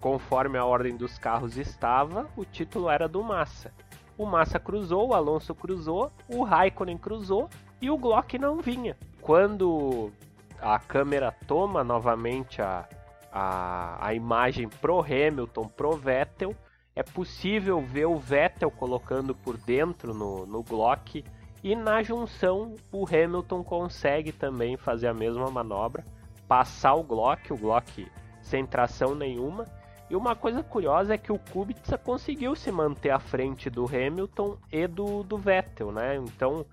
Conforme 0.01 0.57
a 0.57 0.65
ordem 0.65 0.97
dos 0.97 1.19
carros 1.19 1.57
estava, 1.57 2.29
o 2.37 2.45
título 2.45 2.89
era 2.89 3.09
do 3.09 3.23
Massa. 3.23 3.73
O 4.17 4.27
Massa 4.27 4.59
cruzou, 4.59 5.09
o 5.09 5.15
Alonso 5.15 5.55
cruzou, 5.55 6.11
o 6.29 6.43
Raikkonen 6.43 6.99
cruzou 6.99 7.49
e 7.81 7.91
o 7.91 7.99
Glock 7.99 8.39
não 8.39 8.61
vinha. 8.61 8.97
Quando 9.21 10.13
a 10.61 10.79
câmera 10.79 11.33
toma 11.47 11.83
novamente 11.83 12.61
a, 12.63 12.89
a, 13.33 14.07
a 14.07 14.15
imagem 14.15 14.69
pro 14.69 15.01
Hamilton, 15.01 15.69
pro 15.69 15.93
Vettel, 15.93 16.55
é 16.95 17.03
possível 17.03 17.81
ver 17.81 18.07
o 18.07 18.19
Vettel 18.19 18.71
colocando 18.71 19.35
por 19.35 19.57
dentro 19.57 20.13
no, 20.13 20.45
no 20.47 20.63
Glock 20.63 21.25
e 21.63 21.77
na 21.77 22.03
junção 22.03 22.75
o 22.93 23.05
Hamilton 23.07 23.63
consegue 23.63 24.33
também 24.33 24.77
fazer 24.77 25.09
a 25.09 25.15
mesma 25.15 25.51
manobra, 25.51 26.05
passar 26.47 26.95
o 26.95 27.03
Glock, 27.03 27.53
o 27.53 27.57
Glock 27.57 28.11
sem 28.43 28.67
tração 28.67 29.15
nenhuma, 29.15 29.65
e 30.11 30.17
uma 30.17 30.35
coisa 30.35 30.63
curiosa 30.63 31.15
é 31.15 31.19
que 31.19 31.31
o 31.31 31.39
Kubica 31.39 31.99
conseguiu 31.99 32.57
se 32.57 32.73
manter 32.73 33.11
à 33.11 33.19
frente 33.19 33.69
do 33.69 33.85
Hamilton 33.85 34.57
e 34.73 34.87
do, 34.87 35.23
do 35.23 35.37
Vettel, 35.37 35.93
né? 35.93 36.17
Então, 36.17 36.65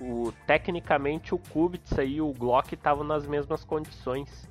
o, 0.00 0.32
tecnicamente, 0.46 1.34
o 1.34 1.38
Kubica 1.38 2.04
e 2.04 2.20
o 2.20 2.32
Glock 2.32 2.74
estavam 2.74 3.02
nas 3.02 3.26
mesmas 3.26 3.64
condições 3.64 4.48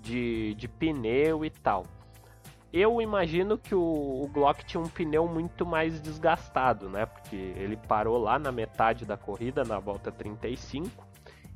de, 0.00 0.54
de 0.54 0.66
pneu 0.66 1.44
e 1.44 1.50
tal. 1.50 1.84
Eu 2.72 3.00
imagino 3.00 3.56
que 3.56 3.74
o, 3.74 3.80
o 3.80 4.28
Glock 4.32 4.64
tinha 4.64 4.80
um 4.80 4.88
pneu 4.88 5.28
muito 5.28 5.64
mais 5.64 6.00
desgastado, 6.00 6.88
né? 6.88 7.06
Porque 7.06 7.36
ele 7.36 7.76
parou 7.76 8.18
lá 8.18 8.38
na 8.38 8.50
metade 8.50 9.04
da 9.04 9.16
corrida, 9.16 9.64
na 9.64 9.78
volta 9.78 10.10
35. 10.10 11.06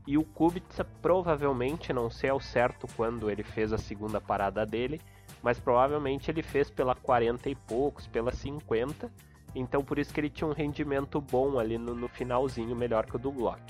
E 0.06 0.16
o 0.16 0.24
Kubica 0.24 0.86
provavelmente, 1.02 1.92
não 1.92 2.08
sei 2.08 2.30
ao 2.30 2.40
certo 2.40 2.86
quando 2.96 3.28
ele 3.28 3.42
fez 3.42 3.72
a 3.72 3.78
segunda 3.78 4.20
parada 4.20 4.64
dele, 4.64 5.00
mas 5.42 5.58
provavelmente 5.58 6.30
ele 6.30 6.42
fez 6.42 6.70
pela 6.70 6.94
40 6.94 7.48
e 7.48 7.54
poucos, 7.54 8.06
pela 8.06 8.32
50, 8.32 9.10
então 9.54 9.82
por 9.82 9.98
isso 9.98 10.12
que 10.12 10.20
ele 10.20 10.30
tinha 10.30 10.48
um 10.48 10.52
rendimento 10.52 11.20
bom 11.20 11.58
ali 11.58 11.78
no, 11.78 11.94
no 11.94 12.08
finalzinho, 12.08 12.76
melhor 12.76 13.06
que 13.06 13.16
o 13.16 13.18
do 13.18 13.32
Glock. 13.32 13.60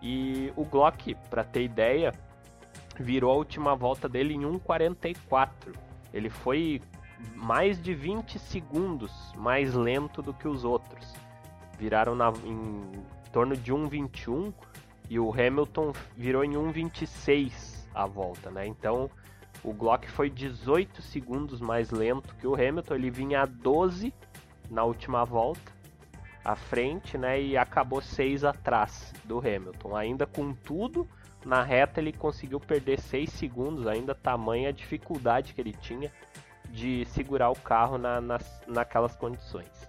E 0.00 0.52
o 0.56 0.64
Glock, 0.64 1.14
para 1.28 1.42
ter 1.42 1.62
ideia, 1.62 2.12
virou 2.98 3.32
a 3.32 3.36
última 3.36 3.74
volta 3.74 4.08
dele 4.08 4.34
em 4.34 4.42
1,44. 4.42 5.50
Ele 6.12 6.30
foi 6.30 6.80
mais 7.34 7.80
de 7.80 7.94
20 7.94 8.38
segundos 8.38 9.12
mais 9.36 9.74
lento 9.74 10.22
do 10.22 10.32
que 10.32 10.46
os 10.46 10.64
outros. 10.64 11.14
Viraram 11.78 12.14
na, 12.14 12.32
em 12.44 12.82
torno 13.32 13.56
de 13.56 13.72
1,21 13.72 14.52
e 15.08 15.18
o 15.18 15.30
Hamilton 15.30 15.92
virou 16.16 16.44
em 16.44 16.52
1,26 16.52 17.86
a 17.94 18.06
volta, 18.06 18.50
né? 18.50 18.66
Então 18.66 19.10
o 19.66 19.72
Glock 19.72 20.08
foi 20.08 20.30
18 20.30 21.02
segundos 21.02 21.60
mais 21.60 21.90
lento 21.90 22.36
que 22.36 22.46
o 22.46 22.54
Hamilton, 22.54 22.94
ele 22.94 23.10
vinha 23.10 23.42
a 23.42 23.46
12 23.46 24.14
na 24.70 24.84
última 24.84 25.24
volta 25.24 25.74
à 26.44 26.54
frente, 26.54 27.18
né, 27.18 27.42
e 27.42 27.56
acabou 27.56 28.00
6 28.00 28.44
atrás 28.44 29.12
do 29.24 29.40
Hamilton. 29.40 29.96
Ainda 29.96 30.24
com 30.24 30.54
tudo, 30.54 31.08
na 31.44 31.64
reta 31.64 32.00
ele 32.00 32.12
conseguiu 32.12 32.60
perder 32.60 33.00
6 33.00 33.28
segundos, 33.28 33.88
ainda 33.88 34.14
tamanha 34.14 34.68
a 34.68 34.72
dificuldade 34.72 35.52
que 35.52 35.60
ele 35.60 35.72
tinha 35.72 36.12
de 36.70 37.04
segurar 37.06 37.50
o 37.50 37.56
carro 37.56 37.98
na, 37.98 38.20
nas, 38.20 38.62
naquelas 38.68 39.16
condições. 39.16 39.88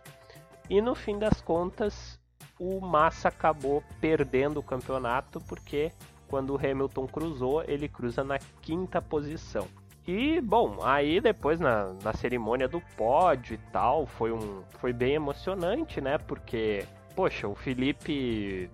E 0.68 0.82
no 0.82 0.96
fim 0.96 1.20
das 1.20 1.40
contas, 1.40 2.20
o 2.60 2.82
Massa 2.82 3.28
acabou 3.28 3.84
perdendo 4.02 4.60
o 4.60 4.64
campeonato 4.64 5.40
porque 5.42 5.92
quando 6.28 6.52
o 6.52 6.58
Hamilton 6.58 7.08
cruzou, 7.08 7.64
ele 7.64 7.88
cruza 7.88 8.24
na 8.24 8.38
quinta 8.62 9.02
posição. 9.02 9.68
E 10.08 10.40
bom, 10.40 10.78
aí 10.84 11.20
depois 11.20 11.60
na, 11.60 11.94
na 12.02 12.14
cerimônia 12.14 12.68
do 12.68 12.82
pódio 12.96 13.56
e 13.56 13.72
tal, 13.72 14.06
foi 14.06 14.32
um 14.32 14.64
foi 14.80 14.94
bem 14.94 15.16
emocionante, 15.16 16.00
né? 16.00 16.18
Porque 16.18 16.86
poxa, 17.14 17.48
o 17.48 17.56
Felipe 17.56 18.70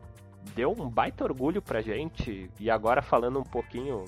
deu 0.56 0.72
um 0.72 0.88
baita 0.88 1.24
orgulho 1.24 1.62
pra 1.62 1.82
gente. 1.82 2.49
E 2.60 2.70
agora 2.70 3.01
falando 3.01 3.39
um 3.39 3.43
pouquinho 3.43 4.06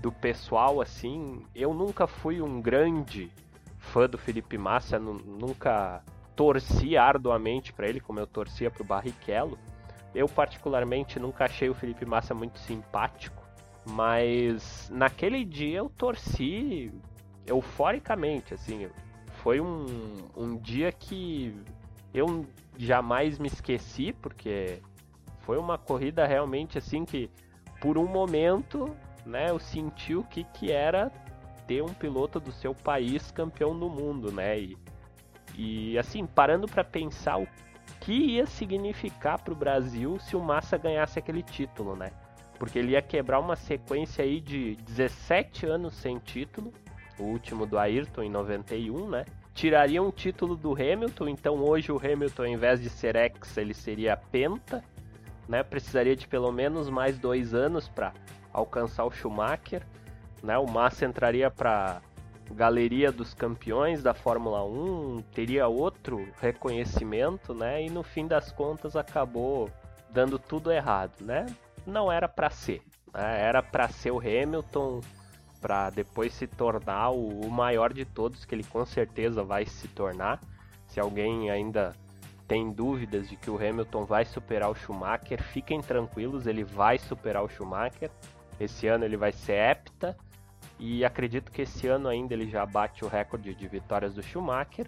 do 0.00 0.10
pessoal 0.10 0.80
assim, 0.80 1.42
eu 1.54 1.72
nunca 1.72 2.06
fui 2.06 2.42
um 2.42 2.60
grande 2.60 3.30
fã 3.78 4.08
do 4.08 4.18
Felipe 4.18 4.58
Massa, 4.58 4.98
nunca 4.98 6.02
torci 6.34 6.96
arduamente 6.96 7.72
para 7.72 7.88
ele 7.88 8.00
como 8.00 8.18
eu 8.18 8.26
torcia 8.26 8.70
pro 8.70 8.82
Barrichello. 8.82 9.58
Eu 10.14 10.28
particularmente 10.28 11.18
nunca 11.18 11.44
achei 11.44 11.68
o 11.68 11.74
Felipe 11.74 12.06
Massa 12.06 12.34
muito 12.34 12.58
simpático, 12.58 13.42
mas 13.84 14.88
naquele 14.92 15.44
dia 15.44 15.78
eu 15.78 15.90
torci 15.90 16.92
euforicamente, 17.46 18.54
assim, 18.54 18.88
foi 19.42 19.60
um, 19.60 19.86
um 20.36 20.56
dia 20.56 20.92
que 20.92 21.54
eu 22.14 22.46
jamais 22.78 23.38
me 23.38 23.48
esqueci, 23.48 24.12
porque 24.12 24.78
foi 25.40 25.58
uma 25.58 25.76
corrida 25.76 26.26
realmente 26.26 26.78
assim 26.78 27.04
que 27.04 27.30
por 27.80 27.98
um 27.98 28.06
momento, 28.06 28.96
né, 29.26 29.50
eu 29.50 29.58
senti 29.58 30.14
o 30.14 30.24
que, 30.24 30.44
que 30.44 30.72
era 30.72 31.12
ter 31.66 31.82
um 31.82 31.92
piloto 31.92 32.40
do 32.40 32.52
seu 32.52 32.74
país 32.74 33.30
campeão 33.30 33.78
do 33.78 33.90
mundo, 33.90 34.32
né? 34.32 34.58
E, 34.58 34.78
e 35.54 35.98
assim, 35.98 36.24
parando 36.26 36.66
para 36.66 36.82
pensar 36.82 37.38
o 37.38 37.46
que 38.04 38.12
ia 38.12 38.44
significar 38.44 39.40
para 39.40 39.52
o 39.54 39.56
Brasil 39.56 40.18
se 40.18 40.36
o 40.36 40.40
Massa 40.40 40.76
ganhasse 40.76 41.18
aquele 41.18 41.42
título, 41.42 41.96
né? 41.96 42.10
Porque 42.58 42.78
ele 42.78 42.92
ia 42.92 43.00
quebrar 43.00 43.40
uma 43.40 43.56
sequência 43.56 44.22
aí 44.22 44.40
de 44.40 44.76
17 44.76 45.64
anos 45.66 45.94
sem 45.94 46.18
título, 46.18 46.70
o 47.18 47.22
último 47.22 47.64
do 47.64 47.78
Ayrton 47.78 48.22
em 48.22 48.30
91, 48.30 49.08
né? 49.08 49.24
Tiraria 49.54 50.02
um 50.02 50.10
título 50.10 50.54
do 50.54 50.72
Hamilton, 50.72 51.28
então 51.28 51.56
hoje 51.56 51.90
o 51.90 51.96
Hamilton, 51.96 52.42
ao 52.42 52.48
invés 52.48 52.80
de 52.80 52.90
ser 52.90 53.16
ex, 53.16 53.56
ele 53.56 53.72
seria 53.72 54.16
penta, 54.16 54.84
né? 55.48 55.62
Precisaria 55.62 56.14
de 56.14 56.28
pelo 56.28 56.52
menos 56.52 56.90
mais 56.90 57.18
dois 57.18 57.54
anos 57.54 57.88
para 57.88 58.12
alcançar 58.52 59.04
o 59.06 59.10
Schumacher, 59.10 59.82
né? 60.42 60.58
O 60.58 60.66
Massa 60.66 61.06
entraria 61.06 61.50
para 61.50 62.02
galeria 62.52 63.10
dos 63.10 63.32
campeões 63.32 64.02
da 64.02 64.12
Fórmula 64.12 64.64
1, 64.64 65.22
teria 65.32 65.66
outro 65.66 66.28
reconhecimento, 66.40 67.54
né? 67.54 67.84
E 67.84 67.90
no 67.90 68.02
fim 68.02 68.26
das 68.26 68.52
contas 68.52 68.96
acabou 68.96 69.70
dando 70.10 70.38
tudo 70.38 70.70
errado, 70.70 71.20
né? 71.20 71.46
Não 71.86 72.10
era 72.10 72.28
para 72.28 72.50
ser, 72.50 72.82
né? 73.12 73.40
era 73.40 73.62
para 73.62 73.88
ser 73.88 74.10
o 74.10 74.18
Hamilton, 74.18 75.00
para 75.60 75.90
depois 75.90 76.34
se 76.34 76.46
tornar 76.46 77.10
o, 77.10 77.48
maior 77.50 77.92
de 77.92 78.04
todos, 78.04 78.44
que 78.44 78.54
ele 78.54 78.64
com 78.64 78.84
certeza 78.84 79.42
vai 79.42 79.64
se 79.64 79.88
tornar. 79.88 80.40
Se 80.86 81.00
alguém 81.00 81.50
ainda 81.50 81.92
tem 82.46 82.70
dúvidas 82.70 83.28
de 83.28 83.36
que 83.36 83.50
o 83.50 83.56
Hamilton 83.56 84.04
vai 84.04 84.24
superar 84.24 84.70
o 84.70 84.74
Schumacher, 84.74 85.42
fiquem 85.42 85.80
tranquilos, 85.80 86.46
ele 86.46 86.62
vai 86.62 86.98
superar 86.98 87.42
o 87.42 87.48
Schumacher. 87.48 88.10
Esse 88.60 88.86
ano 88.86 89.04
ele 89.04 89.16
vai 89.16 89.32
ser 89.32 89.54
hepta 89.54 90.16
e 90.86 91.02
acredito 91.02 91.50
que 91.50 91.62
esse 91.62 91.88
ano 91.88 92.10
ainda 92.10 92.34
ele 92.34 92.46
já 92.46 92.66
bate 92.66 93.06
o 93.06 93.08
recorde 93.08 93.54
de 93.54 93.66
vitórias 93.66 94.12
do 94.12 94.22
Schumacher. 94.22 94.86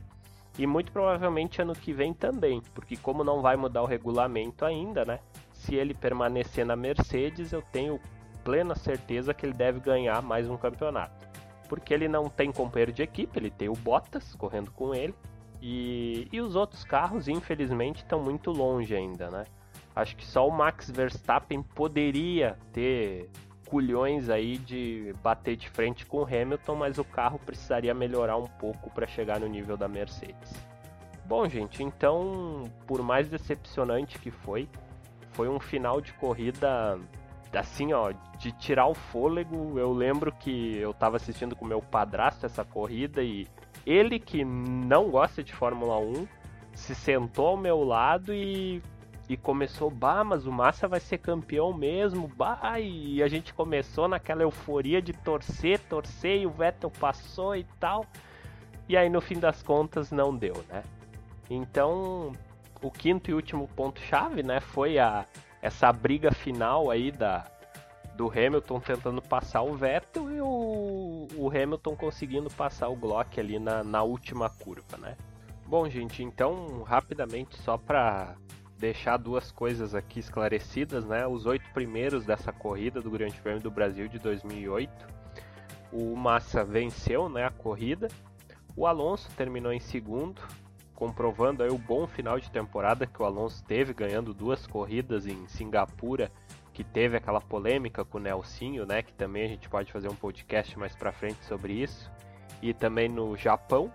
E 0.59 0.67
muito 0.67 0.93
provavelmente 0.93 1.63
ano 1.63 1.75
que 1.75 1.91
vem 1.91 2.13
também, 2.13 2.61
porque 2.75 2.99
como 2.99 3.25
não 3.25 3.41
vai 3.41 3.57
mudar 3.57 3.83
o 3.83 3.87
regulamento 3.87 4.67
ainda, 4.67 5.07
né? 5.07 5.21
Se 5.53 5.75
ele 5.75 5.95
permanecer 5.95 6.67
na 6.67 6.77
Mercedes, 6.77 7.51
eu 7.51 7.63
tenho 7.63 7.99
plena 8.45 8.75
certeza 8.75 9.33
que 9.33 9.47
ele 9.47 9.55
deve 9.55 9.81
ganhar 9.81 10.21
mais 10.21 10.51
um 10.51 10.57
campeonato. 10.59 11.27
Porque 11.67 11.95
ele 11.95 12.09
não 12.09 12.29
tem 12.29 12.53
companheiro 12.53 12.93
de 12.93 13.03
equipe, 13.03 13.39
ele 13.39 13.51
tem 13.51 13.71
o 13.71 13.75
Bottas 13.75 14.35
correndo 14.35 14.71
com 14.73 14.95
ele. 14.95 15.15
E, 15.63 16.29
e 16.31 16.43
os 16.43 16.55
outros 16.57 16.85
carros, 16.85 17.27
infelizmente, 17.27 18.03
estão 18.03 18.21
muito 18.21 18.51
longe 18.51 18.95
ainda, 18.95 19.31
né? 19.31 19.45
Acho 19.95 20.15
que 20.15 20.27
só 20.27 20.47
o 20.47 20.53
Max 20.53 20.91
Verstappen 20.91 21.63
poderia 21.63 22.59
ter 22.71 23.31
culhões 23.67 24.31
aí 24.31 24.57
de 24.57 25.15
bater 25.23 25.57
de 25.57 25.69
frente 25.69 26.07
com 26.07 26.19
o 26.19 26.25
Hamilton, 26.25 26.75
mas 26.75 26.99
o 26.99 27.05
carro 27.05 27.39
precisaria 27.39 27.93
melhorar 27.93 28.37
um 28.37 28.47
pouco 28.47 28.91
para 28.91 29.07
chegar 29.07 29.41
no 29.41 29.47
nível 29.47 29.77
da 29.77 29.89
Mercedes. 29.89 30.55
Bom, 31.25 31.49
gente, 31.49 31.83
então, 31.83 32.63
por 32.87 33.03
mais 33.03 33.29
decepcionante 33.29 34.19
que 34.19 34.31
foi, 34.31 34.69
foi 35.33 35.49
um 35.49 35.59
final 35.59 36.01
de 36.01 36.13
corrida 36.15 36.99
assim, 37.53 37.93
ó, 37.93 38.13
de 38.39 38.53
tirar 38.53 38.87
o 38.87 38.95
fôlego. 38.95 39.79
Eu 39.79 39.93
lembro 39.93 40.33
que 40.33 40.77
eu 40.77 40.91
estava 40.91 41.17
assistindo 41.17 41.57
com 41.57 41.65
meu 41.65 41.81
padrasto 41.81 42.47
essa 42.47 42.65
corrida 42.65 43.23
e 43.23 43.47
ele 43.85 44.19
que 44.19 44.45
não 44.45 45.11
gosta 45.11 45.43
de 45.43 45.53
Fórmula 45.53 45.99
1 45.99 46.27
se 46.75 46.95
sentou 46.95 47.49
ao 47.49 47.57
meu 47.57 47.83
lado 47.83 48.33
e 48.33 48.83
e 49.29 49.37
começou, 49.37 49.91
bah, 49.91 50.23
mas 50.23 50.47
o 50.47 50.53
Massa 50.53 50.87
vai 50.87 51.01
ser 51.01 51.19
campeão 51.19 51.73
mesmo, 51.73 52.29
bah, 52.29 52.79
e 52.79 53.23
a 53.23 53.29
gente 53.29 53.53
começou 53.53 54.07
naquela 54.07 54.43
euforia 54.43 55.03
de 55.03 55.13
torcer, 55.13 55.81
torcer, 55.81 56.43
e 56.43 56.47
o 56.47 56.51
Vettel 56.51 56.91
passou 56.91 57.57
e 57.57 57.65
tal. 57.81 58.07
E 58.89 58.97
aí 58.97 59.09
no 59.09 59.21
fim 59.21 59.39
das 59.39 59.63
contas 59.63 60.13
não 60.13 60.35
deu, 60.35 60.65
né? 60.69 60.85
Então, 61.51 62.33
o 62.81 62.91
quinto 62.91 63.31
e 63.31 63.35
último 63.35 63.69
ponto 63.69 64.01
chave, 64.01 64.43
né, 64.43 64.61
foi 64.61 64.99
a 64.99 65.27
essa 65.61 65.93
briga 65.93 66.31
final 66.31 66.91
aí 66.91 67.11
da 67.11 67.45
do 68.17 68.31
Hamilton 68.31 68.81
tentando 68.81 69.21
passar 69.21 69.61
o 69.61 69.75
Vettel 69.75 70.31
e 70.31 70.41
o, 70.41 71.29
o 71.37 71.51
Hamilton 71.51 71.95
conseguindo 71.95 72.49
passar 72.49 72.89
o 72.89 72.97
Glock 72.97 73.39
ali 73.39 73.59
na, 73.59 73.85
na 73.85 74.03
última 74.03 74.49
curva, 74.49 74.97
né? 74.97 75.17
Bom, 75.67 75.87
gente, 75.87 76.23
então 76.23 76.83
rapidamente 76.83 77.57
só 77.59 77.77
para 77.77 78.35
deixar 78.79 79.17
duas 79.17 79.51
coisas 79.51 79.95
aqui 79.95 80.21
esclarecidas, 80.21 81.05
né? 81.07 81.27
Os 81.27 81.47
oito 81.47 81.69
primeiros 81.73 82.25
dessa 82.25 82.53
corrida 82.53 83.01
do 83.01 83.11
Grande 83.11 83.41
Prêmio 83.41 83.63
do 83.63 83.71
Brasil 83.71 84.09
de 84.09 84.19
2008, 84.19 85.07
o 85.93 86.15
Massa 86.15 86.65
venceu, 86.65 87.29
né, 87.29 87.45
a 87.45 87.51
corrida. 87.51 88.09
O 88.77 88.87
Alonso 88.87 89.31
terminou 89.37 89.73
em 89.73 89.81
segundo, 89.81 90.43
comprovando 90.95 91.63
aí 91.63 91.71
o 91.71 91.79
bom 91.79 92.07
final 92.07 92.39
de 92.39 92.51
temporada 92.51 93.07
que 93.07 93.23
o 93.23 93.25
Alonso 93.25 93.65
teve, 93.65 93.95
ganhando 93.95 94.35
duas 94.35 94.67
corridas 94.67 95.27
em 95.27 95.47
Singapura, 95.47 96.31
que 96.73 96.85
teve 96.85 97.17
aquela 97.17 97.41
polêmica 97.41 98.05
com 98.05 98.19
o 98.19 98.21
Nelsinho, 98.21 98.85
né, 98.85 99.03
que 99.03 99.13
também 99.15 99.45
a 99.45 99.49
gente 99.49 99.69
pode 99.69 99.91
fazer 99.91 100.09
um 100.09 100.15
podcast 100.15 100.79
mais 100.79 100.95
para 100.95 101.13
frente 101.13 101.43
sobre 101.45 101.73
isso. 101.73 102.11
E 102.61 102.75
também 102.75 103.09
no 103.09 103.37
Japão. 103.37 103.91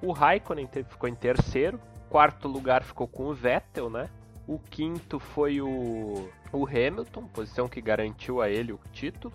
O 0.00 0.10
Raikkonen 0.10 0.68
ficou 0.88 1.08
em 1.08 1.14
terceiro, 1.14 1.80
quarto 2.12 2.46
lugar 2.46 2.84
ficou 2.84 3.08
com 3.08 3.28
o 3.28 3.32
Vettel, 3.32 3.88
né? 3.88 4.10
O 4.46 4.58
quinto 4.58 5.18
foi 5.18 5.62
o, 5.62 6.28
o 6.52 6.66
Hamilton, 6.66 7.26
posição 7.28 7.70
que 7.70 7.80
garantiu 7.80 8.42
a 8.42 8.50
ele 8.50 8.70
o 8.70 8.80
título. 8.92 9.32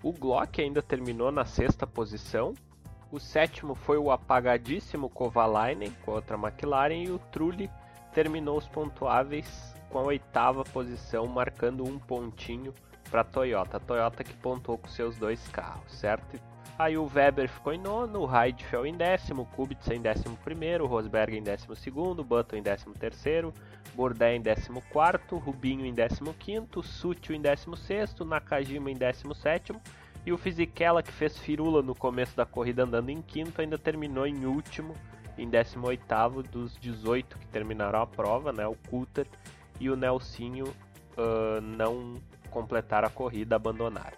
O 0.00 0.12
Glock 0.12 0.62
ainda 0.62 0.80
terminou 0.80 1.32
na 1.32 1.44
sexta 1.44 1.84
posição. 1.84 2.54
O 3.10 3.18
sétimo 3.18 3.74
foi 3.74 3.98
o 3.98 4.12
apagadíssimo 4.12 5.10
Kovalainen 5.10 5.90
contra 6.04 6.36
a 6.36 6.40
McLaren 6.40 7.02
e 7.02 7.10
o 7.10 7.18
Trulli 7.18 7.68
terminou 8.14 8.56
os 8.56 8.68
pontuáveis 8.68 9.74
com 9.90 9.98
a 9.98 10.02
oitava 10.02 10.62
posição, 10.62 11.26
marcando 11.26 11.82
um 11.82 11.98
pontinho 11.98 12.72
para 13.10 13.22
a 13.22 13.24
Toyota. 13.24 13.78
A 13.78 13.80
Toyota 13.80 14.22
que 14.22 14.34
pontuou 14.34 14.78
com 14.78 14.86
seus 14.86 15.16
dois 15.16 15.48
carros, 15.48 15.92
certo? 15.92 16.40
Aí 16.78 16.96
o 16.96 17.06
Weber 17.06 17.48
ficou 17.48 17.72
em 17.72 17.78
nono, 17.78 18.20
o 18.20 18.36
Heidfeld 18.36 18.88
em 18.88 18.96
décimo, 18.96 19.46
Kubica 19.46 19.94
em 19.94 20.00
décimo 20.00 20.36
primeiro, 20.38 20.86
Rosberg 20.86 21.36
em 21.36 21.42
décimo 21.42 21.76
segundo, 21.76 22.24
Button 22.24 22.56
em 22.56 22.62
décimo 22.62 22.94
terceiro, 22.94 23.52
Bourdais 23.94 24.38
em 24.38 24.42
décimo 24.42 24.82
quarto, 24.90 25.36
Rubinho 25.36 25.84
em 25.84 25.92
décimo 25.92 26.34
quinto, 26.34 26.82
Sutil 26.82 27.36
em 27.36 27.40
décimo 27.40 27.76
sexto, 27.76 28.24
Nakajima 28.24 28.90
em 28.90 28.96
décimo 28.96 29.34
sétimo 29.34 29.80
e 30.24 30.32
o 30.32 30.38
Fisichella 30.38 31.02
que 31.02 31.12
fez 31.12 31.36
firula 31.36 31.82
no 31.82 31.94
começo 31.94 32.36
da 32.36 32.46
corrida 32.46 32.84
andando 32.84 33.10
em 33.10 33.20
quinto 33.20 33.60
ainda 33.60 33.76
terminou 33.76 34.26
em 34.26 34.44
último, 34.46 34.94
em 35.36 35.48
décimo 35.48 35.88
oitavo 35.88 36.42
dos 36.42 36.76
18 36.76 37.38
que 37.38 37.46
terminaram 37.48 38.00
a 38.00 38.06
prova, 38.06 38.52
né? 38.52 38.66
O 38.66 38.76
Coulter 38.88 39.26
e 39.80 39.90
o 39.90 39.96
Nelsinho 39.96 40.66
uh, 40.66 41.60
não 41.60 42.16
completaram 42.50 43.08
a 43.08 43.10
corrida, 43.10 43.56
abandonaram. 43.56 44.16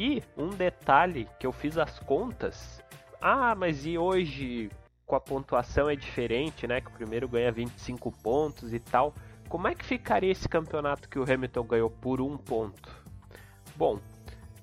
E 0.00 0.22
um 0.36 0.50
detalhe 0.50 1.28
que 1.40 1.46
eu 1.48 1.50
fiz 1.50 1.76
as 1.76 1.98
contas. 1.98 2.80
Ah, 3.20 3.52
mas 3.56 3.84
e 3.84 3.98
hoje 3.98 4.70
com 5.04 5.16
a 5.16 5.20
pontuação 5.20 5.90
é 5.90 5.96
diferente, 5.96 6.68
né? 6.68 6.80
Que 6.80 6.86
o 6.86 6.92
primeiro 6.92 7.26
ganha 7.28 7.50
25 7.50 8.12
pontos 8.22 8.72
e 8.72 8.78
tal. 8.78 9.12
Como 9.48 9.66
é 9.66 9.74
que 9.74 9.84
ficaria 9.84 10.30
esse 10.30 10.48
campeonato 10.48 11.08
que 11.08 11.18
o 11.18 11.24
Hamilton 11.24 11.64
ganhou 11.64 11.90
por 11.90 12.20
um 12.20 12.36
ponto? 12.36 12.88
Bom, 13.74 13.98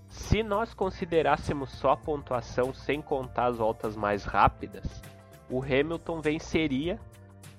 Se 0.07 0.41
nós 0.41 0.73
considerássemos 0.73 1.69
só 1.71 1.91
a 1.91 1.97
pontuação 1.97 2.73
sem 2.73 3.01
contar 3.01 3.47
as 3.47 3.57
voltas 3.57 3.93
mais 3.97 4.23
rápidas, 4.23 5.01
o 5.49 5.61
Hamilton 5.61 6.21
venceria 6.21 6.97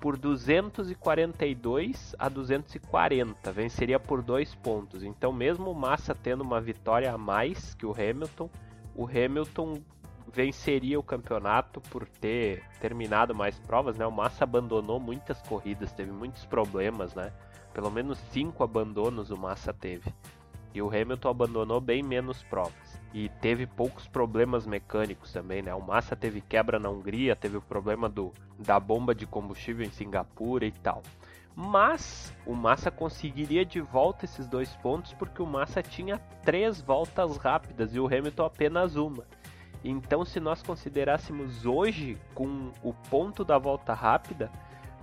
por 0.01 0.16
242 0.16 2.14
a 2.18 2.28
240, 2.28 3.53
venceria 3.53 3.99
por 3.99 4.22
dois 4.22 4.55
pontos. 4.55 5.03
Então, 5.03 5.32
mesmo 5.32 5.70
o 5.70 5.74
Massa 5.74 6.14
tendo 6.14 6.42
uma 6.42 6.61
vitória 6.61 7.12
a 7.12 7.18
mais 7.18 7.74
que 7.74 7.86
o 7.86 7.92
Hamilton, 7.92 8.51
o 8.94 9.07
Hamilton 9.07 9.80
venceria 10.32 10.99
o 10.99 11.03
campeonato 11.03 11.80
por 11.80 12.07
ter 12.07 12.62
terminado 12.80 13.34
mais 13.34 13.59
provas, 13.59 13.97
né? 13.97 14.07
O 14.07 14.12
Massa 14.12 14.44
abandonou 14.44 15.01
muitas 15.01 15.40
corridas, 15.42 15.92
teve 15.92 16.12
muitos 16.12 16.44
problemas, 16.44 17.14
né? 17.14 17.32
Pelo 17.72 17.90
menos 17.90 18.18
cinco 18.30 18.62
abandonos 18.62 19.30
o 19.30 19.36
Massa 19.36 19.72
teve. 19.72 20.12
E 20.74 20.82
o 20.82 20.88
Hamilton 20.88 21.28
abandonou 21.30 21.80
bem 21.80 22.03
menos 22.03 22.42
provas. 22.44 22.86
E 23.14 23.28
teve 23.40 23.66
poucos 23.66 24.07
problemas 24.07 24.66
mecânicos 24.66 25.32
também, 25.32 25.62
né? 25.62 25.74
O 25.74 25.80
Massa 25.80 26.14
teve 26.14 26.40
quebra 26.40 26.78
na 26.78 26.90
Hungria, 26.90 27.34
teve 27.34 27.57
o 27.57 27.62
problema 27.62 28.09
do, 28.09 28.32
da 28.59 28.78
bomba 28.78 29.14
de 29.14 29.26
combustível 29.26 29.86
em 29.86 29.90
Singapura 29.90 30.66
e 30.66 30.72
tal. 30.72 31.02
Mas 31.54 32.34
o 32.44 32.54
Massa 32.54 32.90
conseguiria 32.90 33.64
de 33.64 33.80
volta 33.80 34.26
esses 34.26 34.46
dois 34.46 34.76
pontos 34.76 35.14
porque 35.14 35.40
o 35.40 35.46
Massa 35.46 35.82
tinha 35.82 36.18
três 36.44 36.82
voltas 36.82 37.38
rápidas 37.38 37.94
e 37.94 37.98
o 37.98 38.07
Hamilton 38.07 38.44
apenas 38.44 38.96
uma. 38.96 39.24
Então, 39.82 40.24
se 40.24 40.38
nós 40.40 40.62
considerássemos 40.62 41.64
hoje 41.64 42.18
com 42.34 42.72
o 42.82 42.92
ponto 42.92 43.44
da 43.44 43.57
volta 43.57 43.94
rápida, 43.94 44.50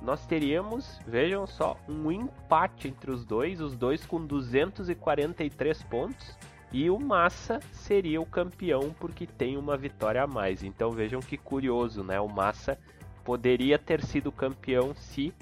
nós 0.02 0.26
teríamos, 0.26 1.00
vejam 1.08 1.48
só, 1.48 1.78
um 1.88 2.12
empate 2.12 2.90
entre 2.90 3.10
os 3.10 3.26
dois, 3.26 3.62
os 3.62 3.76
dois 3.76 4.06
com 4.06 4.26
243 4.26 5.82
pontos, 5.84 6.38
e 6.74 6.90
o 6.90 7.00
Massa 7.00 7.60
seria 7.72 8.20
o 8.20 8.26
campeão 8.26 8.94
porque 9.00 9.26
tem 9.28 9.56
uma 9.56 9.78
vitória 9.78 10.24
a 10.24 10.28
mais. 10.28 10.64
Então 10.64 10.92
vejam 10.92 11.20
que 11.20 11.38
curioso, 11.38 12.04
né? 12.04 12.20
O 12.20 12.28
Massa 12.28 12.78
poderia 13.24 13.78
ter 13.78 14.04
sido 14.04 14.32
campeão 14.32 14.94
se 14.96 15.34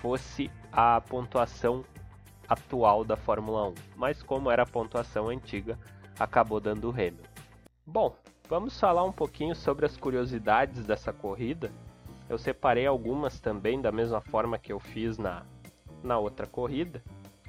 fosse 0.00 0.50
a 0.72 1.00
pontuação 1.00 1.84
atual 2.48 3.04
da 3.04 3.16
Fórmula 3.16 3.68
1, 3.68 3.74
mas 3.94 4.22
como 4.22 4.50
era 4.50 4.62
a 4.62 4.66
pontuação 4.66 5.28
antiga, 5.28 5.78
acabou 6.18 6.58
dando 6.58 6.88
o 6.88 6.90
Hamilton. 6.90 7.28
Bom, 7.86 8.16
vamos 8.48 8.80
falar 8.80 9.04
um 9.04 9.12
pouquinho 9.12 9.54
sobre 9.54 9.84
as 9.84 9.96
curiosidades 9.96 10.86
dessa 10.86 11.12
corrida 11.12 11.70
eu 12.28 12.36
separei 12.36 12.86
algumas 12.86 13.40
também 13.40 13.80
da 13.80 13.90
mesma 13.90 14.20
forma 14.20 14.58
que 14.58 14.72
eu 14.72 14.78
fiz 14.78 15.16
na, 15.16 15.44
na 16.02 16.18
outra 16.18 16.46
corrida, 16.46 17.02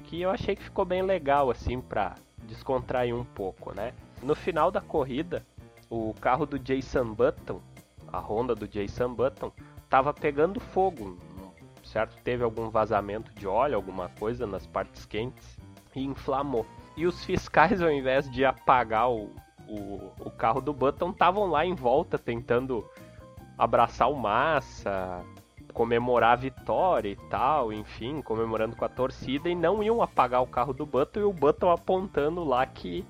que 0.04 0.22
eu 0.22 0.30
achei 0.30 0.56
que 0.56 0.62
ficou 0.62 0.84
bem 0.84 1.02
legal 1.02 1.50
assim 1.50 1.80
para 1.80 2.16
descontrair 2.42 3.14
um 3.14 3.24
pouco, 3.24 3.74
né? 3.74 3.92
No 4.22 4.34
final 4.34 4.70
da 4.70 4.80
corrida, 4.80 5.44
o 5.88 6.14
carro 6.20 6.46
do 6.46 6.58
Jason 6.58 7.14
Button, 7.14 7.60
a 8.12 8.18
Honda 8.18 8.54
do 8.54 8.68
Jason 8.68 9.14
Button, 9.14 9.52
estava 9.82 10.12
pegando 10.12 10.60
fogo, 10.60 11.18
certo? 11.84 12.16
Teve 12.22 12.44
algum 12.44 12.68
vazamento 12.70 13.32
de 13.32 13.46
óleo, 13.46 13.76
alguma 13.76 14.08
coisa 14.10 14.46
nas 14.46 14.66
partes 14.66 15.04
quentes 15.06 15.58
e 15.94 16.04
inflamou. 16.04 16.66
E 16.96 17.06
os 17.06 17.24
fiscais, 17.24 17.80
ao 17.82 17.90
invés 17.90 18.30
de 18.30 18.44
apagar 18.44 19.10
o, 19.10 19.30
o, 19.68 20.12
o 20.20 20.30
carro 20.30 20.60
do 20.60 20.72
Button, 20.72 21.10
estavam 21.10 21.46
lá 21.46 21.64
em 21.64 21.74
volta 21.74 22.18
tentando 22.18 22.88
abraçar 23.58 24.10
o 24.10 24.16
Massa, 24.16 25.24
comemorar 25.70 26.32
a 26.32 26.36
vitória 26.36 27.08
e 27.08 27.16
tal, 27.28 27.72
enfim, 27.72 28.20
comemorando 28.22 28.76
com 28.76 28.84
a 28.84 28.88
torcida 28.88 29.48
e 29.48 29.54
não 29.54 29.82
iam 29.82 30.02
apagar 30.02 30.42
o 30.42 30.46
carro 30.46 30.72
do 30.72 30.84
Button 30.84 31.20
e 31.20 31.24
o 31.24 31.32
Button 31.32 31.70
apontando 31.70 32.44
lá 32.44 32.66
que 32.66 33.04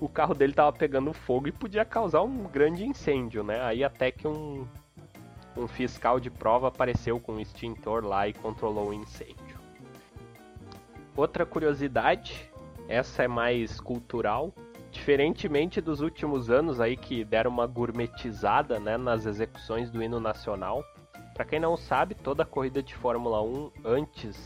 o 0.00 0.08
carro 0.08 0.34
dele 0.34 0.52
tava 0.52 0.72
pegando 0.72 1.12
fogo 1.12 1.48
e 1.48 1.52
podia 1.52 1.84
causar 1.84 2.22
um 2.22 2.44
grande 2.44 2.84
incêndio, 2.84 3.42
né? 3.42 3.60
Aí 3.62 3.82
até 3.82 4.10
que 4.10 4.28
um, 4.28 4.66
um 5.56 5.66
fiscal 5.66 6.20
de 6.20 6.30
prova 6.30 6.68
apareceu 6.68 7.18
com 7.18 7.32
um 7.32 7.40
extintor 7.40 8.04
lá 8.04 8.28
e 8.28 8.32
controlou 8.32 8.90
o 8.90 8.94
incêndio. 8.94 9.58
Outra 11.16 11.44
curiosidade, 11.44 12.48
essa 12.88 13.24
é 13.24 13.28
mais 13.28 13.80
cultural, 13.80 14.52
Diferentemente 14.90 15.80
dos 15.80 16.00
últimos 16.00 16.50
anos 16.50 16.80
aí 16.80 16.96
que 16.96 17.24
deram 17.24 17.50
uma 17.50 17.66
gourmetizada 17.66 18.80
né, 18.80 18.96
nas 18.96 19.26
execuções 19.26 19.90
do 19.90 20.02
hino 20.02 20.18
nacional, 20.18 20.82
para 21.38 21.44
quem 21.44 21.60
não 21.60 21.76
sabe, 21.76 22.16
toda 22.16 22.42
a 22.42 22.46
corrida 22.46 22.82
de 22.82 22.96
Fórmula 22.96 23.40
1 23.40 23.70
antes 23.84 24.36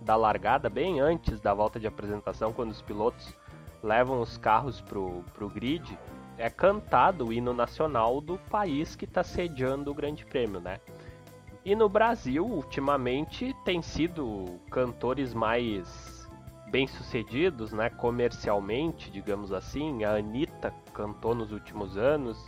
da 0.00 0.14
largada, 0.14 0.70
bem 0.70 1.00
antes 1.00 1.40
da 1.40 1.52
volta 1.52 1.80
de 1.80 1.88
apresentação, 1.88 2.52
quando 2.52 2.70
os 2.70 2.80
pilotos 2.80 3.34
levam 3.82 4.20
os 4.20 4.36
carros 4.36 4.80
pro, 4.80 5.24
pro 5.34 5.48
grid, 5.48 5.98
é 6.38 6.48
cantado 6.48 7.26
o 7.26 7.32
hino 7.32 7.52
nacional 7.52 8.20
do 8.20 8.38
país 8.48 8.94
que 8.94 9.06
está 9.06 9.24
sediando 9.24 9.90
o 9.90 9.94
Grande 9.94 10.24
Prêmio, 10.24 10.60
né? 10.60 10.78
E 11.64 11.74
no 11.74 11.88
Brasil, 11.88 12.46
ultimamente, 12.46 13.52
tem 13.64 13.82
sido 13.82 14.60
cantores 14.70 15.34
mais 15.34 16.30
bem-sucedidos, 16.70 17.72
né, 17.72 17.90
comercialmente, 17.90 19.10
digamos 19.10 19.52
assim. 19.52 20.04
A 20.04 20.14
Anitta 20.14 20.72
cantou 20.94 21.34
nos 21.34 21.50
últimos 21.50 21.96
anos. 21.96 22.38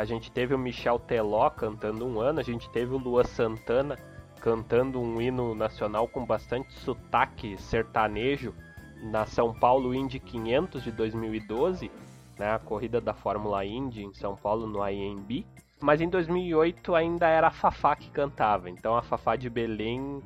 A 0.00 0.04
gente 0.06 0.32
teve 0.32 0.54
o 0.54 0.58
Michel 0.58 0.98
Teló 0.98 1.50
cantando 1.50 2.06
um 2.06 2.18
ano, 2.18 2.40
a 2.40 2.42
gente 2.42 2.70
teve 2.70 2.94
o 2.94 2.96
Lua 2.96 3.22
Santana 3.22 3.98
cantando 4.40 4.98
um 4.98 5.20
hino 5.20 5.54
nacional 5.54 6.08
com 6.08 6.24
bastante 6.24 6.72
sotaque 6.72 7.58
sertanejo 7.58 8.54
na 9.02 9.26
São 9.26 9.52
Paulo 9.52 9.94
Indy 9.94 10.18
500 10.18 10.84
de 10.84 10.90
2012, 10.90 11.90
né, 12.38 12.54
a 12.54 12.58
corrida 12.58 12.98
da 12.98 13.12
Fórmula 13.12 13.62
Indy 13.62 14.02
em 14.02 14.14
São 14.14 14.34
Paulo 14.34 14.66
no 14.66 14.88
IMB. 14.88 15.44
Mas 15.78 16.00
em 16.00 16.08
2008 16.08 16.94
ainda 16.94 17.28
era 17.28 17.48
a 17.48 17.52
Fafá 17.52 17.94
que 17.94 18.08
cantava, 18.08 18.70
então 18.70 18.96
a 18.96 19.02
Fafá 19.02 19.36
de 19.36 19.50
Belém 19.50 20.22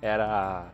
era 0.00 0.70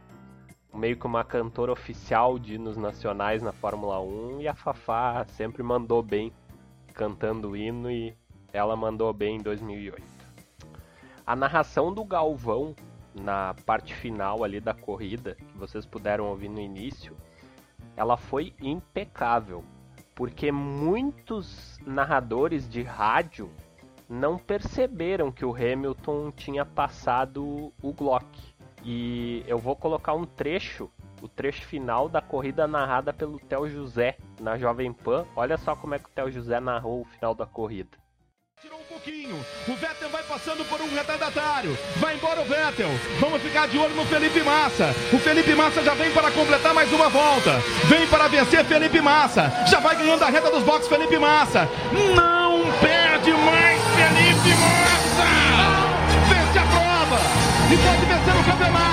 meio 0.74 0.98
que 0.98 1.06
uma 1.06 1.24
cantora 1.24 1.72
oficial 1.72 2.38
de 2.38 2.56
hinos 2.56 2.76
nacionais 2.76 3.42
na 3.42 3.52
Fórmula 3.52 3.98
1 3.98 4.42
e 4.42 4.48
a 4.48 4.54
Fafá 4.54 5.24
sempre 5.24 5.62
mandou 5.62 6.02
bem 6.02 6.30
cantando 6.92 7.52
o 7.52 7.56
hino 7.56 7.90
e 7.90 8.14
ela 8.52 8.76
mandou 8.76 9.12
bem 9.12 9.36
em 9.36 9.42
2008. 9.42 10.02
A 11.26 11.36
narração 11.36 11.92
do 11.92 12.04
Galvão 12.04 12.74
na 13.14 13.54
parte 13.66 13.94
final 13.94 14.42
ali 14.42 14.60
da 14.60 14.74
corrida, 14.74 15.34
que 15.34 15.58
vocês 15.58 15.84
puderam 15.86 16.26
ouvir 16.26 16.48
no 16.48 16.60
início, 16.60 17.16
ela 17.96 18.16
foi 18.16 18.54
impecável, 18.60 19.64
porque 20.14 20.50
muitos 20.50 21.78
narradores 21.86 22.68
de 22.68 22.82
rádio 22.82 23.50
não 24.08 24.36
perceberam 24.36 25.32
que 25.32 25.44
o 25.44 25.54
Hamilton 25.54 26.30
tinha 26.32 26.64
passado 26.64 27.72
o 27.82 27.92
Glock. 27.92 28.26
E 28.84 29.44
eu 29.46 29.58
vou 29.58 29.76
colocar 29.76 30.12
um 30.12 30.24
trecho, 30.24 30.90
o 31.22 31.28
trecho 31.28 31.64
final 31.64 32.08
da 32.08 32.20
corrida 32.20 32.66
narrada 32.66 33.12
pelo 33.12 33.38
Theo 33.38 33.68
José 33.68 34.16
na 34.40 34.58
Jovem 34.58 34.92
Pan. 34.92 35.24
Olha 35.36 35.56
só 35.56 35.76
como 35.76 35.94
é 35.94 35.98
que 35.98 36.06
o 36.06 36.12
Theo 36.12 36.30
José 36.30 36.58
narrou 36.60 37.02
o 37.02 37.04
final 37.04 37.34
da 37.34 37.46
corrida. 37.46 38.01
Tirou 38.62 38.78
um 38.78 38.84
pouquinho, 38.84 39.44
o 39.66 39.74
Vettel 39.74 40.08
vai 40.08 40.22
passando 40.22 40.64
por 40.68 40.80
um 40.80 40.94
retardatário, 40.94 41.76
vai 41.96 42.14
embora 42.14 42.42
o 42.42 42.44
Vettel, 42.44 42.90
vamos 43.18 43.42
ficar 43.42 43.66
de 43.66 43.76
olho 43.76 43.92
no 43.96 44.06
Felipe 44.06 44.40
Massa, 44.40 44.94
o 45.12 45.18
Felipe 45.18 45.52
Massa 45.52 45.82
já 45.82 45.94
vem 45.94 46.12
para 46.12 46.30
completar 46.30 46.72
mais 46.72 46.92
uma 46.92 47.08
volta, 47.08 47.58
vem 47.88 48.06
para 48.06 48.28
vencer 48.28 48.64
Felipe 48.64 49.00
Massa, 49.00 49.52
já 49.66 49.80
vai 49.80 49.96
ganhando 49.96 50.22
a 50.22 50.28
reta 50.28 50.48
dos 50.48 50.62
boxes 50.62 50.86
Felipe 50.86 51.18
Massa, 51.18 51.68
não 52.14 52.62
perde 52.78 53.32
mais 53.32 53.80
Felipe 53.96 54.56
Massa! 54.56 54.82
e 57.72 57.76
pode 57.78 58.04
vencer 58.04 58.36
o 58.38 58.44
campeonato. 58.44 58.91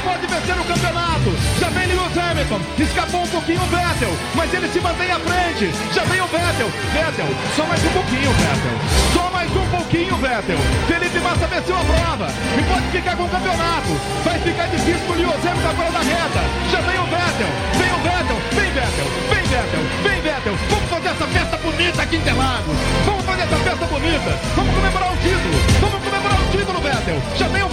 Pode 0.00 0.26
vencer 0.26 0.58
o 0.58 0.64
campeonato. 0.64 1.30
Já 1.58 1.68
vem 1.68 1.86
Lewis 1.86 2.16
Hamilton, 2.16 2.60
escapou 2.78 3.22
um 3.22 3.28
pouquinho 3.28 3.62
o 3.62 3.66
Vettel, 3.66 4.12
mas 4.34 4.52
ele 4.54 4.68
se 4.68 4.80
mantém 4.80 5.10
à 5.10 5.20
frente. 5.20 5.70
Já 5.94 6.04
vem 6.04 6.20
o 6.20 6.26
Vettel. 6.26 6.70
Vettel, 6.92 7.28
só 7.56 7.64
mais 7.66 7.84
um 7.84 7.90
pouquinho, 7.90 8.32
Vettel. 8.32 8.76
Só 9.14 9.30
mais 9.30 9.50
um 9.50 9.66
pouquinho, 9.66 10.16
Vettel. 10.16 10.58
Felipe 10.86 11.20
Massa 11.20 11.46
venceu 11.46 11.76
a 11.76 11.84
prova 11.84 12.28
e 12.58 12.62
pode 12.62 12.86
ficar 12.90 13.16
com 13.16 13.24
o 13.24 13.28
campeonato. 13.28 13.92
Vai 14.24 14.38
ficar 14.40 14.66
difícil 14.68 15.06
pro 15.06 15.16
Lewis 15.16 15.46
Hamilton 15.46 15.70
agora 15.70 15.90
da 15.92 16.00
reta. 16.00 16.42
Já 16.70 16.80
vem 16.80 16.98
o 16.98 17.06
Vettel, 17.06 17.50
vem 17.78 17.92
o 17.92 17.98
Vettel, 18.00 18.38
vem 18.52 18.70
Vettel, 18.72 19.08
vem 19.30 19.42
Vettel, 19.50 19.84
vem 20.02 20.20
Vettel. 20.22 20.54
Vamos 20.70 20.90
fazer 20.90 21.08
essa 21.08 21.26
festa 21.26 21.56
bonita 21.58 22.02
aqui 22.02 22.16
em 22.16 22.20
Interlagos. 22.20 22.76
Vamos 23.04 23.24
fazer 23.24 23.42
essa 23.42 23.56
festa 23.56 23.86
bonita. 23.86 24.30
Vamos 24.56 24.74
comemorar 24.74 25.12
o 25.12 25.16
título. 25.16 25.58
Vamos 25.80 26.04
comemorar 26.04 26.40
o 26.40 26.50
título, 26.50 26.80
Vettel. 26.80 27.22
Já 27.36 27.46
o 27.46 27.50
vem 27.50 27.62
o 27.62 27.69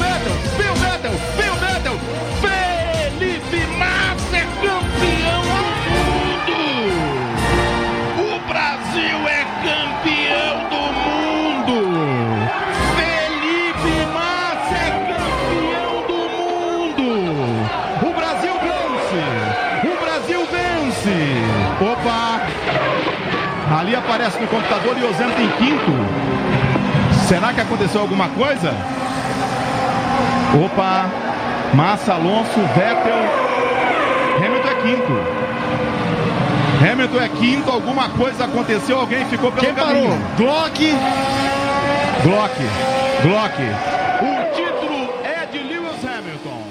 aparece 24.07 24.39
no 24.39 24.47
computador 24.47 24.97
e 24.97 25.03
Ozento 25.03 25.41
em 25.41 25.51
quinto. 25.57 25.91
Será 27.27 27.53
que 27.53 27.59
aconteceu 27.59 27.99
alguma 27.99 28.29
coisa? 28.29 28.71
Opa! 30.65 31.09
Massa, 31.73 32.13
Alonso, 32.13 32.59
Vettel. 32.73 33.19
Hamilton 34.37 34.69
é 34.69 34.81
quinto. 34.81 35.13
Hamilton 36.89 37.21
é 37.21 37.29
quinto, 37.29 37.69
alguma 37.69 38.09
coisa 38.11 38.45
aconteceu, 38.45 38.99
alguém 38.99 39.25
ficou 39.25 39.51
pelo 39.51 39.65
Quem 39.65 39.75
caminho. 39.75 40.09
parou? 40.09 40.37
Glock. 40.37 40.79
Glock, 42.23 42.55
Glock. 43.23 43.61
O 44.21 44.55
título 44.55 45.09
é 45.23 45.45
de 45.47 45.57
Lewis 45.59 46.05
Hamilton. 46.05 46.63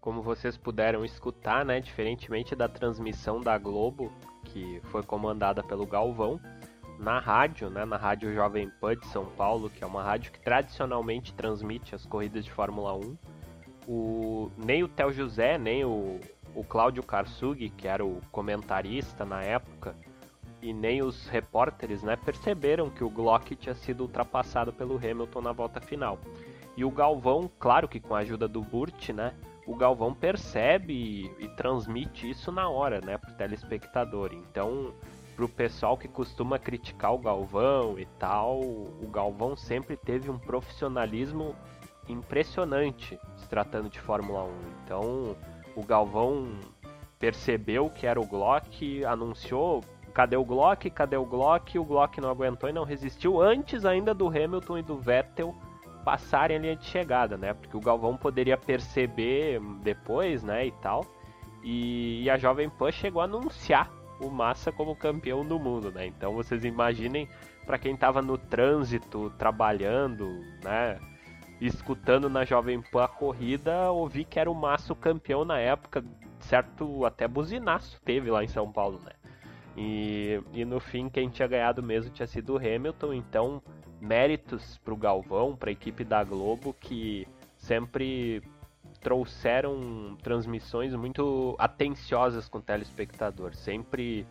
Como 0.00 0.22
vocês 0.22 0.56
puderam 0.56 1.04
escutar, 1.04 1.64
né, 1.64 1.78
diferentemente 1.78 2.56
da 2.56 2.68
transmissão 2.68 3.40
da 3.40 3.56
Globo, 3.58 4.10
que 4.52 4.80
foi 4.84 5.02
comandada 5.02 5.62
pelo 5.62 5.86
Galvão, 5.86 6.40
na 6.98 7.18
rádio, 7.18 7.70
né, 7.70 7.84
na 7.84 7.96
rádio 7.96 8.32
Jovem 8.34 8.68
Pan 8.80 8.94
de 8.94 9.06
São 9.06 9.24
Paulo, 9.24 9.70
que 9.70 9.82
é 9.82 9.86
uma 9.86 10.02
rádio 10.02 10.32
que 10.32 10.38
tradicionalmente 10.38 11.32
transmite 11.32 11.94
as 11.94 12.04
corridas 12.04 12.44
de 12.44 12.50
Fórmula 12.50 12.94
1, 12.94 13.16
o, 13.88 14.50
nem 14.58 14.84
o 14.84 14.88
Theo 14.88 15.10
José, 15.10 15.56
nem 15.56 15.84
o, 15.84 16.20
o 16.54 16.62
Cláudio 16.62 17.02
Karsug, 17.02 17.70
que 17.70 17.88
era 17.88 18.04
o 18.04 18.20
comentarista 18.30 19.24
na 19.24 19.42
época, 19.42 19.96
e 20.60 20.74
nem 20.74 21.02
os 21.02 21.26
repórteres 21.26 22.02
né, 22.02 22.16
perceberam 22.16 22.90
que 22.90 23.02
o 23.02 23.08
Glock 23.08 23.56
tinha 23.56 23.74
sido 23.74 24.02
ultrapassado 24.02 24.72
pelo 24.72 24.96
Hamilton 24.96 25.40
na 25.40 25.52
volta 25.52 25.80
final. 25.80 26.18
E 26.76 26.84
o 26.84 26.90
Galvão, 26.90 27.50
claro 27.58 27.88
que 27.88 27.98
com 27.98 28.14
a 28.14 28.18
ajuda 28.18 28.46
do 28.46 28.60
Burt, 28.60 29.08
né, 29.08 29.32
o 29.66 29.74
Galvão 29.74 30.14
percebe 30.14 30.92
e, 30.92 31.44
e 31.44 31.48
transmite 31.48 32.28
isso 32.28 32.50
na 32.50 32.68
hora, 32.68 33.00
né, 33.00 33.18
para 33.18 33.30
o 33.30 33.34
telespectador. 33.34 34.32
Então, 34.32 34.92
para 35.36 35.44
o 35.44 35.48
pessoal 35.48 35.96
que 35.96 36.08
costuma 36.08 36.58
criticar 36.58 37.14
o 37.14 37.18
Galvão 37.18 37.98
e 37.98 38.06
tal, 38.18 38.60
o 38.60 39.08
Galvão 39.10 39.56
sempre 39.56 39.96
teve 39.96 40.30
um 40.30 40.38
profissionalismo 40.38 41.54
impressionante 42.08 43.18
se 43.36 43.48
tratando 43.48 43.88
de 43.88 44.00
Fórmula 44.00 44.44
1. 44.44 44.50
Então, 44.84 45.36
o 45.76 45.82
Galvão 45.84 46.58
percebeu 47.18 47.88
que 47.90 48.06
era 48.06 48.20
o 48.20 48.26
Glock, 48.26 49.04
anunciou 49.04 49.82
cadê 50.10 50.36
o 50.36 50.44
Glock, 50.44 50.90
cadê 50.90 51.16
o 51.16 51.24
Glock, 51.24 51.78
o 51.78 51.84
Glock 51.84 52.20
não 52.20 52.30
aguentou 52.30 52.68
e 52.68 52.72
não 52.72 52.84
resistiu 52.84 53.40
antes 53.40 53.84
ainda 53.84 54.12
do 54.12 54.28
Hamilton 54.28 54.78
e 54.78 54.82
do 54.82 54.96
Vettel 54.96 55.54
passarem 56.04 56.56
a 56.56 56.60
linha 56.60 56.76
de 56.76 56.84
chegada, 56.84 57.36
né? 57.36 57.54
Porque 57.54 57.76
o 57.76 57.80
Galvão 57.80 58.16
poderia 58.16 58.56
perceber 58.56 59.60
depois, 59.82 60.42
né, 60.42 60.66
e 60.66 60.72
tal. 60.72 61.04
E, 61.62 62.22
e 62.22 62.30
a 62.30 62.38
Jovem 62.38 62.68
Pan 62.68 62.90
chegou 62.90 63.20
a 63.20 63.24
anunciar 63.24 63.90
o 64.20 64.30
Massa 64.30 64.70
como 64.70 64.96
campeão 64.96 65.44
do 65.44 65.58
mundo, 65.58 65.90
né? 65.90 66.06
Então 66.06 66.34
vocês 66.34 66.64
imaginem 66.64 67.28
para 67.66 67.78
quem 67.78 67.94
estava 67.94 68.20
no 68.20 68.36
trânsito, 68.36 69.30
trabalhando, 69.38 70.26
né, 70.62 70.98
escutando 71.60 72.28
na 72.28 72.44
Jovem 72.44 72.80
Pan 72.80 73.04
a 73.04 73.08
corrida, 73.08 73.90
ouvi 73.90 74.24
que 74.24 74.38
era 74.38 74.50
o 74.50 74.54
Massa 74.54 74.92
o 74.92 74.96
campeão 74.96 75.44
na 75.44 75.58
época, 75.58 76.04
certo 76.40 77.04
até 77.04 77.28
buzinaço 77.28 78.00
teve 78.04 78.30
lá 78.30 78.42
em 78.42 78.48
São 78.48 78.70
Paulo, 78.70 79.00
né? 79.04 79.12
E, 79.76 80.42
e 80.52 80.64
no 80.64 80.80
fim, 80.80 81.08
quem 81.08 81.28
tinha 81.28 81.46
ganhado 81.46 81.82
mesmo 81.82 82.12
tinha 82.12 82.26
sido 82.26 82.54
o 82.54 82.56
Hamilton, 82.56 83.14
então 83.14 83.62
méritos 84.00 84.78
para 84.78 84.94
o 84.94 84.96
Galvão, 84.96 85.54
para 85.56 85.70
a 85.70 85.72
equipe 85.72 86.04
da 86.04 86.24
Globo, 86.24 86.74
que 86.78 87.26
sempre 87.56 88.42
trouxeram 89.00 90.16
transmissões 90.22 90.94
muito 90.94 91.56
atenciosas 91.58 92.48
com 92.48 92.58
o 92.58 92.62
telespectador, 92.62 93.54
sempre 93.54 94.26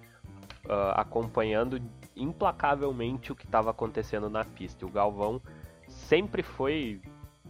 uh, 0.66 0.94
acompanhando 0.96 1.82
implacavelmente 2.16 3.32
o 3.32 3.36
que 3.36 3.46
estava 3.46 3.72
acontecendo 3.72 4.30
na 4.30 4.46
pista. 4.46 4.86
O 4.86 4.90
Galvão 4.90 5.42
sempre 5.88 6.44
foi 6.44 7.02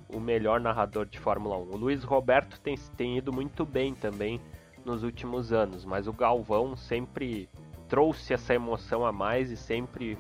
o 0.08 0.20
melhor 0.20 0.60
narrador 0.60 1.06
de 1.06 1.20
Fórmula 1.20 1.58
1. 1.58 1.62
O 1.72 1.78
Luiz 1.78 2.04
Roberto 2.04 2.60
tem, 2.62 2.76
tem 2.98 3.18
ido 3.18 3.32
muito 3.32 3.66
bem 3.66 3.94
também 3.94 4.40
nos 4.86 5.04
últimos 5.04 5.52
anos, 5.52 5.86
mas 5.86 6.08
o 6.08 6.14
Galvão 6.14 6.76
sempre 6.76 7.50
trouxe 7.88 8.34
essa 8.34 8.54
emoção 8.54 9.06
a 9.06 9.12
mais 9.12 9.52
e 9.52 9.58
sempre, 9.58 10.18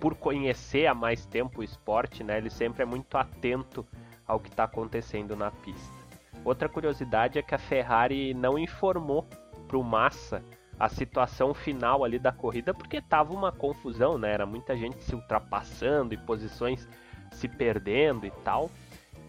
por 0.00 0.14
conhecer 0.14 0.86
há 0.86 0.94
mais 0.94 1.26
tempo 1.26 1.60
o 1.60 1.64
esporte, 1.64 2.22
né, 2.22 2.38
ele 2.38 2.50
sempre 2.50 2.82
é 2.82 2.86
muito 2.86 3.16
atento 3.16 3.86
ao 4.26 4.38
que 4.38 4.48
está 4.48 4.64
acontecendo 4.64 5.34
na 5.34 5.50
pista. 5.50 5.96
Outra 6.44 6.68
curiosidade 6.68 7.38
é 7.38 7.42
que 7.42 7.54
a 7.54 7.58
Ferrari 7.58 8.32
não 8.34 8.58
informou 8.58 9.26
para 9.66 9.76
o 9.76 9.82
Massa 9.82 10.42
a 10.78 10.88
situação 10.88 11.52
final 11.52 12.04
ali 12.04 12.18
da 12.18 12.30
corrida 12.30 12.72
porque 12.72 13.02
tava 13.02 13.34
uma 13.34 13.50
confusão, 13.50 14.16
né? 14.16 14.32
Era 14.32 14.46
muita 14.46 14.76
gente 14.76 15.02
se 15.02 15.14
ultrapassando 15.14 16.14
e 16.14 16.16
posições 16.16 16.88
se 17.32 17.48
perdendo 17.48 18.24
e 18.24 18.30
tal. 18.30 18.70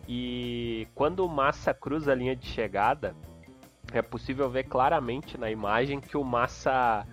E 0.08 0.88
quando 0.94 1.26
o 1.26 1.30
Massa 1.30 1.74
cruza 1.74 2.12
a 2.12 2.16
linha 2.16 2.36
de 2.36 2.46
chegada, 2.46 3.16
é 3.92 4.02
possível 4.02 4.50
ver 4.50 4.66
claramente 4.66 5.38
na 5.38 5.50
imagem 5.50 6.00
que 6.00 6.16
o 6.16 6.24
Massa 6.24 7.06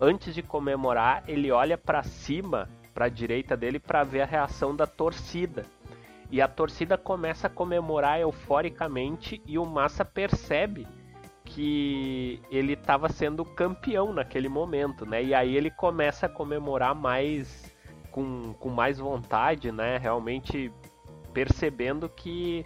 antes 0.00 0.34
de 0.34 0.42
comemorar, 0.42 1.22
ele 1.28 1.50
olha 1.50 1.76
para 1.76 2.02
cima, 2.02 2.68
para 2.92 3.06
a 3.06 3.08
direita 3.08 3.56
dele, 3.56 3.78
para 3.78 4.04
ver 4.04 4.22
a 4.22 4.26
reação 4.26 4.74
da 4.74 4.86
torcida. 4.86 5.64
E 6.30 6.40
a 6.40 6.46
torcida 6.46 6.96
começa 6.96 7.48
a 7.48 7.50
comemorar 7.50 8.20
euforicamente 8.20 9.42
e 9.44 9.58
o 9.58 9.66
Massa 9.66 10.04
percebe 10.04 10.86
que 11.44 12.40
ele 12.50 12.74
estava 12.74 13.08
sendo 13.08 13.44
campeão 13.44 14.12
naquele 14.12 14.48
momento, 14.48 15.04
né? 15.04 15.22
E 15.22 15.34
aí 15.34 15.56
ele 15.56 15.70
começa 15.70 16.26
a 16.26 16.28
comemorar 16.28 16.94
mais 16.94 17.74
com, 18.12 18.54
com 18.54 18.68
mais 18.68 18.98
vontade, 18.98 19.72
né? 19.72 19.98
Realmente 19.98 20.72
percebendo 21.32 22.08
que 22.08 22.64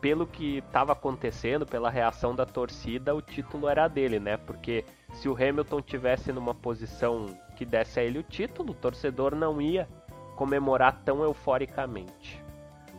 pelo 0.00 0.26
que 0.26 0.58
estava 0.58 0.92
acontecendo, 0.92 1.64
pela 1.64 1.88
reação 1.88 2.34
da 2.34 2.44
torcida, 2.44 3.14
o 3.14 3.22
título 3.22 3.68
era 3.68 3.88
dele, 3.88 4.18
né? 4.18 4.36
Porque 4.36 4.84
se 5.14 5.28
o 5.28 5.34
Hamilton 5.34 5.80
tivesse 5.80 6.32
numa 6.32 6.54
posição 6.54 7.26
que 7.54 7.64
desse 7.64 8.00
a 8.00 8.02
ele 8.02 8.18
o 8.18 8.22
título, 8.22 8.72
o 8.72 8.74
torcedor 8.74 9.34
não 9.34 9.60
ia 9.60 9.88
comemorar 10.36 11.02
tão 11.04 11.22
euforicamente. 11.22 12.42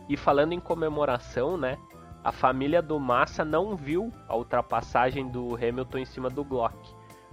E 0.08 0.16
falando 0.16 0.52
em 0.52 0.60
comemoração, 0.60 1.56
né? 1.56 1.78
A 2.22 2.32
família 2.32 2.82
do 2.82 2.98
Massa 2.98 3.44
não 3.44 3.76
viu 3.76 4.12
a 4.28 4.36
ultrapassagem 4.36 5.28
do 5.28 5.54
Hamilton 5.54 5.98
em 5.98 6.04
cima 6.04 6.28
do 6.28 6.42
Glock. 6.42 6.76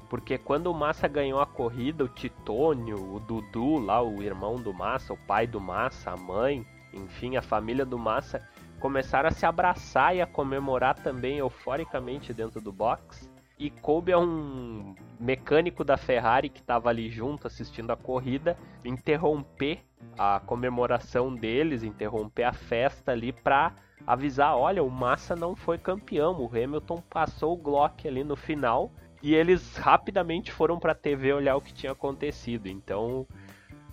Porque 0.10 0.38
quando 0.38 0.68
o 0.68 0.74
Massa 0.74 1.08
ganhou 1.08 1.40
a 1.42 1.48
corrida, 1.48 2.04
o 2.04 2.08
Titônio, 2.08 3.16
o 3.16 3.20
Dudu, 3.20 3.80
lá 3.80 4.04
o 4.04 4.22
irmão 4.22 4.58
do 4.58 4.72
Massa, 4.72 5.14
o 5.14 5.18
pai 5.18 5.48
do 5.48 5.60
Massa, 5.60 6.12
a 6.12 6.18
mãe, 6.18 6.64
enfim, 6.94 7.36
a 7.36 7.42
família 7.42 7.84
do 7.84 7.98
Massa 7.98 8.48
começaram 8.80 9.30
a 9.30 9.32
se 9.32 9.46
abraçar 9.46 10.16
e 10.16 10.22
a 10.22 10.28
comemorar 10.28 10.94
também 10.96 11.38
euforicamente 11.38 12.34
dentro 12.34 12.62
do 12.62 12.72
box. 12.72 13.33
E 13.64 13.70
coube 13.70 14.12
a 14.12 14.20
um 14.20 14.94
mecânico 15.18 15.86
da 15.86 15.96
Ferrari 15.96 16.50
que 16.50 16.60
estava 16.60 16.90
ali 16.90 17.10
junto 17.10 17.48
assistindo 17.48 17.92
a 17.92 17.96
corrida 17.96 18.58
interromper 18.84 19.80
a 20.20 20.42
comemoração 20.42 21.34
deles, 21.34 21.82
interromper 21.82 22.44
a 22.44 22.52
festa 22.52 23.14
ali 23.14 23.32
para 23.32 23.72
avisar: 24.06 24.58
olha, 24.58 24.84
o 24.84 24.92
Massa 24.92 25.34
não 25.34 25.56
foi 25.56 25.78
campeão, 25.78 26.42
o 26.42 26.46
Hamilton 26.46 27.02
passou 27.10 27.54
o 27.54 27.58
Glock 27.58 28.06
ali 28.06 28.22
no 28.22 28.36
final 28.36 28.92
e 29.22 29.34
eles 29.34 29.78
rapidamente 29.78 30.52
foram 30.52 30.78
para 30.78 30.92
a 30.92 30.96
TV 30.96 31.32
olhar 31.32 31.56
o 31.56 31.62
que 31.62 31.74
tinha 31.74 31.94
acontecido. 31.94 32.68
Então, 32.68 33.26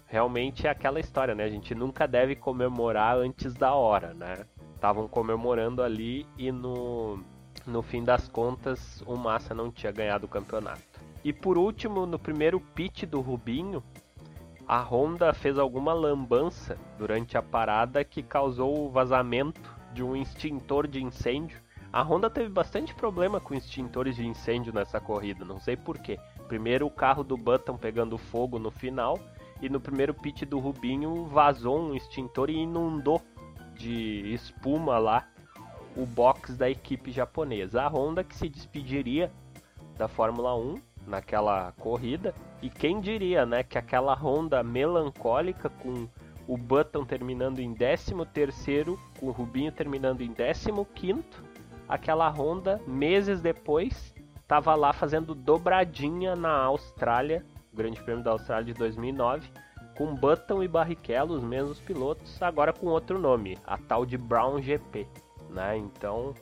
realmente 0.04 0.66
é 0.66 0.70
aquela 0.70 0.98
história, 0.98 1.32
né? 1.32 1.44
A 1.44 1.48
gente 1.48 1.76
nunca 1.76 2.08
deve 2.08 2.34
comemorar 2.34 3.18
antes 3.18 3.54
da 3.54 3.72
hora, 3.72 4.14
né? 4.14 4.44
Estavam 4.74 5.06
comemorando 5.06 5.80
ali 5.80 6.26
e 6.36 6.50
no 6.50 7.22
no 7.70 7.82
fim 7.82 8.04
das 8.04 8.28
contas, 8.28 9.02
o 9.06 9.16
Massa 9.16 9.54
não 9.54 9.70
tinha 9.70 9.92
ganhado 9.92 10.26
o 10.26 10.28
campeonato. 10.28 10.82
E 11.24 11.32
por 11.32 11.56
último, 11.56 12.04
no 12.04 12.18
primeiro 12.18 12.60
pit 12.60 13.06
do 13.06 13.20
Rubinho, 13.20 13.82
a 14.66 14.80
Honda 14.80 15.32
fez 15.32 15.58
alguma 15.58 15.92
lambança 15.92 16.76
durante 16.98 17.36
a 17.36 17.42
parada 17.42 18.04
que 18.04 18.22
causou 18.22 18.86
o 18.86 18.90
vazamento 18.90 19.60
de 19.92 20.02
um 20.02 20.14
extintor 20.14 20.86
de 20.86 21.02
incêndio. 21.02 21.60
A 21.92 22.02
Honda 22.02 22.30
teve 22.30 22.48
bastante 22.48 22.94
problema 22.94 23.40
com 23.40 23.54
extintores 23.54 24.16
de 24.16 24.26
incêndio 24.26 24.72
nessa 24.72 25.00
corrida, 25.00 25.44
não 25.44 25.58
sei 25.58 25.76
porquê. 25.76 26.18
Primeiro 26.46 26.86
o 26.86 26.90
carro 26.90 27.24
do 27.24 27.36
Button 27.36 27.76
pegando 27.76 28.16
fogo 28.16 28.58
no 28.58 28.70
final, 28.70 29.18
e 29.60 29.68
no 29.68 29.80
primeiro 29.80 30.14
pit 30.14 30.46
do 30.46 30.58
Rubinho 30.58 31.26
vazou 31.26 31.78
um 31.78 31.94
extintor 31.94 32.48
e 32.48 32.56
inundou 32.56 33.20
de 33.74 34.32
espuma 34.32 34.98
lá 34.98 35.26
o 35.96 36.06
box 36.06 36.56
da 36.56 36.68
equipe 36.68 37.10
japonesa. 37.10 37.82
A 37.82 37.88
Honda 37.88 38.24
que 38.24 38.36
se 38.36 38.48
despediria 38.48 39.30
da 39.96 40.08
Fórmula 40.08 40.56
1 40.56 40.80
naquela 41.06 41.72
corrida. 41.72 42.34
E 42.62 42.70
quem 42.70 43.00
diria, 43.00 43.44
né, 43.44 43.62
que 43.62 43.78
aquela 43.78 44.14
Honda 44.14 44.62
melancólica 44.62 45.68
com 45.68 46.08
o 46.46 46.56
Button 46.56 47.04
terminando 47.04 47.60
em 47.60 47.74
13º, 47.74 48.98
com 49.18 49.26
o 49.26 49.30
Rubinho 49.30 49.72
terminando 49.72 50.20
em 50.20 50.32
15º, 50.32 51.22
aquela 51.88 52.28
Honda 52.28 52.80
meses 52.86 53.40
depois 53.40 54.14
estava 54.40 54.74
lá 54.74 54.92
fazendo 54.92 55.34
dobradinha 55.34 56.34
na 56.34 56.52
Austrália 56.52 57.44
o 57.72 57.76
Grande 57.76 58.02
Prêmio 58.02 58.22
da 58.22 58.32
Austrália 58.32 58.64
de 58.64 58.74
2009, 58.74 59.48
com 59.96 60.14
Button 60.14 60.62
e 60.62 60.68
Barrichello, 60.68 61.34
os 61.34 61.42
mesmos 61.42 61.80
pilotos, 61.80 62.42
agora 62.42 62.72
com 62.72 62.86
outro 62.86 63.18
nome, 63.18 63.58
a 63.66 63.76
tal 63.76 64.04
de 64.04 64.16
Brown 64.16 64.60
GP, 64.60 65.06
né? 65.50 65.76
Então, 65.76 66.34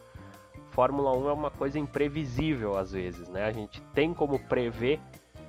Fórmula 0.71 1.17
1 1.17 1.29
é 1.29 1.33
uma 1.33 1.51
coisa 1.51 1.79
imprevisível 1.79 2.77
às 2.77 2.93
vezes, 2.93 3.29
né? 3.29 3.45
A 3.45 3.53
gente 3.53 3.81
tem 3.95 4.15
como 4.15 4.39
prever 4.39 5.01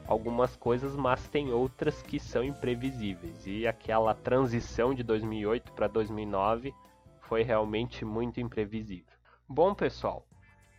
algumas 0.07 0.55
coisas, 0.55 0.95
mas 0.95 1.27
tem 1.27 1.53
outras 1.53 2.01
que 2.01 2.19
são 2.19 2.43
imprevisíveis. 2.43 3.45
E 3.45 3.67
aquela 3.67 4.15
transição 4.15 4.93
de 4.93 5.03
2008 5.03 5.71
para 5.73 5.87
2009 5.87 6.73
foi 7.21 7.43
realmente 7.43 8.03
muito 8.03 8.41
imprevisível. 8.41 9.13
Bom, 9.47 9.75
pessoal, 9.75 10.25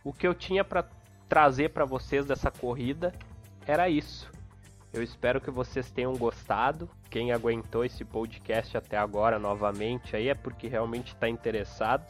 o 0.03 0.11
que 0.11 0.27
eu 0.27 0.33
tinha 0.33 0.65
para 0.65 0.85
trazer 1.29 1.69
para 1.69 1.85
vocês 1.85 2.25
dessa 2.25 2.51
corrida 2.51 3.13
era 3.65 3.87
isso. 3.87 4.29
Eu 4.93 5.01
espero 5.01 5.39
que 5.39 5.49
vocês 5.49 5.89
tenham 5.89 6.13
gostado. 6.17 6.89
Quem 7.09 7.31
aguentou 7.31 7.85
esse 7.85 8.03
podcast 8.03 8.75
até 8.75 8.97
agora 8.97 9.39
novamente 9.39 10.13
aí 10.13 10.27
é 10.27 10.35
porque 10.35 10.67
realmente 10.67 11.13
está 11.13 11.29
interessado. 11.29 12.05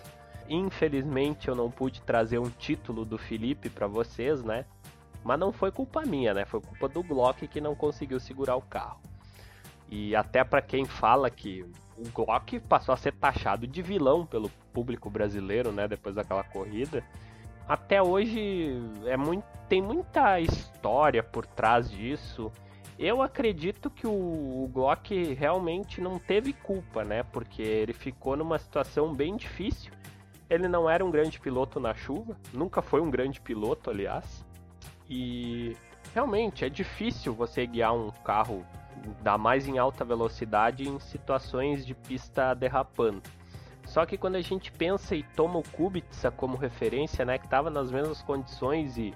Infelizmente 0.54 1.48
eu 1.48 1.56
não 1.56 1.72
pude 1.72 2.02
trazer 2.02 2.38
um 2.38 2.50
título 2.50 3.06
do 3.06 3.18
Felipe 3.18 3.70
para 3.70 3.88
vocês, 3.88 4.44
né? 4.44 4.66
Mas 5.24 5.40
não 5.40 5.54
foi 5.54 5.72
culpa 5.72 6.02
minha, 6.02 6.34
né? 6.34 6.44
Foi 6.44 6.60
culpa 6.60 6.90
do 6.90 7.02
Glock 7.02 7.48
que 7.48 7.62
não 7.62 7.74
conseguiu 7.74 8.20
segurar 8.20 8.58
o 8.58 8.62
carro. 8.62 9.00
E 9.90 10.14
até 10.14 10.44
para 10.44 10.62
quem 10.62 10.84
fala 10.84 11.30
que 11.30 11.64
o 11.98 12.10
Glock 12.10 12.60
passou 12.60 12.94
a 12.94 12.98
ser 12.98 13.14
taxado 13.14 13.66
de 13.66 13.82
vilão 13.82 14.26
pelo 14.26 14.50
público 14.74 15.10
brasileiro, 15.10 15.72
né, 15.72 15.88
depois 15.88 16.16
daquela 16.16 16.44
corrida, 16.44 17.04
até 17.68 18.02
hoje 18.02 18.74
é 19.06 19.16
muito, 19.16 19.46
tem 19.70 19.82
muita 19.82 20.40
história 20.42 21.24
por 21.24 21.46
trás 21.46 21.90
disso. 21.90 22.52
Eu 23.00 23.22
acredito 23.22 23.90
que 23.90 24.06
o, 24.06 24.12
o 24.12 24.70
Glock 24.74 25.34
realmente 25.34 26.02
não 26.02 26.20
teve 26.20 26.52
culpa, 26.52 27.06
né? 27.06 27.24
Porque 27.24 27.62
ele 27.62 27.94
ficou 27.94 28.36
numa 28.36 28.60
situação 28.60 29.14
bem 29.14 29.38
difícil. 29.38 29.92
Ele 30.52 30.68
não 30.68 30.90
era 30.90 31.04
um 31.04 31.10
grande 31.10 31.40
piloto 31.40 31.80
na 31.80 31.94
chuva, 31.94 32.36
nunca 32.54 32.82
foi 32.82 33.00
um 33.00 33.10
grande 33.10 33.40
piloto, 33.40 33.90
aliás. 33.90 34.46
E 35.10 35.78
realmente 36.14 36.66
é 36.66 36.70
difícil 36.70 37.34
você 37.34 37.66
guiar 37.66 37.96
um 37.96 38.12
carro 38.26 38.66
da 39.24 39.38
mais 39.38 39.66
em 39.66 39.78
alta 39.78 40.04
velocidade 40.04 40.90
em 40.90 41.00
situações 41.00 41.86
de 41.86 41.96
pista 41.96 42.54
derrapando. 42.54 43.22
Só 43.86 44.06
que 44.06 44.18
quando 44.18 44.36
a 44.36 44.42
gente 44.42 44.74
pensa 44.74 45.16
e 45.16 45.24
toma 45.24 45.58
o 45.58 45.64
Kubica 45.64 46.30
como 46.32 46.58
referência, 46.58 47.24
né, 47.24 47.38
que 47.38 47.46
estava 47.46 47.70
nas 47.70 47.90
mesmas 47.90 48.22
condições 48.22 48.98
e 48.98 49.14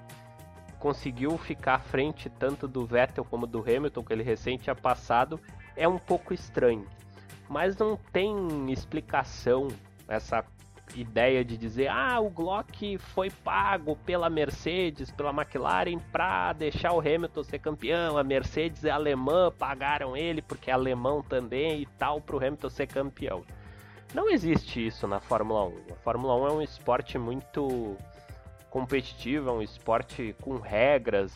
conseguiu 0.78 1.36
ficar 1.36 1.74
à 1.74 1.80
frente 1.80 2.30
tanto 2.30 2.66
do 2.66 2.86
Vettel 2.86 3.26
como 3.26 3.46
do 3.46 3.60
Hamilton, 3.60 4.02
que 4.02 4.12
ele 4.14 4.22
recente 4.22 4.64
tinha 4.64 4.74
passado, 4.74 5.38
é 5.76 5.86
um 5.86 5.98
pouco 5.98 6.32
estranho. 6.32 6.86
Mas 7.46 7.76
não 7.76 7.94
tem 8.10 8.72
explicação 8.72 9.68
essa 10.08 10.42
ideia 10.94 11.44
de 11.44 11.56
dizer 11.56 11.88
ah, 11.88 12.20
o 12.20 12.30
Glock 12.30 12.98
foi 12.98 13.30
pago 13.30 13.96
pela 13.96 14.30
Mercedes, 14.30 15.10
pela 15.10 15.30
McLaren 15.30 15.98
para 16.12 16.52
deixar 16.52 16.92
o 16.92 17.00
Hamilton 17.00 17.42
ser 17.42 17.58
campeão, 17.58 18.16
a 18.16 18.24
Mercedes 18.24 18.84
é 18.84 18.90
alemã, 18.90 19.50
pagaram 19.50 20.16
ele 20.16 20.40
porque 20.40 20.70
é 20.70 20.74
alemão 20.74 21.22
também 21.22 21.82
e 21.82 21.86
tal 21.98 22.20
para 22.20 22.36
o 22.36 22.38
Hamilton 22.38 22.70
ser 22.70 22.86
campeão. 22.86 23.42
Não 24.14 24.30
existe 24.30 24.86
isso 24.86 25.06
na 25.06 25.20
Fórmula 25.20 25.66
1. 25.66 25.92
A 25.92 25.96
Fórmula 25.96 26.36
1 26.36 26.46
é 26.46 26.52
um 26.52 26.62
esporte 26.62 27.18
muito 27.18 27.96
competitivo, 28.70 29.50
é 29.50 29.52
um 29.52 29.62
esporte 29.62 30.34
com 30.40 30.58
regras. 30.58 31.32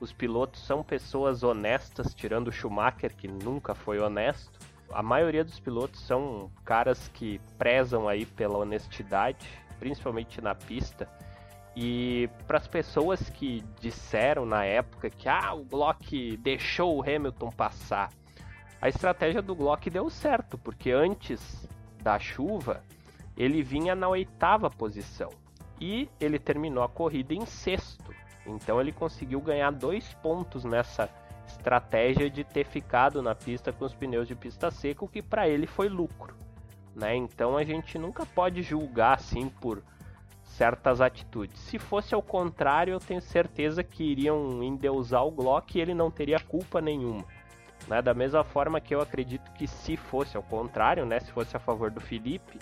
Os 0.00 0.12
pilotos 0.12 0.64
são 0.66 0.82
pessoas 0.82 1.42
honestas, 1.42 2.14
tirando 2.14 2.48
o 2.48 2.52
Schumacher, 2.52 3.14
que 3.14 3.28
nunca 3.28 3.74
foi 3.74 3.98
honesto 3.98 4.58
a 4.92 5.02
maioria 5.02 5.44
dos 5.44 5.58
pilotos 5.58 6.00
são 6.00 6.50
caras 6.64 7.08
que 7.08 7.40
prezam 7.58 8.08
aí 8.08 8.24
pela 8.26 8.58
honestidade, 8.58 9.48
principalmente 9.78 10.40
na 10.40 10.54
pista. 10.54 11.08
E 11.76 12.28
para 12.46 12.58
as 12.58 12.68
pessoas 12.68 13.28
que 13.30 13.64
disseram 13.80 14.46
na 14.46 14.64
época 14.64 15.10
que 15.10 15.28
ah, 15.28 15.52
o 15.54 15.64
Glock 15.64 16.36
deixou 16.36 16.96
o 16.96 17.02
Hamilton 17.02 17.50
passar, 17.50 18.10
a 18.80 18.88
estratégia 18.88 19.42
do 19.42 19.54
Glock 19.54 19.88
deu 19.90 20.08
certo, 20.10 20.56
porque 20.58 20.92
antes 20.92 21.68
da 22.02 22.18
chuva 22.18 22.82
ele 23.36 23.62
vinha 23.62 23.94
na 23.94 24.08
oitava 24.08 24.70
posição 24.70 25.30
e 25.80 26.08
ele 26.20 26.38
terminou 26.38 26.84
a 26.84 26.88
corrida 26.88 27.34
em 27.34 27.44
sexto. 27.46 28.14
Então 28.46 28.80
ele 28.80 28.92
conseguiu 28.92 29.40
ganhar 29.40 29.70
dois 29.70 30.12
pontos 30.14 30.64
nessa 30.64 31.08
estratégia 31.46 32.28
de 32.30 32.44
ter 32.44 32.64
ficado 32.64 33.22
na 33.22 33.34
pista 33.34 33.72
com 33.72 33.84
os 33.84 33.94
pneus 33.94 34.28
de 34.28 34.34
pista 34.34 34.70
seca, 34.70 35.04
o 35.04 35.08
que 35.08 35.22
para 35.22 35.48
ele 35.48 35.66
foi 35.66 35.88
lucro. 35.88 36.34
Né? 36.94 37.16
Então 37.16 37.56
a 37.56 37.64
gente 37.64 37.98
nunca 37.98 38.24
pode 38.24 38.62
julgar 38.62 39.14
assim 39.14 39.48
por 39.48 39.82
certas 40.44 41.00
atitudes. 41.00 41.58
Se 41.60 41.78
fosse 41.78 42.14
ao 42.14 42.22
contrário, 42.22 42.92
eu 42.92 43.00
tenho 43.00 43.20
certeza 43.20 43.82
que 43.82 44.04
iriam 44.04 44.62
endeusar 44.62 45.26
o 45.26 45.30
Glock 45.30 45.76
e 45.76 45.80
ele 45.80 45.94
não 45.94 46.10
teria 46.10 46.38
culpa 46.38 46.80
nenhuma. 46.80 47.24
Né? 47.88 48.00
Da 48.00 48.14
mesma 48.14 48.44
forma 48.44 48.80
que 48.80 48.94
eu 48.94 49.00
acredito 49.00 49.50
que 49.52 49.66
se 49.66 49.96
fosse 49.96 50.36
ao 50.36 50.42
contrário, 50.42 51.04
né? 51.04 51.18
se 51.18 51.32
fosse 51.32 51.56
a 51.56 51.60
favor 51.60 51.90
do 51.90 52.00
Felipe, 52.00 52.58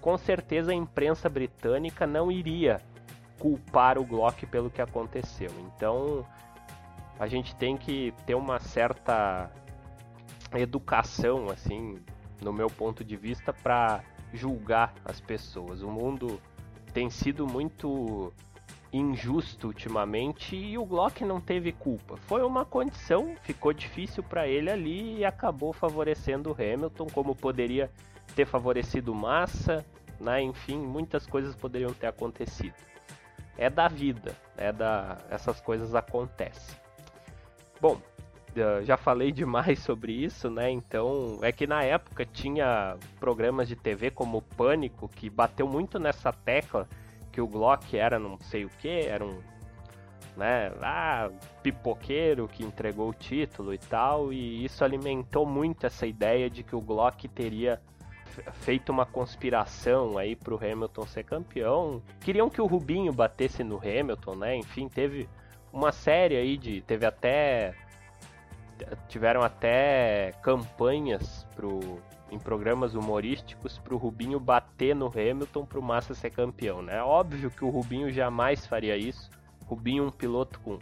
com 0.00 0.16
certeza 0.16 0.72
a 0.72 0.74
imprensa 0.74 1.28
britânica 1.28 2.06
não 2.06 2.30
iria 2.30 2.80
culpar 3.38 3.98
o 3.98 4.04
Glock 4.04 4.46
pelo 4.46 4.70
que 4.70 4.80
aconteceu. 4.80 5.50
Então 5.74 6.24
a 7.18 7.26
gente 7.26 7.54
tem 7.56 7.76
que 7.76 8.12
ter 8.26 8.34
uma 8.34 8.58
certa 8.58 9.50
educação, 10.54 11.48
assim, 11.48 11.98
no 12.40 12.52
meu 12.52 12.68
ponto 12.68 13.04
de 13.04 13.16
vista, 13.16 13.52
para 13.52 14.02
julgar 14.32 14.94
as 15.04 15.20
pessoas. 15.20 15.82
O 15.82 15.90
mundo 15.90 16.40
tem 16.92 17.08
sido 17.10 17.46
muito 17.46 18.32
injusto 18.92 19.68
ultimamente 19.68 20.54
e 20.54 20.76
o 20.76 20.84
Glock 20.84 21.24
não 21.24 21.40
teve 21.40 21.72
culpa. 21.72 22.16
Foi 22.16 22.42
uma 22.42 22.64
condição, 22.64 23.34
ficou 23.42 23.72
difícil 23.72 24.22
para 24.22 24.46
ele 24.46 24.70
ali 24.70 25.18
e 25.18 25.24
acabou 25.24 25.72
favorecendo 25.72 26.50
o 26.50 26.52
Hamilton, 26.52 27.06
como 27.06 27.34
poderia 27.34 27.90
ter 28.36 28.46
favorecido 28.46 29.14
Massa, 29.14 29.84
né? 30.20 30.42
enfim, 30.42 30.78
muitas 30.78 31.26
coisas 31.26 31.56
poderiam 31.56 31.92
ter 31.92 32.06
acontecido. 32.06 32.74
É 33.56 33.70
da 33.70 33.88
vida, 33.88 34.36
é 34.56 34.72
da 34.72 35.18
essas 35.30 35.60
coisas 35.60 35.94
acontecem. 35.94 36.81
Bom, 37.82 38.00
já 38.84 38.96
falei 38.96 39.32
demais 39.34 39.80
sobre 39.80 40.12
isso, 40.12 40.48
né? 40.48 40.70
Então, 40.70 41.40
é 41.42 41.50
que 41.50 41.66
na 41.66 41.82
época 41.82 42.24
tinha 42.24 42.96
programas 43.18 43.66
de 43.66 43.74
TV 43.74 44.12
como 44.12 44.40
Pânico 44.40 45.08
que 45.08 45.28
bateu 45.28 45.66
muito 45.66 45.98
nessa 45.98 46.32
tecla 46.32 46.88
que 47.32 47.40
o 47.40 47.46
Glock 47.48 47.96
era 47.96 48.20
não 48.20 48.38
sei 48.38 48.64
o 48.64 48.68
que, 48.68 48.88
era 48.88 49.24
um, 49.24 49.40
né, 50.36 50.70
ah, 50.80 51.28
pipoqueiro 51.60 52.46
que 52.46 52.62
entregou 52.62 53.08
o 53.08 53.14
título 53.14 53.74
e 53.74 53.78
tal, 53.78 54.32
e 54.32 54.64
isso 54.64 54.84
alimentou 54.84 55.44
muito 55.44 55.84
essa 55.84 56.06
ideia 56.06 56.48
de 56.48 56.62
que 56.62 56.76
o 56.76 56.80
Glock 56.80 57.26
teria 57.26 57.80
feito 58.60 58.92
uma 58.92 59.04
conspiração 59.04 60.16
aí 60.16 60.36
pro 60.36 60.56
Hamilton 60.56 61.06
ser 61.06 61.24
campeão. 61.24 62.00
Queriam 62.20 62.48
que 62.48 62.60
o 62.60 62.66
Rubinho 62.66 63.12
batesse 63.12 63.64
no 63.64 63.78
Hamilton, 63.78 64.36
né? 64.36 64.56
Enfim, 64.56 64.88
teve 64.88 65.28
uma 65.72 65.92
série 65.92 66.36
aí 66.36 66.56
de. 66.56 66.80
Teve 66.82 67.06
até. 67.06 67.74
Tiveram 69.08 69.42
até 69.42 70.32
campanhas 70.42 71.46
pro, 71.54 72.00
em 72.30 72.38
programas 72.38 72.94
humorísticos 72.94 73.78
pro 73.78 73.96
Rubinho 73.96 74.40
bater 74.40 74.94
no 74.94 75.06
Hamilton 75.06 75.64
pro 75.64 75.80
Massa 75.80 76.14
ser 76.14 76.30
campeão, 76.30 76.82
né? 76.82 77.00
Óbvio 77.00 77.50
que 77.50 77.64
o 77.64 77.70
Rubinho 77.70 78.10
jamais 78.10 78.66
faria 78.66 78.96
isso. 78.96 79.30
Rubinho, 79.66 80.06
um 80.06 80.10
piloto 80.10 80.58
com 80.60 80.78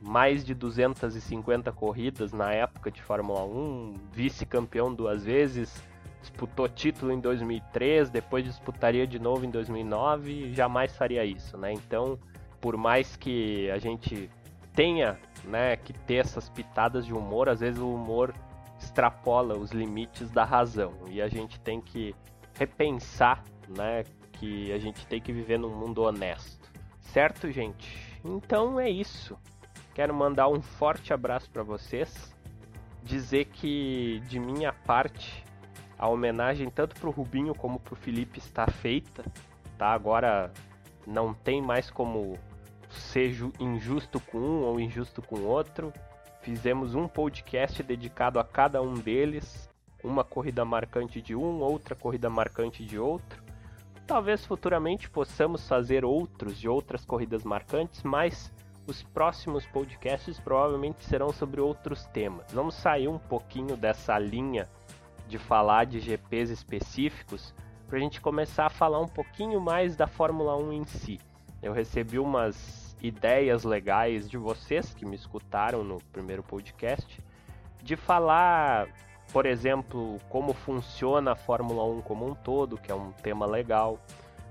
mais 0.00 0.44
de 0.44 0.54
250 0.54 1.72
corridas 1.72 2.32
na 2.32 2.52
época 2.52 2.90
de 2.90 3.02
Fórmula 3.02 3.44
1, 3.44 3.94
vice-campeão 4.12 4.94
duas 4.94 5.24
vezes, 5.24 5.82
disputou 6.20 6.68
título 6.68 7.12
em 7.12 7.20
2003, 7.20 8.10
depois 8.10 8.44
disputaria 8.44 9.06
de 9.06 9.18
novo 9.18 9.46
em 9.46 9.50
2009, 9.50 10.52
jamais 10.52 10.94
faria 10.94 11.24
isso, 11.24 11.56
né? 11.56 11.72
Então, 11.72 12.18
por 12.60 12.76
mais 12.76 13.16
que 13.16 13.70
a 13.70 13.78
gente 13.78 14.30
tenha, 14.74 15.18
né, 15.44 15.76
que 15.76 15.92
ter 15.92 16.16
essas 16.16 16.48
pitadas 16.48 17.06
de 17.06 17.14
humor, 17.14 17.48
às 17.48 17.60
vezes 17.60 17.80
o 17.80 17.92
humor 17.92 18.34
extrapola 18.78 19.56
os 19.56 19.70
limites 19.70 20.30
da 20.30 20.44
razão 20.44 20.92
e 21.08 21.22
a 21.22 21.28
gente 21.28 21.58
tem 21.60 21.80
que 21.80 22.14
repensar, 22.54 23.42
né, 23.68 24.04
que 24.32 24.72
a 24.72 24.78
gente 24.78 25.06
tem 25.06 25.20
que 25.20 25.32
viver 25.32 25.58
num 25.58 25.74
mundo 25.74 26.02
honesto. 26.02 26.70
Certo, 27.00 27.50
gente? 27.50 28.18
Então 28.24 28.78
é 28.78 28.90
isso. 28.90 29.38
Quero 29.94 30.14
mandar 30.14 30.48
um 30.48 30.60
forte 30.60 31.12
abraço 31.12 31.50
para 31.50 31.62
vocês. 31.62 32.34
Dizer 33.02 33.46
que 33.46 34.20
de 34.28 34.38
minha 34.38 34.72
parte 34.72 35.44
a 35.98 36.08
homenagem 36.08 36.68
tanto 36.68 36.94
pro 37.00 37.10
Rubinho 37.10 37.54
como 37.54 37.80
pro 37.80 37.96
Felipe 37.96 38.38
está 38.38 38.66
feita, 38.66 39.24
tá? 39.78 39.92
Agora 39.92 40.52
não 41.06 41.32
tem 41.32 41.62
mais 41.62 41.90
como 41.90 42.38
ser 42.90 43.34
injusto 43.60 44.20
com 44.20 44.38
um 44.38 44.62
ou 44.64 44.80
injusto 44.80 45.22
com 45.22 45.40
outro. 45.40 45.92
Fizemos 46.42 46.94
um 46.94 47.08
podcast 47.08 47.82
dedicado 47.82 48.38
a 48.38 48.44
cada 48.44 48.80
um 48.80 48.94
deles, 48.94 49.68
uma 50.02 50.24
corrida 50.24 50.64
marcante 50.64 51.20
de 51.20 51.34
um, 51.34 51.60
outra 51.60 51.94
corrida 51.94 52.30
marcante 52.30 52.84
de 52.84 52.98
outro. 52.98 53.42
Talvez 54.06 54.44
futuramente 54.44 55.10
possamos 55.10 55.66
fazer 55.66 56.04
outros 56.04 56.56
de 56.56 56.68
outras 56.68 57.04
corridas 57.04 57.42
marcantes, 57.42 58.02
mas 58.04 58.52
os 58.86 59.02
próximos 59.02 59.66
podcasts 59.66 60.38
provavelmente 60.38 61.04
serão 61.04 61.32
sobre 61.32 61.60
outros 61.60 62.04
temas. 62.06 62.52
Vamos 62.52 62.76
sair 62.76 63.08
um 63.08 63.18
pouquinho 63.18 63.76
dessa 63.76 64.16
linha 64.16 64.68
de 65.26 65.38
falar 65.38 65.86
de 65.86 65.98
GPs 65.98 66.52
específicos 66.52 67.52
para 67.86 67.98
a 67.98 68.00
gente 68.00 68.20
começar 68.20 68.66
a 68.66 68.70
falar 68.70 69.00
um 69.00 69.08
pouquinho 69.08 69.60
mais 69.60 69.96
da 69.96 70.06
Fórmula 70.06 70.56
1 70.56 70.72
em 70.72 70.84
si. 70.84 71.20
Eu 71.62 71.72
recebi 71.72 72.18
umas 72.18 72.96
ideias 73.00 73.64
legais 73.64 74.28
de 74.28 74.36
vocês 74.36 74.94
que 74.94 75.04
me 75.04 75.16
escutaram 75.16 75.84
no 75.84 76.00
primeiro 76.12 76.42
podcast 76.42 77.22
de 77.82 77.94
falar, 77.94 78.88
por 79.32 79.46
exemplo, 79.46 80.18
como 80.28 80.52
funciona 80.52 81.32
a 81.32 81.36
Fórmula 81.36 81.84
1 81.84 82.02
como 82.02 82.26
um 82.26 82.34
todo, 82.34 82.76
que 82.76 82.90
é 82.90 82.94
um 82.94 83.12
tema 83.12 83.46
legal 83.46 84.00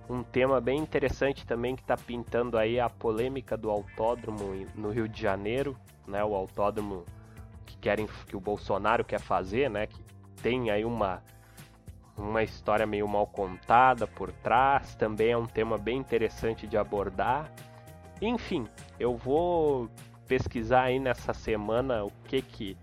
um 0.09 0.23
tema 0.23 0.61
bem 0.61 0.79
interessante 0.79 1.45
também 1.45 1.75
que 1.75 1.81
está 1.81 1.97
pintando 1.97 2.57
aí 2.57 2.79
a 2.79 2.89
polêmica 2.89 3.57
do 3.57 3.69
autódromo 3.69 4.65
no 4.75 4.91
Rio 4.91 5.07
de 5.07 5.21
Janeiro, 5.21 5.75
né? 6.07 6.23
O 6.23 6.35
autódromo 6.35 7.05
que 7.65 7.75
querem 7.77 8.07
que 8.27 8.35
o 8.35 8.39
Bolsonaro 8.39 9.03
quer 9.03 9.19
fazer, 9.19 9.69
né? 9.69 9.87
Que 9.87 9.99
tem 10.41 10.69
aí 10.69 10.85
uma 10.85 11.23
uma 12.17 12.43
história 12.43 12.85
meio 12.85 13.07
mal 13.07 13.27
contada 13.27 14.07
por 14.07 14.31
trás, 14.31 14.95
também 14.95 15.31
é 15.31 15.37
um 15.37 15.45
tema 15.45 15.77
bem 15.77 15.97
interessante 15.97 16.65
de 16.65 16.77
abordar. 16.77 17.51
Enfim, 18.21 18.67
eu 18.99 19.15
vou 19.15 19.89
pesquisar 20.27 20.83
aí 20.83 20.99
nessa 20.99 21.33
semana 21.33 22.03
o 22.03 22.11
que 22.25 22.41
que 22.41 22.77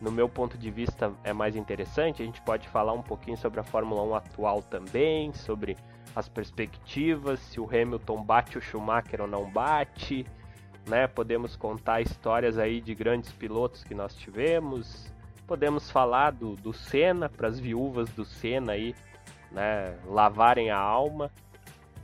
no 0.00 0.10
meu 0.10 0.28
ponto 0.28 0.58
de 0.58 0.70
vista 0.70 1.12
é 1.22 1.32
mais 1.32 1.56
interessante. 1.56 2.22
A 2.22 2.26
gente 2.26 2.40
pode 2.42 2.68
falar 2.68 2.92
um 2.92 3.02
pouquinho 3.02 3.36
sobre 3.36 3.60
a 3.60 3.62
Fórmula 3.62 4.02
1 4.02 4.14
atual 4.14 4.62
também, 4.62 5.32
sobre 5.32 5.76
as 6.14 6.28
perspectivas, 6.28 7.40
se 7.40 7.60
o 7.60 7.64
Hamilton 7.64 8.22
bate 8.22 8.58
o 8.58 8.60
Schumacher 8.60 9.20
ou 9.20 9.26
não 9.26 9.50
bate, 9.50 10.26
né? 10.86 11.06
Podemos 11.06 11.56
contar 11.56 12.00
histórias 12.00 12.58
aí 12.58 12.80
de 12.80 12.94
grandes 12.94 13.32
pilotos 13.32 13.82
que 13.82 13.94
nós 13.94 14.14
tivemos. 14.14 15.12
Podemos 15.46 15.90
falar 15.90 16.32
do, 16.32 16.56
do 16.56 16.72
Senna 16.72 17.28
para 17.28 17.48
as 17.48 17.58
viúvas 17.58 18.08
do 18.10 18.24
Senna 18.24 18.72
aí, 18.72 18.94
né? 19.50 19.96
Lavarem 20.06 20.70
a 20.70 20.78
alma. 20.78 21.30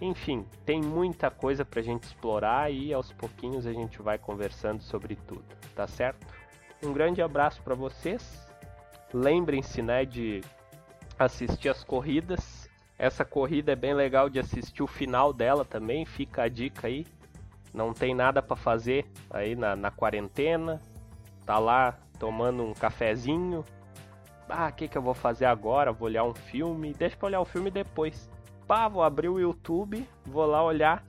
Enfim, 0.01 0.47
tem 0.65 0.81
muita 0.81 1.31
coisa 1.31 1.65
para 1.65 1.81
a 1.81 1.83
gente 1.83 2.05
explorar 2.05 2.73
e 2.73 2.93
aos 2.93 3.13
pouquinhos 3.13 3.67
a 3.67 3.73
gente 3.73 4.01
vai 4.01 4.19
conversando 4.19 4.83
sobre 4.83 5.15
tudo, 5.15 5.45
tá 5.75 5.87
certo? 5.87 6.27
Um 6.83 6.93
grande 6.93 7.21
abraço 7.21 7.61
para 7.63 7.75
vocês. 7.75 8.49
Lembrem-se, 9.13 9.83
né, 9.83 10.05
de 10.05 10.41
assistir 11.19 11.69
as 11.69 11.85
corridas 11.85 12.71
essa 13.01 13.25
corrida 13.25 13.73
é 13.73 13.77
bem 13.77 13.95
legal 13.95 14.29
de 14.29 14.39
assistir 14.39 14.83
o 14.83 14.87
final 14.87 15.33
dela 15.33 15.65
também, 15.65 16.05
fica 16.05 16.43
a 16.43 16.49
dica 16.51 16.87
aí. 16.87 17.07
Não 17.73 17.95
tem 17.95 18.15
nada 18.15 18.43
para 18.43 18.55
fazer 18.55 19.07
aí 19.31 19.57
na, 19.57 19.75
na 19.75 19.91
quarentena, 19.91 20.79
tá 21.47 21.59
lá 21.59 21.99
tomando 22.21 22.63
um 22.63 22.73
cafezinho. 22.73 23.65
Ah, 24.49 24.69
o 24.69 24.73
que, 24.73 24.87
que 24.87 24.97
eu 24.97 25.03
vou 25.03 25.15
fazer 25.15 25.47
agora? 25.47 25.91
Vou 25.91 26.07
olhar 26.07 26.23
um 26.23 26.35
filme. 26.35 26.95
Deixa 26.95 27.17
pra 27.17 27.27
olhar 27.27 27.41
o 27.41 27.45
filme 27.45 27.71
depois. 27.71 28.31
Pá, 28.69 28.87
vou 28.87 29.03
abrir 29.03 29.29
o 29.29 29.41
YouTube, 29.41 30.09
vou 30.25 30.47
lá 30.47 30.63
olhar 30.63 31.05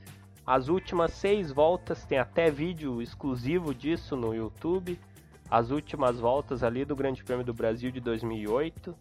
as 0.47 0.67
últimas 0.67 1.11
seis 1.11 1.51
voltas. 1.51 2.03
Tem 2.05 2.17
até 2.17 2.49
vídeo 2.49 2.99
exclusivo 2.99 3.75
disso 3.75 4.15
no 4.15 4.33
YouTube. 4.33 4.99
As 5.49 5.69
últimas 5.69 6.19
voltas 6.19 6.63
ali 6.63 6.83
do 6.83 6.95
Grande 6.95 7.23
Prêmio 7.23 7.45
do 7.45 7.53
Brasil 7.53 7.91
de 7.91 7.99
2008 7.99 8.95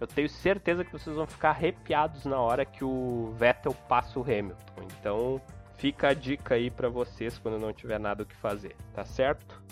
eu 0.00 0.06
tenho 0.06 0.28
certeza 0.28 0.84
que 0.84 0.92
vocês 0.92 1.14
vão 1.16 1.26
ficar 1.26 1.50
arrepiados 1.50 2.24
na 2.24 2.38
hora 2.38 2.64
que 2.64 2.84
o 2.84 3.32
Vettel 3.38 3.72
passa 3.88 4.18
o 4.18 4.22
Hamilton. 4.22 4.82
Então, 5.00 5.40
fica 5.76 6.08
a 6.08 6.14
dica 6.14 6.56
aí 6.56 6.70
para 6.70 6.88
vocês 6.88 7.38
quando 7.38 7.58
não 7.58 7.72
tiver 7.72 7.98
nada 7.98 8.22
o 8.22 8.26
que 8.26 8.36
fazer, 8.36 8.76
tá 8.92 9.04
certo? 9.04 9.62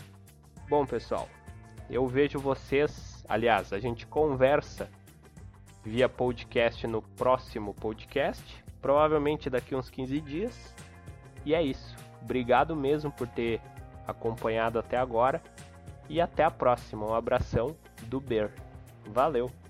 Bom, 0.68 0.86
pessoal, 0.86 1.28
eu 1.90 2.06
vejo 2.06 2.38
vocês, 2.38 3.24
aliás, 3.28 3.72
a 3.72 3.78
gente 3.78 4.06
conversa 4.06 4.88
via 5.84 6.08
podcast 6.08 6.86
no 6.86 7.02
próximo 7.02 7.74
podcast, 7.74 8.64
provavelmente 8.80 9.50
daqui 9.50 9.74
uns 9.74 9.90
15 9.90 10.20
dias. 10.20 10.74
E 11.44 11.54
é 11.54 11.62
isso. 11.62 11.96
Obrigado 12.22 12.76
mesmo 12.76 13.10
por 13.10 13.26
ter 13.26 13.60
acompanhado 14.06 14.78
até 14.78 14.96
agora 14.96 15.42
e 16.08 16.20
até 16.20 16.44
a 16.44 16.50
próxima. 16.50 17.06
Um 17.06 17.14
abração 17.14 17.76
do 18.02 18.20
Ber. 18.20 18.50
Valeu! 19.06 19.61